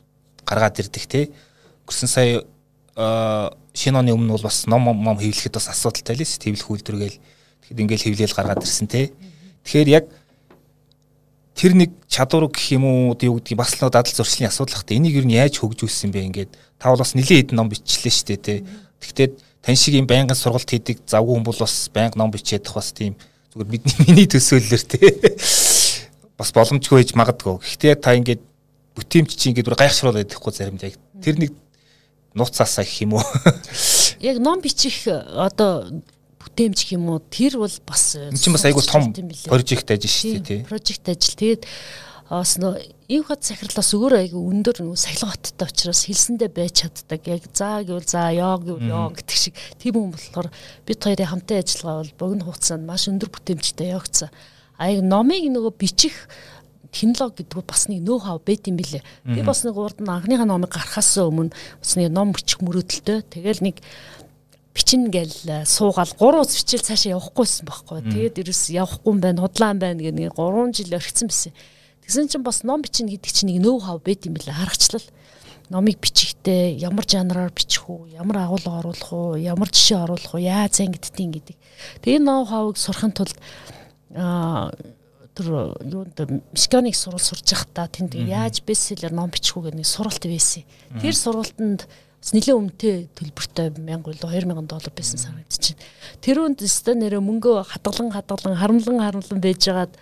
гаргаад 0.43 0.83
ирдэг 0.83 1.05
те. 1.07 1.31
Гүрсэн 1.87 2.11
сая 2.11 2.43
шинэ 3.73 3.97
оны 4.03 4.11
өмнө 4.11 4.35
бол 4.35 4.45
бас 4.51 4.67
ном 4.67 4.83
ном 4.91 5.17
хэвлэхэд 5.17 5.55
бас 5.55 5.71
асуудалтай 5.71 6.19
лээс 6.19 6.37
твлэх 6.43 6.69
үйлдвэргээл 6.69 7.17
тэгэхэд 7.63 7.81
ингээл 7.81 8.05
хэвлээл 8.11 8.35
гаргаад 8.35 8.61
ирсэн 8.67 8.91
те. 8.91 9.15
Тэгэхээр 9.63 9.89
яг 9.89 10.05
тэр 11.55 11.75
нэг 11.75 11.91
чадвар 12.07 12.47
гэх 12.47 12.75
юм 12.75 12.85
уу 12.85 13.17
юу 13.19 13.37
гэдгийг 13.39 13.59
бас 13.59 13.75
л 13.75 13.89
дадал 13.89 14.07
зуршлын 14.07 14.49
асуудал 14.49 14.81
хата 14.81 14.95
энийг 14.95 15.19
юу 15.19 15.27
нь 15.27 15.35
яаж 15.35 15.59
хөгжүүлсэн 15.59 16.11
бэ 16.11 16.27
ингээд 16.31 16.51
та 16.79 16.89
бол 16.89 17.03
бас 17.03 17.13
нэлийн 17.13 17.51
хэдэн 17.51 17.57
ном 17.59 17.69
бичлээ 17.69 18.11
шүү 18.11 18.39
дээ. 18.39 18.63
Тэгтээ 19.01 19.27
тань 19.61 19.77
шиг 19.77 19.93
юм 19.99 20.07
байнгын 20.07 20.35
сургалт 20.35 20.69
хийдэг 20.69 21.05
завгүй 21.05 21.35
хүн 21.37 21.45
бол 21.45 21.59
бас 21.59 21.75
байнга 21.93 22.17
ном 22.17 22.31
бичээд 22.31 22.65
бас 22.73 22.91
тийм 22.95 23.13
зүгээр 23.53 23.69
бидний 23.69 23.97
миний 24.07 24.27
төсөөллөөр 24.31 24.83
те. 24.89 24.99
Бас 26.39 26.49
боломжгүй 26.55 27.03
байж 27.03 27.11
магадгүй. 27.13 27.61
Гэхдээ 27.61 27.95
та 27.99 28.15
ингээд 28.17 28.41
бүтээмж 28.97 29.31
чи 29.35 29.51
ингээд 29.51 29.75
гайхшруулаад 29.75 30.31
байхгүй 30.31 30.53
заримдаа 30.55 30.91
тэр 31.21 31.35
нэг 31.37 31.51
нууцаасаа 32.33 32.83
гэх 32.87 33.05
юм 33.05 33.19
уу. 33.19 33.25
Яг 34.19 34.39
ном 34.39 34.61
бичих 34.61 35.05
одоо 35.07 35.89
бүтээмж 36.47 36.79
юм 36.93 37.09
уу 37.13 37.19
тэр 37.21 37.61
бол 37.61 37.75
бас 37.85 38.17
энэ 38.17 38.37
чинь 38.37 38.55
бас 38.55 38.65
айгүй 38.65 38.85
том 38.85 39.13
прожект 39.47 39.91
ажил 39.91 40.11
шүү 40.11 40.31
дээ 40.39 40.47
тий. 40.47 40.59
Прожект 40.65 41.05
ажил. 41.07 41.35
Тэгээд 41.37 41.63
бас 42.31 42.55
нөө 42.61 42.79
ив 43.11 43.25
хот 43.27 43.43
сахирлаас 43.43 43.91
өөр 43.91 44.15
айгүй 44.23 44.39
өндөр 44.39 44.83
нөө 44.87 44.95
сахилга 44.95 45.35
хоттой 45.35 45.67
учраас 45.67 46.07
хэлсэндээ 46.07 46.49
байж 46.55 46.87
чаддаг. 46.87 47.27
Яг 47.27 47.43
заа 47.51 47.83
гэвэл 47.83 48.07
заа, 48.07 48.31
ёо 48.31 48.55
гэвэл 48.55 48.87
ёо 48.87 49.11
гэдэг 49.11 49.35
шиг 49.35 49.55
тийм 49.75 49.99
юм 49.99 50.11
болохоор 50.15 50.47
бид 50.87 50.99
хоёрын 51.03 51.27
хамтын 51.27 51.59
ажиллагаа 51.59 52.07
бол 52.07 52.15
богино 52.15 52.47
хугацаанд 52.47 52.87
маш 52.87 53.11
өндөр 53.11 53.29
бүтээмжтэй 53.35 53.91
явагдсан. 53.91 54.31
А 54.79 54.87
яг 54.87 55.03
номыг 55.03 55.43
нөгөө 55.43 55.75
бичих 55.75 56.15
технологи 56.91 57.43
гэдэг 57.43 57.67
бас 57.67 57.87
нэг 57.87 57.99
нөө 58.03 58.19
хав 58.23 58.39
байт 58.47 58.67
юм 58.67 58.79
билэ. 58.79 59.03
Би 59.27 59.41
бас 59.43 59.63
нэг 59.63 59.75
урд 59.75 59.99
нь 59.99 60.11
анхныхаа 60.11 60.47
номыг 60.47 60.71
гаргахаас 60.71 61.19
өмнө 61.23 61.51
бас 61.51 61.95
нэг 61.95 62.11
ном 62.11 62.35
бичих 62.35 62.59
мөрөөдөлтөй. 62.59 63.27
Тэгэл 63.31 63.63
нэг 63.63 63.79
бичин 64.73 65.11
гэл 65.11 65.33
э, 65.47 65.65
суугаал 65.65 66.07
3 66.07 66.41
ус 66.41 66.55
бичил 66.55 66.81
цаашаа 66.81 67.15
явахгүйсэн 67.17 67.67
байхгүй. 67.67 67.99
Тэгээд 68.07 68.41
ерөөс 68.43 68.63
явахгүй 68.71 69.11
юм 69.11 69.19
байна, 69.19 69.43
худлаан 69.43 69.79
байна 69.79 69.99
гэх 69.99 70.15
нэг 70.15 70.35
3 70.35 70.71
жил 70.71 70.95
орхисон 70.95 71.27
байсан. 71.27 71.53
Тэгсэн 72.05 72.27
чинь 72.31 72.43
бас 72.43 72.63
ном 72.63 72.81
бичин 72.81 73.11
гэдэг 73.11 73.31
чинь 73.31 73.51
нэг 73.51 73.59
нөө 73.63 73.77
хав 73.83 73.99
байт 74.03 74.25
юм 74.25 74.35
билэ. 74.39 74.55
Харгачлал 74.55 75.03
номыг 75.71 75.99
бичихтэй 76.03 76.75
ямар 76.75 77.07
жанраар 77.07 77.51
бичих 77.55 77.87
үү, 77.87 78.11
ямар 78.19 78.43
агуулга 78.43 78.79
оруулах 78.83 79.11
уу, 79.11 79.35
ямар 79.39 79.71
жишээ 79.71 80.03
оруулах 80.03 80.35
уу, 80.35 80.43
яаж 80.43 80.83
ангидтiin 80.83 81.31
гэдэг. 81.31 81.55
Тэгээ 82.03 82.19
ноу 82.19 82.43
хавыг 82.43 82.75
сурахын 82.75 83.15
тулд 83.15 83.35
аа 84.11 84.75
тэр 85.35 85.75
юунд 85.81 86.17
механик 86.51 86.95
сурал 86.95 87.19
сурж 87.23 87.45
байхдаа 87.47 87.87
тэнд 87.87 88.15
яаж 88.15 88.61
бестселлер 88.67 89.13
ном 89.15 89.31
бичих 89.31 89.55
үү 89.57 89.71
гэх 89.71 89.79
нэг 89.79 89.87
суралт 89.87 90.23
байсан. 90.27 90.63
Тэр 90.99 91.15
сургалтанд 91.15 91.87
бас 91.87 92.31
нэлээд 92.35 92.59
өмтэй 92.59 92.95
төлбөртэй 93.15 93.71
1000 93.73 94.03
доллар 94.21 94.45
2000 94.45 94.67
доллар 94.67 94.93
байсан 94.93 95.17
байна. 95.31 95.47
Тэр 96.21 96.37
үнд 96.45 96.59
өстө 96.61 96.93
нэрэ 96.99 97.23
мөнгө 97.23 97.63
хадгалан 97.65 98.11
хадгалан 98.13 98.59
харамлан 98.59 98.99
харамлан 99.01 99.41
байжгаад 99.41 99.95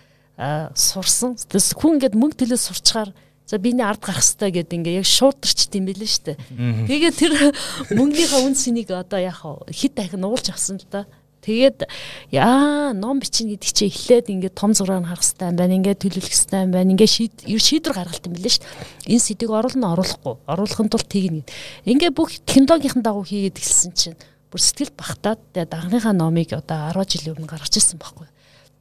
сурсан. 0.74 1.36
Тэс 1.36 1.72
хүн 1.78 1.96
ингээд 1.96 2.18
мөнгө 2.18 2.44
төлөө 2.44 2.60
сурчгаар 2.60 3.14
за 3.50 3.58
биний 3.58 3.84
ард 3.84 4.00
гарах 4.04 4.22
хэрэгтэй 4.22 4.50
гэдэг 4.62 4.78
ингээ 4.78 4.98
яг 5.02 5.08
шуударчт 5.10 5.74
юм 5.74 5.84
билээ 5.90 6.06
шүү 6.06 6.24
дээ. 6.28 6.38
Тэгээ 6.86 7.12
тэр 7.18 7.32
мөнгөнийхөө 7.98 8.40
үнснийг 8.46 8.94
одоо 8.94 9.18
яах 9.18 9.42
вэ? 9.42 9.74
Хит 9.74 9.98
дахин 9.98 10.22
уулж 10.22 10.54
авсан 10.54 10.78
л 10.78 10.86
да. 10.86 11.04
Тэгээд 11.40 11.88
яа 12.36 12.92
ном 12.92 13.16
бичнэ 13.16 13.56
гэдэг 13.56 13.70
чинь 13.72 13.88
эхлээд 13.88 14.28
ингээд 14.28 14.54
том 14.60 14.76
зураг 14.76 15.08
харах 15.08 15.24
хэрэгтэй 15.24 15.48
юм 15.48 15.56
байна. 15.56 15.76
Ингээд 15.80 16.00
төлөвлөх 16.04 16.28
хэрэгтэй 16.36 16.60
юм 16.60 16.72
байна. 16.76 16.90
Ингээд 16.92 17.14
шийд 17.16 17.34
ер 17.48 17.60
шийдвэр 17.64 17.96
гаргалт 17.96 18.26
юм 18.28 18.34
билээ 18.36 18.52
шүү 18.52 18.64
дээ. 18.68 19.12
Энэ 19.16 19.24
сэдвийг 19.24 19.52
оруулна 19.56 19.86
оруулахгүй. 19.96 20.34
Оруулахын 20.44 20.88
тулд 20.92 21.08
тэгнэ. 21.08 21.48
Ингээд 21.88 22.12
бүх 22.12 22.36
технологийн 22.44 23.00
дагуу 23.00 23.24
хийгээд 23.24 23.56
эхэлсэн 23.56 23.92
чинь 23.96 24.20
бүр 24.52 24.60
сэтгэл 24.60 24.92
багтаад 24.92 25.40
тэгээд 25.56 25.72
анхныхаа 25.72 26.12
номыг 26.12 26.52
одоо 26.52 26.92
10 26.92 27.08
жилийн 27.08 27.34
өмнө 27.40 27.48
гаргаж 27.48 27.72
ирсэн 27.72 27.96
байхгүй. 27.96 28.28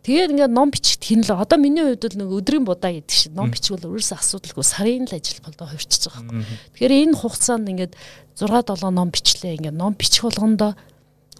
Тэгээд 0.03 0.31
ингээд 0.33 0.55
ном 0.55 0.71
бичих 0.71 0.97
технологи 0.97 1.43
одоо 1.43 1.57
миний 1.61 1.83
хувьд 1.83 2.03
бол 2.03 2.17
нэг 2.17 2.29
өдрийн 2.41 2.65
будаа 2.65 2.91
гэдэг 2.95 3.13
шиг 3.13 3.31
ном 3.35 3.51
бичвэл 3.51 3.83
өөрөөсөө 3.83 4.17
асуудалгүй 4.17 4.65
сарын 4.65 5.05
л 5.05 5.13
ажил 5.13 5.43
болдоо 5.45 5.67
хувирчиж 5.69 6.07
байгаа 6.09 6.23
байхгүй. 6.25 6.57
Тэгэхээр 6.73 6.93
энэ 7.03 7.19
хугацаанд 7.19 7.67
ингээд 7.69 7.93
6 8.39 8.49
7 8.79 8.89
ном 8.95 9.09
бичлээ 9.11 9.59
ингээд 9.59 9.77
ном 9.77 9.93
бичих 9.93 10.23
болгондоо 10.23 10.73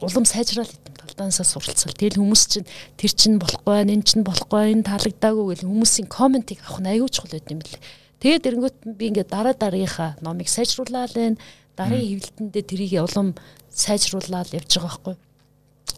улам 0.01 0.25
сайжрал 0.25 0.67
идэм 0.67 0.95
талдаанасаа 0.95 1.45
суралцал. 1.45 1.93
Тэгэл 1.93 2.19
хүмүүс 2.19 2.43
чинь 2.47 2.67
тэр 2.95 3.11
чинь 3.11 3.37
болохгүй, 3.39 3.83
энэ 3.83 4.03
чинь 4.03 4.23
болохгүй, 4.23 4.73
энэ 4.73 4.87
таалагдаагүй 4.87 5.45
гэл 5.59 5.67
хүмүүсийн 5.67 6.07
комментиг 6.07 6.59
авах 6.63 6.81
нь 6.83 6.91
аягүй 6.91 7.09
чухал 7.11 7.35
байт 7.35 7.51
юм 7.51 7.59
бэл. 7.59 7.79
Тэгээд 8.19 8.47
эрэнгүүт 8.47 8.77
би 8.99 9.03
ингээд 9.11 9.29
дараа 9.31 9.55
дараагийнхаа 9.55 10.19
номыг 10.23 10.47
сайжруулаад 10.51 11.13
байна. 11.15 11.39
Дараагийн 11.75 12.19
хэвлэлтэндээ 12.19 12.63
тэрийг 12.67 12.93
улам 13.03 13.35
сайжруулаад 13.71 14.51
явж 14.55 14.71
байгаа 14.75 14.91
байхгүй. 14.91 15.15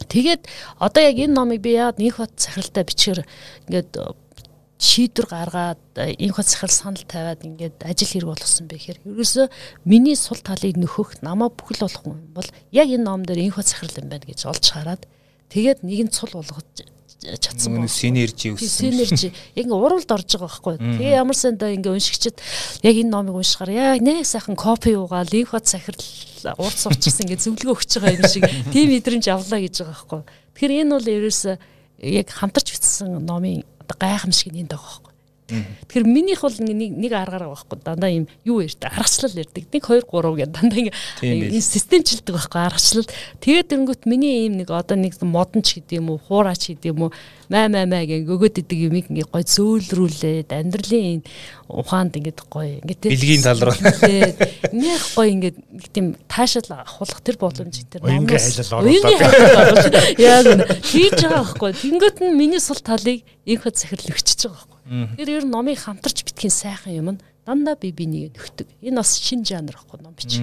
Тэгээд 0.09 0.41
одоо 0.77 1.01
яг 1.01 1.17
энэ 1.17 1.33
номыг 1.33 1.61
би 1.61 1.77
яад 1.77 1.97
инх 2.01 2.21
бат 2.21 2.33
захиралтай 2.37 2.83
бичгээр 2.85 3.21
ингээд 3.69 3.89
шийдвэр 4.81 5.27
гаргаад 5.29 5.85
инх 6.17 6.41
бат 6.41 6.49
захирал 6.49 6.73
санал 6.73 7.05
тавиад 7.05 7.45
ингээд 7.45 7.85
ажил 7.85 8.09
хэрэг 8.09 8.29
болгосон 8.33 8.65
бэ 8.65 8.81
гэхээр 8.81 8.99
ерөөсөө 9.13 9.45
миний 9.85 10.17
сул 10.17 10.41
талыг 10.41 10.73
нөхөх 10.73 11.21
намаа 11.21 11.53
бүхэл 11.53 11.85
болох 11.85 12.01
юм 12.09 12.33
бол 12.33 12.49
яг 12.73 12.89
энэ 12.89 13.05
ном 13.05 13.21
дээр 13.21 13.45
инх 13.45 13.61
бат 13.61 13.69
захирал 13.69 14.01
юм 14.01 14.09
байна 14.09 14.25
гэж 14.25 14.49
олж 14.49 14.65
хараад 14.73 15.05
тэгээд 15.53 15.85
нэгэн 15.85 16.09
цул 16.09 16.33
болгож 16.33 16.65
чадсан 17.21 17.77
байна. 17.77 17.87
Синержи 17.87 18.55
өссөн. 18.57 18.89
Синержи 18.89 19.29
яг 19.53 19.65
ингээ 19.69 19.77
уралд 19.77 20.09
орж 20.09 20.25
байгаа 20.33 20.49
байхгүй. 20.49 20.75
Тэгээ 20.81 21.13
ямар 21.21 21.37
сандаа 21.37 21.69
ингээ 21.69 21.93
уншигчд 21.93 22.41
яг 22.81 22.95
энэ 22.97 23.13
номыг 23.13 23.37
уншихаар 23.37 23.69
яг 23.69 24.01
нэг 24.01 24.25
сайхан 24.25 24.57
копи 24.57 24.97
уугаал 24.97 25.29
линк 25.29 25.53
хот 25.53 25.69
сахирал 25.69 26.01
урд 26.57 26.77
сурчсан 26.81 27.29
ингээ 27.29 27.37
зөвлөгөө 27.45 27.77
өгч 27.77 28.01
байгаа 28.01 28.17
юм 28.17 28.25
шиг 28.25 28.49
тийм 28.73 28.89
мэдрэмж 28.89 29.25
авлаа 29.29 29.61
гэж 29.61 29.85
байгаа 29.85 29.93
байхгүй. 29.93 30.21
Тэгэхээр 30.57 30.81
энэ 30.81 30.93
бол 30.97 31.13
ерөөсөө 31.21 31.55
яг 32.01 32.27
хамтарч 32.33 32.67
бичсэн 32.73 33.21
номын 33.21 33.61
одоо 33.81 33.95
гайхамшиг 33.97 34.53
нь 34.53 34.61
энд 34.61 34.71
байгаа 34.73 34.85
байхгүй. 34.85 35.10
Тэгэхээр 35.51 36.07
минийх 36.07 36.41
бол 36.41 36.57
нэг 36.63 36.91
нэг 36.95 37.11
аргаар 37.11 37.51
байхгүй. 37.51 37.77
Дандаа 37.83 38.11
юм 38.11 38.25
юу 38.47 38.63
ярьдаг? 38.63 38.95
Аргачлал 38.95 39.35
ярьдаг. 39.35 39.63
1 39.67 39.83
2 39.83 40.07
3 40.07 40.39
гэдэг 40.39 40.55
дандаа 40.55 40.79
ингэ 40.79 41.59
системчилдэг 41.59 42.33
байхгүй 42.35 42.61
аргачлал. 42.63 43.07
Тэгээд 43.43 43.67
дэнгүүт 43.75 44.03
миний 44.07 44.47
ийм 44.47 44.57
нэг 44.63 44.71
одоо 44.71 44.95
нэг 44.95 45.19
модонч 45.21 45.75
гэдэг 45.75 45.99
юм 45.99 46.15
уу 46.15 46.19
хуураач 46.23 46.71
гэдэг 46.71 46.91
юм 46.95 47.07
уу 47.07 47.11
маа 47.51 47.67
маа 47.67 47.83
маа 47.83 48.07
гэх 48.07 48.31
өгөөд 48.31 48.63
идэг 48.63 48.79
юм 48.87 48.95
ингээ 48.95 49.27
гой 49.27 49.43
зөөлрүүлээд 49.43 50.55
амьдралын 50.55 51.19
ухаанд 51.67 52.15
ингээд 52.15 52.39
гой 52.47 52.79
ингээд 52.79 53.11
бэлгийн 53.11 53.43
тал 53.43 53.59
руу. 53.59 53.75
нэх 54.71 55.03
гой 55.19 55.27
ингээд 55.35 55.57
тийм 55.91 56.15
таашаал 56.31 56.79
ахуулах 56.79 57.19
тэр 57.19 57.35
боломж 57.35 57.75
тэр 57.91 58.07
номоос 58.07 58.55
оруулаад 58.71 59.95
яг 60.15 60.47
хийж 60.79 61.19
байгаа. 61.19 61.43
байхгүй. 61.43 61.71
Тэнгөт 61.75 62.17
нь 62.23 62.39
миний 62.39 62.63
сул 62.63 62.79
талыг 62.79 63.27
инх 63.43 63.67
захирал 63.67 64.15
өгчөж 64.15 64.47
байгаа 64.47 64.71
Тэгэхээр 64.85 65.29
ер 65.37 65.45
нь 65.45 65.53
номыг 65.53 65.77
хамтарч 65.79 66.25
битгхийн 66.25 66.51
сайхан 66.51 66.93
юм 66.93 67.09
нь 67.15 67.21
дандаа 67.45 67.75
би 67.75 67.91
бинийг 67.91 68.37
нөхдөг. 68.37 68.67
Энэ 68.81 69.01
бас 69.01 69.17
шин 69.17 69.45
жанр 69.45 69.75
ахгүй 69.77 70.01
ном 70.01 70.13
бич. 70.13 70.41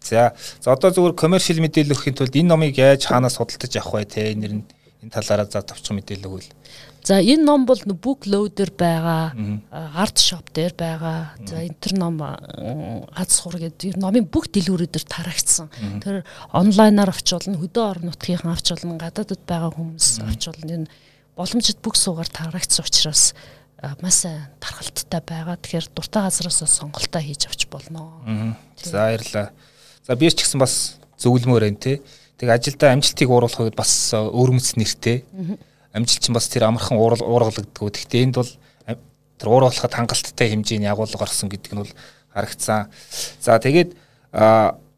За 0.00 0.34
за 0.60 0.72
одоо 0.72 0.90
зүгээр 0.90 1.14
коммершил 1.16 1.60
мэдээлэл 1.60 1.94
өгөхийн 1.96 2.16
тулд 2.16 2.36
энэ 2.36 2.50
номыг 2.50 2.76
яаж 2.76 3.04
хаанаас 3.08 3.36
судалдаж 3.36 3.72
авах 3.76 4.00
вэ 4.00 4.04
те 4.08 4.32
энэ 4.32 4.64
энэ 5.00 5.12
талаараа 5.12 5.48
за 5.48 5.64
товчхон 5.64 6.00
мэдээлэл 6.00 6.28
өгвөл. 6.28 6.52
За 7.04 7.16
энэ 7.20 7.44
ном 7.44 7.64
бол 7.64 7.80
book 7.80 8.28
loader 8.28 8.68
байгаа, 8.76 9.32
art 9.72 10.20
shop 10.20 10.52
дээр 10.52 10.76
байгаа. 10.76 11.32
За 11.48 11.64
интер 11.64 11.96
ном 11.96 12.20
аз 12.20 13.40
сур 13.40 13.56
гэдэг 13.56 13.96
номын 13.96 14.28
бүх 14.28 14.52
дэлгүүрүүдээр 14.52 15.04
тарагдсан. 15.08 15.72
Тэр 16.04 16.24
онлайнаар 16.52 17.08
авч 17.08 17.32
болно, 17.32 17.56
хөдөө 17.56 17.84
орон 17.88 18.12
нутгийн 18.12 18.44
авч 18.44 18.76
болно, 18.76 19.00
гадаадд 19.00 19.48
байгаа 19.48 19.72
хүмүүс 19.72 20.20
авч 20.28 20.42
болно. 20.52 20.84
Энэ 20.84 20.88
боломжит 21.40 21.80
бүх 21.80 21.96
суугаар 21.96 22.28
тарагдсан 22.28 22.84
учраас 22.84 23.32
маш 24.04 24.28
тархалттай 24.60 25.24
байгаа. 25.24 25.56
Тэгэхээр 25.56 25.88
дуртай 25.96 26.28
газараас 26.28 26.60
сонголтоо 26.68 27.22
хийж 27.24 27.48
авч 27.48 27.64
болно. 27.72 28.12
За 28.76 29.08
баярлалаа. 29.08 29.48
За 30.04 30.16
би 30.20 30.28
ч 30.28 30.44
гэсэн 30.44 30.60
бас 30.60 31.00
зөвлөмөр 31.16 31.64
байна 31.64 31.80
те. 31.80 32.04
Тэг 32.36 32.52
ажилдаа 32.52 32.92
амжилтыг 32.92 33.28
ууруулахыг 33.32 33.72
бас 33.72 34.12
өөрмөц 34.12 34.76
нэртэй. 34.76 35.24
Амжилт 35.96 36.20
чинь 36.20 36.36
бас 36.36 36.48
тэр 36.52 36.68
амархан 36.68 37.00
уургалагддаг. 37.00 37.88
Гэхдээ 37.88 38.24
энд 38.28 38.36
бол 38.36 38.52
тэр 39.40 39.48
ууруулахад 39.48 39.96
хангалттай 39.96 40.52
хэмжээний 40.52 40.92
агуулга 40.92 41.24
гарсан 41.24 41.48
гэдэг 41.48 41.72
нь 41.72 41.80
бол 41.80 41.92
харагдсан. 42.36 42.92
За 43.40 43.56
тэгээд 43.56 43.96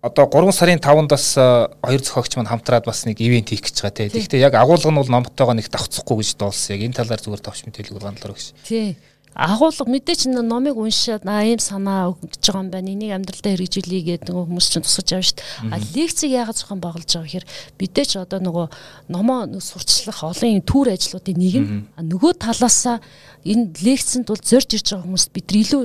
одоо 0.03 0.27
3 0.27 0.51
сарын 0.51 0.83
5-нд 0.83 1.11
бас 1.15 1.39
э, 1.39 1.71
хоёр 1.79 2.03
зохиогч 2.03 2.35
маань 2.35 2.51
хамтраад 2.51 2.85
бас 2.85 3.07
нэг 3.07 3.23
ивент 3.23 3.55
хийх 3.55 3.63
гэж 3.63 3.87
байгаа 3.87 3.95
тий. 3.95 4.11
Гэхдээ 4.11 4.43
яг 4.43 4.59
агуулга 4.59 4.91
нь 4.91 4.99
бол 4.99 5.07
номтойгоо 5.07 5.55
нэг 5.55 5.71
давцахгүй 5.71 6.19
гэж 6.19 6.43
доолсон. 6.43 6.75
Яг 6.75 6.91
энэ 6.91 6.99
талаар 6.99 7.23
зүгээр 7.23 7.47
товч 7.47 7.63
мэдээлэл 7.71 8.03
урганалаа 8.03 8.35
гэж. 8.35 8.51
Тий. 8.67 8.99
Агуулга 9.33 9.87
мэдээч 9.87 10.27
номыг 10.29 10.75
уншаад 10.75 11.23
аа 11.23 11.47
ийм 11.47 11.63
санаа 11.63 12.11
өгч 12.19 12.35
байгаа 12.51 12.67
юм 12.67 12.71
байна. 12.75 12.91
Энийг 12.91 13.15
амьдралдаа 13.15 13.55
хэрэгжүүлэе 13.55 14.03
гэдэг 14.19 14.29
нөгөө 14.29 14.45
хүмүүс 14.51 14.67
чинь 14.75 14.85
тусгаж 14.85 15.09
авна 15.15 15.25
шүү 15.25 15.39
дээ. 15.39 15.71
А 15.71 15.77
лекцийг 15.95 16.31
яагаад 16.35 16.59
зохион 16.59 16.83
байгуулж 16.83 17.11
байгаа 17.15 17.29
гэхээр 17.31 17.47
мэдээч 17.81 18.11
одоо 18.21 18.41
нөгөө 18.43 18.67
номоо 19.09 19.41
сурчлах 19.63 20.21
олон 20.21 20.61
төр 20.67 20.93
ажлуудын 20.93 21.39
нэг 21.39 21.55
нь 21.63 21.87
нөгөө 21.97 22.33
талаасаа 22.45 23.01
энэ 23.47 23.73
лекцэнд 23.81 24.29
бол 24.29 24.43
зорж 24.43 24.69
ирж 24.77 24.89
байгаа 24.93 25.07
хүмүүст 25.09 25.31
бид 25.33 25.49
илүү 25.49 25.83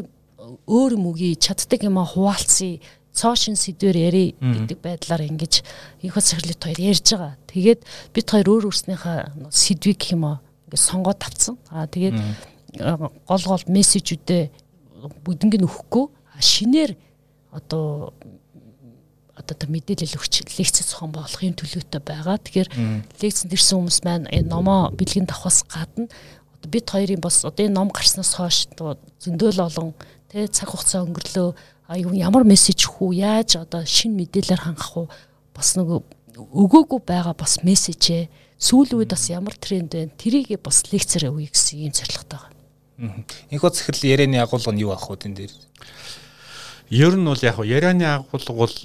өөр 0.68 1.00
юм 1.00 1.08
үгүй 1.12 1.40
чаддаг 1.40 1.88
юм 1.88 2.00
а 2.00 2.06
хуваалцъя 2.08 2.84
цоошин 3.18 3.58
сэдвэр 3.58 3.98
ярий 3.98 4.30
гэдэг 4.38 4.78
байдлаар 4.78 5.26
ингэж 5.26 5.66
инхо 6.06 6.22
сахирлит 6.22 6.62
хоёр 6.62 6.78
ярьж 6.78 7.08
байгаа. 7.18 7.34
Тэгээд 7.50 7.82
бид 8.14 8.28
хоёр 8.30 8.48
өөр 8.54 8.64
өөрснийхээ 8.70 9.50
сэдвийг 9.50 9.98
гэх 9.98 10.14
юм 10.14 10.24
аа 10.30 10.38
ингэ 10.70 10.78
сонгоод 10.78 11.18
тавцсан. 11.18 11.58
Аа 11.74 11.90
тэгээд 11.90 12.14
гол 13.26 13.44
гол 13.50 13.64
мессежүүдээ 13.66 14.44
бүгднийг 15.26 15.66
өгөхгүй 15.66 16.06
шинээр 16.38 16.94
одоо 17.50 18.14
одоо 19.38 19.56
тэр 19.56 19.70
мэдээлэл 19.70 20.18
өгч 20.18 20.50
лекц 20.58 20.82
зохион 20.82 21.14
болгох 21.14 21.42
юм 21.46 21.56
төлөвтэй 21.58 22.02
байгаа. 22.02 22.38
Тэгэхээр 22.42 22.70
лекцэнд 23.22 23.54
ирсэн 23.54 23.78
хүмүүс 23.78 24.00
маань 24.04 24.26
энэ 24.34 24.50
номоо 24.50 24.90
бэлгийн 24.94 25.30
давхаас 25.30 25.64
гадна 25.70 26.10
бид 26.68 26.90
хоёрын 26.90 27.22
бас 27.22 27.46
одоо 27.46 27.66
энэ 27.66 27.78
ном 27.78 27.90
гарснаас 27.94 28.34
хойш 28.36 28.68
зөндөөл 28.76 29.62
олон 29.62 29.94
тэ 30.28 30.50
цаг 30.50 30.74
хугацаа 30.74 31.06
өнгөрлөө 31.06 31.50
а 31.88 31.98
ямар 31.98 32.44
мессеж 32.44 32.84
хүү 32.84 33.16
яаж 33.16 33.56
одоо 33.64 33.86
шин 33.88 34.20
мэдээлэлээр 34.20 34.64
хангах 34.64 34.92
уу 34.98 35.08
бас 35.56 35.76
нөгөө 35.80 36.00
өгөөгүй 36.36 37.02
байгаа 37.08 37.34
бас 37.34 37.64
мессежээ 37.64 38.28
сүүл 38.60 39.00
үед 39.00 39.16
бас 39.16 39.30
ямар 39.32 39.56
тренд 39.56 39.96
байна 39.96 40.12
тэрийг 40.20 40.60
бас 40.62 40.84
лекцээр 40.92 41.32
өгье 41.32 41.50
гэсэн 41.50 41.88
юм 41.88 41.94
зорилготой 41.96 42.40
байгаа. 42.40 43.24
Инхо 43.50 43.70
захирал 43.70 44.04
ярианы 44.04 44.42
агуулга 44.42 44.72
нь 44.74 44.82
юу 44.82 44.92
ах 44.92 45.08
вэ 45.10 45.16
тэн 45.16 45.34
дээр? 45.38 45.54
Ер 46.90 47.14
нь 47.16 47.26
бол 47.26 47.42
яг 47.42 47.58
ярианы 47.62 48.06
агуулга 48.06 48.54
бол 48.54 48.76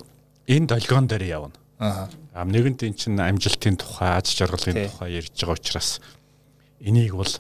энэ 0.46 0.66
долгион 0.68 1.07
дээр 1.09 1.24
явна. 1.24 1.57
Аа. 1.80 2.09
Нэгэнт 2.36 2.84
эн 2.84 2.94
чинь 2.94 3.18
амжилтын 3.18 3.76
тухай, 3.76 4.14
аз 4.20 4.30
жаргалын 4.30 4.88
тухай 4.88 5.18
ярьж 5.18 5.32
байгаа 5.34 5.57
учраас 5.57 6.00
энийг 6.80 7.16
бол 7.16 7.32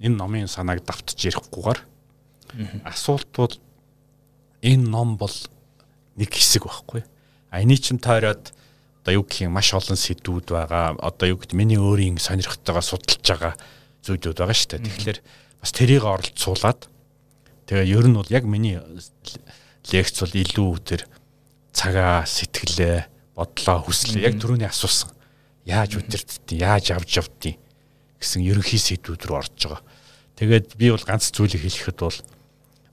энэ 0.00 0.16
номын 0.16 0.48
санааг 0.48 0.82
давтж 0.84 1.20
ярихгүйгээр 1.28 1.80
асуулт 2.84 3.30
бол 3.36 3.52
энэ 4.66 4.90
ном 4.90 5.14
бол 5.14 5.32
нэг 6.18 6.30
хэсэг 6.34 6.66
байхгүй. 6.66 7.06
А 7.54 7.62
эний 7.62 7.78
чин 7.78 8.02
тойроод 8.02 8.50
одоо 9.06 9.22
юу 9.22 9.24
гэх 9.24 9.46
юм 9.46 9.54
маш 9.54 9.70
олон 9.70 9.94
сэдвүүд 9.94 10.50
байгаа. 10.50 10.98
Одоо 10.98 11.30
юу 11.30 11.38
гэдэг 11.38 11.54
миний 11.54 11.78
өөрийн 11.78 12.18
сонирхтойгоо 12.18 12.82
судалж 12.82 13.22
байгаа 13.22 13.54
зүйлүүд 14.02 14.34
байгаа 14.42 14.56
шүү 14.58 14.70
дээ. 14.74 14.82
Тэгэхээр 14.82 15.18
бас 15.62 15.70
тэрийг 15.70 16.02
оролцуулаад 16.02 16.80
тэгээ 17.70 17.86
ер 17.86 18.06
нь 18.10 18.18
бол 18.18 18.34
яг 18.34 18.44
миний 18.50 18.82
лекц 19.94 20.16
бол 20.26 20.34
илүү 20.34 20.70
тэр 20.82 21.02
цагаа, 21.70 22.26
сэтгэлээ, 22.26 23.06
бодлоо, 23.38 23.86
хүслээ 23.86 24.26
яг 24.26 24.42
түрүүний 24.42 24.66
асуусан. 24.66 25.14
Яаж 25.62 26.00
үдирдтий, 26.00 26.58
яаж 26.64 26.90
авч 26.90 27.22
явдیں۔ 27.22 27.54
гэсэн 28.18 28.42
ерөнхий 28.42 28.80
сэдвүүд 28.80 29.22
рүү 29.28 29.36
орж 29.36 29.54
байгаа. 29.60 29.82
Тэгээд 30.40 30.74
би 30.74 30.90
бол 30.90 31.04
ганц 31.04 31.30
зүйлийг 31.30 31.62
хэлэхэд 31.62 31.98
бол 32.00 32.18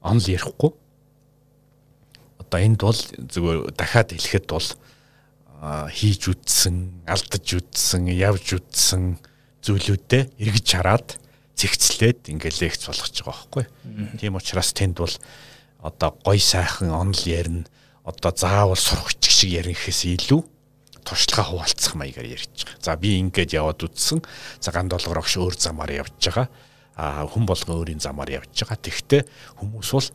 онл 0.04 0.26
ярихгүй 0.28 0.72
одоо 2.44 2.60
энд 2.60 2.80
бол 2.84 3.00
зүгээр 3.00 3.72
дахиад 3.74 4.12
хэлэхэд 4.12 4.48
бол 4.52 4.68
хийж 5.64 6.28
үтсэн, 6.28 7.08
алдаж 7.08 7.48
үтсэн, 7.56 8.12
явж 8.12 8.60
үтсэн 8.60 9.16
зүйлүүдээ 9.64 10.36
эргэж 10.44 10.68
хараад 10.76 11.16
зэгцлээд 11.56 12.28
ингээ 12.28 12.60
лекц 12.60 12.84
болгож 12.92 13.16
байгаа 13.16 13.32
байхгүй. 13.32 13.66
Тийм 14.20 14.36
учраас 14.36 14.76
тэнд 14.76 15.00
бол 15.00 15.16
одоо 15.80 16.12
гой 16.20 16.40
сайхан 16.44 16.92
онол 16.92 17.24
ярина, 17.24 17.64
одоо 18.04 18.36
заавал 18.36 18.76
сурахч 18.76 19.24
шиг 19.24 19.56
ярихээс 19.56 20.04
илүү 20.04 20.44
туршлага 21.04 21.52
хуваалцах 21.52 21.96
маягаар 21.96 22.28
ярьж 22.28 22.64
байгаа. 22.64 22.84
За 22.84 22.96
би 23.00 23.20
ингээд 23.20 23.56
яваад 23.56 23.84
үтсэн. 23.84 24.24
За 24.60 24.72
ганд 24.72 24.92
долгор 24.92 25.20
огш 25.20 25.40
өөр 25.40 25.56
замаар 25.56 25.92
явж 25.92 26.16
байгаа. 26.20 26.48
А 26.96 27.28
хүн 27.28 27.46
болгон 27.48 27.84
өөрийн 27.84 28.04
замаар 28.04 28.44
явж 28.44 28.52
байгаа. 28.52 28.80
Тэгвэл 28.80 29.28
хүмүүс 29.60 29.90
бол 29.96 30.08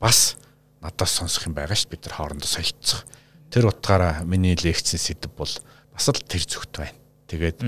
бас 0.00 0.36
надаас 0.84 1.16
сонсох 1.16 1.48
юм 1.48 1.56
байгаа 1.56 1.72
ш 1.72 1.88
бид 1.88 2.04
нар 2.04 2.20
хоорондоо 2.20 2.48
солилцох. 2.48 3.08
Тэр 3.48 3.72
утгаараа 3.72 4.20
миний 4.28 4.52
лекцийн 4.52 5.00
сэдв 5.00 5.32
бол 5.32 5.48
бас 5.48 6.06
л 6.12 6.20
тэр 6.20 6.44
зүгт 6.44 6.76
байна. 6.76 6.98
Тэгээд 7.32 7.58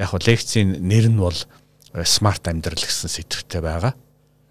яг 0.00 0.08
хөө 0.08 0.24
лекцийн 0.24 0.80
нэр 0.80 1.12
нь 1.12 1.20
бол 1.20 1.36
смарт 2.08 2.48
амьдрал 2.48 2.80
гэсэн 2.80 3.12
сэдвтэй 3.12 3.60
байгаа. 3.60 3.92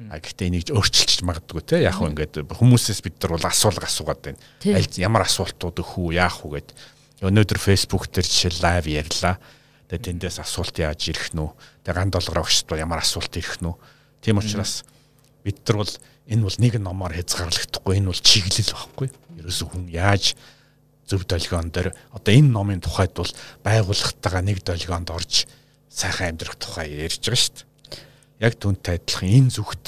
А 0.09 0.19
гэхдээ 0.19 0.47
энийг 0.53 0.69
өөрчилж 0.69 1.25
магадгүй 1.25 1.63
те 1.65 1.81
яг 1.81 1.97
хөө 1.97 2.13
ингээд 2.13 2.45
хүмүүсээс 2.53 3.01
бид 3.01 3.17
нар 3.23 3.35
бол 3.39 3.49
асуулга 3.49 3.89
асуугаад 3.89 4.21
байна. 4.21 4.39
Аль 4.69 4.89
ямар 4.99 5.25
асуултууд 5.25 5.81
өгөх 5.81 5.97
үү 5.97 6.19
яах 6.19 6.43
үү 6.45 6.59
гэд. 6.59 6.69
Өнөөдөр 7.23 7.59
Facebook 7.61 8.11
дээр 8.11 8.27
жишээ 8.27 8.61
лайв 8.61 8.85
ярьлаа. 8.89 9.39
Тэгээд 9.87 10.05
тэндээс 10.19 10.37
асуулт 10.43 10.75
яаж 10.75 11.07
ирэх 11.07 11.31
нү? 11.37 11.55
Тэгээд 11.87 11.97
ган 11.97 12.11
долгор 12.11 12.43
огшд 12.43 12.67
бол 12.67 12.83
ямар 12.83 12.99
асуулт 12.99 13.31
ирэх 13.31 13.63
нү? 13.63 13.79
Тийм 14.19 14.41
учраас 14.43 14.83
бид 15.45 15.61
нар 15.63 15.77
бол 15.85 15.93
энэ 16.27 16.43
бол 16.43 16.57
нэг 16.59 16.73
номоор 16.79 17.13
хязгаарлагдахгүй 17.19 17.93
энэ 17.99 18.09
бол 18.09 18.21
чиглэл 18.23 18.71
байхгүй. 18.73 19.07
Ерөөсөө 19.43 19.67
хүн 19.71 19.85
яаж 19.91 20.35
зөв 21.07 21.27
долгион 21.27 21.69
дээр 21.69 21.91
одоо 22.15 22.31
энэ 22.33 22.51
номын 22.51 22.79
тухайд 22.79 23.11
бол 23.11 23.31
байгууллагатайгаа 23.63 24.43
нэг 24.43 24.63
долгионд 24.63 25.11
орж 25.11 25.45
сайхан 25.91 26.33
амьдрах 26.33 26.55
тухай 26.55 26.87
ярьж 26.95 27.19
байгаа 27.19 27.41
шүү 27.43 27.55
дээ. 27.59 27.67
Яг 28.39 28.53
түнтэй 28.55 28.97
адилхан 28.97 29.29
энэ 29.29 29.51
зүгт 29.51 29.85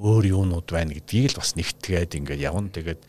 өөр 0.00 0.24
юунууд 0.32 0.68
байна 0.72 0.96
гэдгийг 0.96 1.36
л 1.36 1.40
бас 1.40 1.52
нэгтгээд 1.54 2.16
ингээд 2.16 2.40
явна. 2.42 2.72
Тэгээд 2.72 3.02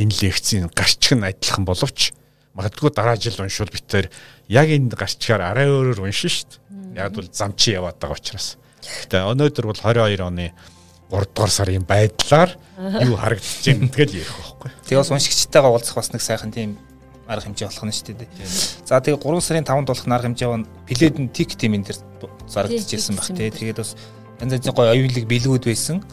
энэ 0.00 0.16
лекцийн 0.24 0.66
гарчиг 0.72 1.20
нь 1.20 1.28
адилхан 1.28 1.68
боловч 1.68 2.16
магадгүй 2.56 2.90
дараа 2.90 3.16
жил 3.20 3.38
уншвал 3.38 3.70
битээр 3.70 4.10
яг 4.48 4.68
энэ 4.72 4.96
гарчгаар 4.96 5.44
арай 5.44 5.68
өөрөөр 5.70 6.02
уншин 6.02 6.32
шүү 6.32 6.48
дээ. 6.96 7.04
Яг 7.04 7.14
бол 7.14 7.28
замчи 7.30 7.76
яваад 7.76 8.00
байгаа 8.00 8.18
учраас. 8.18 8.58
Гэтэ 8.82 9.22
өнөөдөр 9.28 9.64
бол 9.70 9.78
22 9.78 10.24
оны 10.24 10.50
3 11.10 11.24
дугаар 11.34 11.50
сарын 11.50 11.84
байдлаар 11.88 12.50
юу 13.00 13.16
харагдаж 13.16 13.64
байна 13.64 13.88
тэгэл 13.88 14.20
ярих 14.20 14.34
байхгүй. 14.36 14.70
Тэгээ 14.84 15.00
бас 15.00 15.10
уншигчтайгаа 15.10 15.72
уулзах 15.72 15.96
бас 15.96 16.12
нэг 16.12 16.22
сайхан 16.22 16.52
тийм 16.52 16.76
арга 17.24 17.48
хэмжээ 17.48 17.68
болох 17.68 17.84
нь 17.88 17.96
шүү 17.96 18.16
дээ. 18.16 18.28
За 18.84 19.00
тэгээ 19.00 19.20
3 19.20 19.40
сарын 19.40 19.64
5-нд 19.64 19.88
болох 19.88 20.04
арга 20.04 20.28
хэмжээ 20.28 20.48
нь 20.52 20.66
плед 20.84 21.16
нь 21.16 21.32
тик 21.32 21.56
тим 21.56 21.76
энэ 21.76 21.88
дэр 21.88 21.98
зарагдчихсан 22.48 23.16
баг 23.16 23.28
тий. 23.32 23.48
Тэгээд 23.48 23.80
бас 23.80 23.96
янз 24.40 24.52
янзын 24.52 24.76
гоё 24.76 24.92
оюунлаг 24.92 25.24
бэлгүүд 25.24 25.64
байсан. 25.64 26.04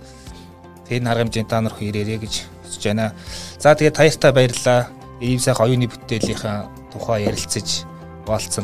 Тэгээ 0.88 1.00
энэ 1.04 1.10
арга 1.12 1.24
хэмжээнд 1.28 1.50
та 1.52 1.60
нар 1.60 1.76
ирээрэй 1.76 2.20
гэж 2.24 2.34
хүсэж 2.68 2.84
байна. 2.88 3.12
За 3.60 3.76
тэгээ 3.76 3.96
таяртай 3.96 4.32
баярлалаа. 4.32 4.88
Ийм 5.20 5.40
сайхан 5.40 5.72
оюуны 5.72 5.88
бүтээлийнхаа 5.88 6.68
тухай 6.92 7.28
ярилцаж 7.28 7.88
болцсон 8.28 8.64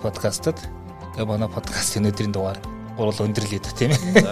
подкастад. 0.00 0.56
Тэгээ 1.12 1.28
манай 1.28 1.48
подкастын 1.48 2.08
өнөөдрийн 2.08 2.32
дугаар 2.32 2.71
гурвал 2.96 3.26
өндөрлөе 3.26 3.60
да 3.62 3.74
тийм 3.76 3.96
ээ. 3.96 4.22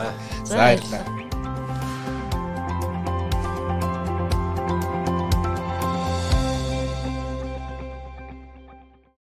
За 0.44 0.56
баярлалаа. 0.56 1.19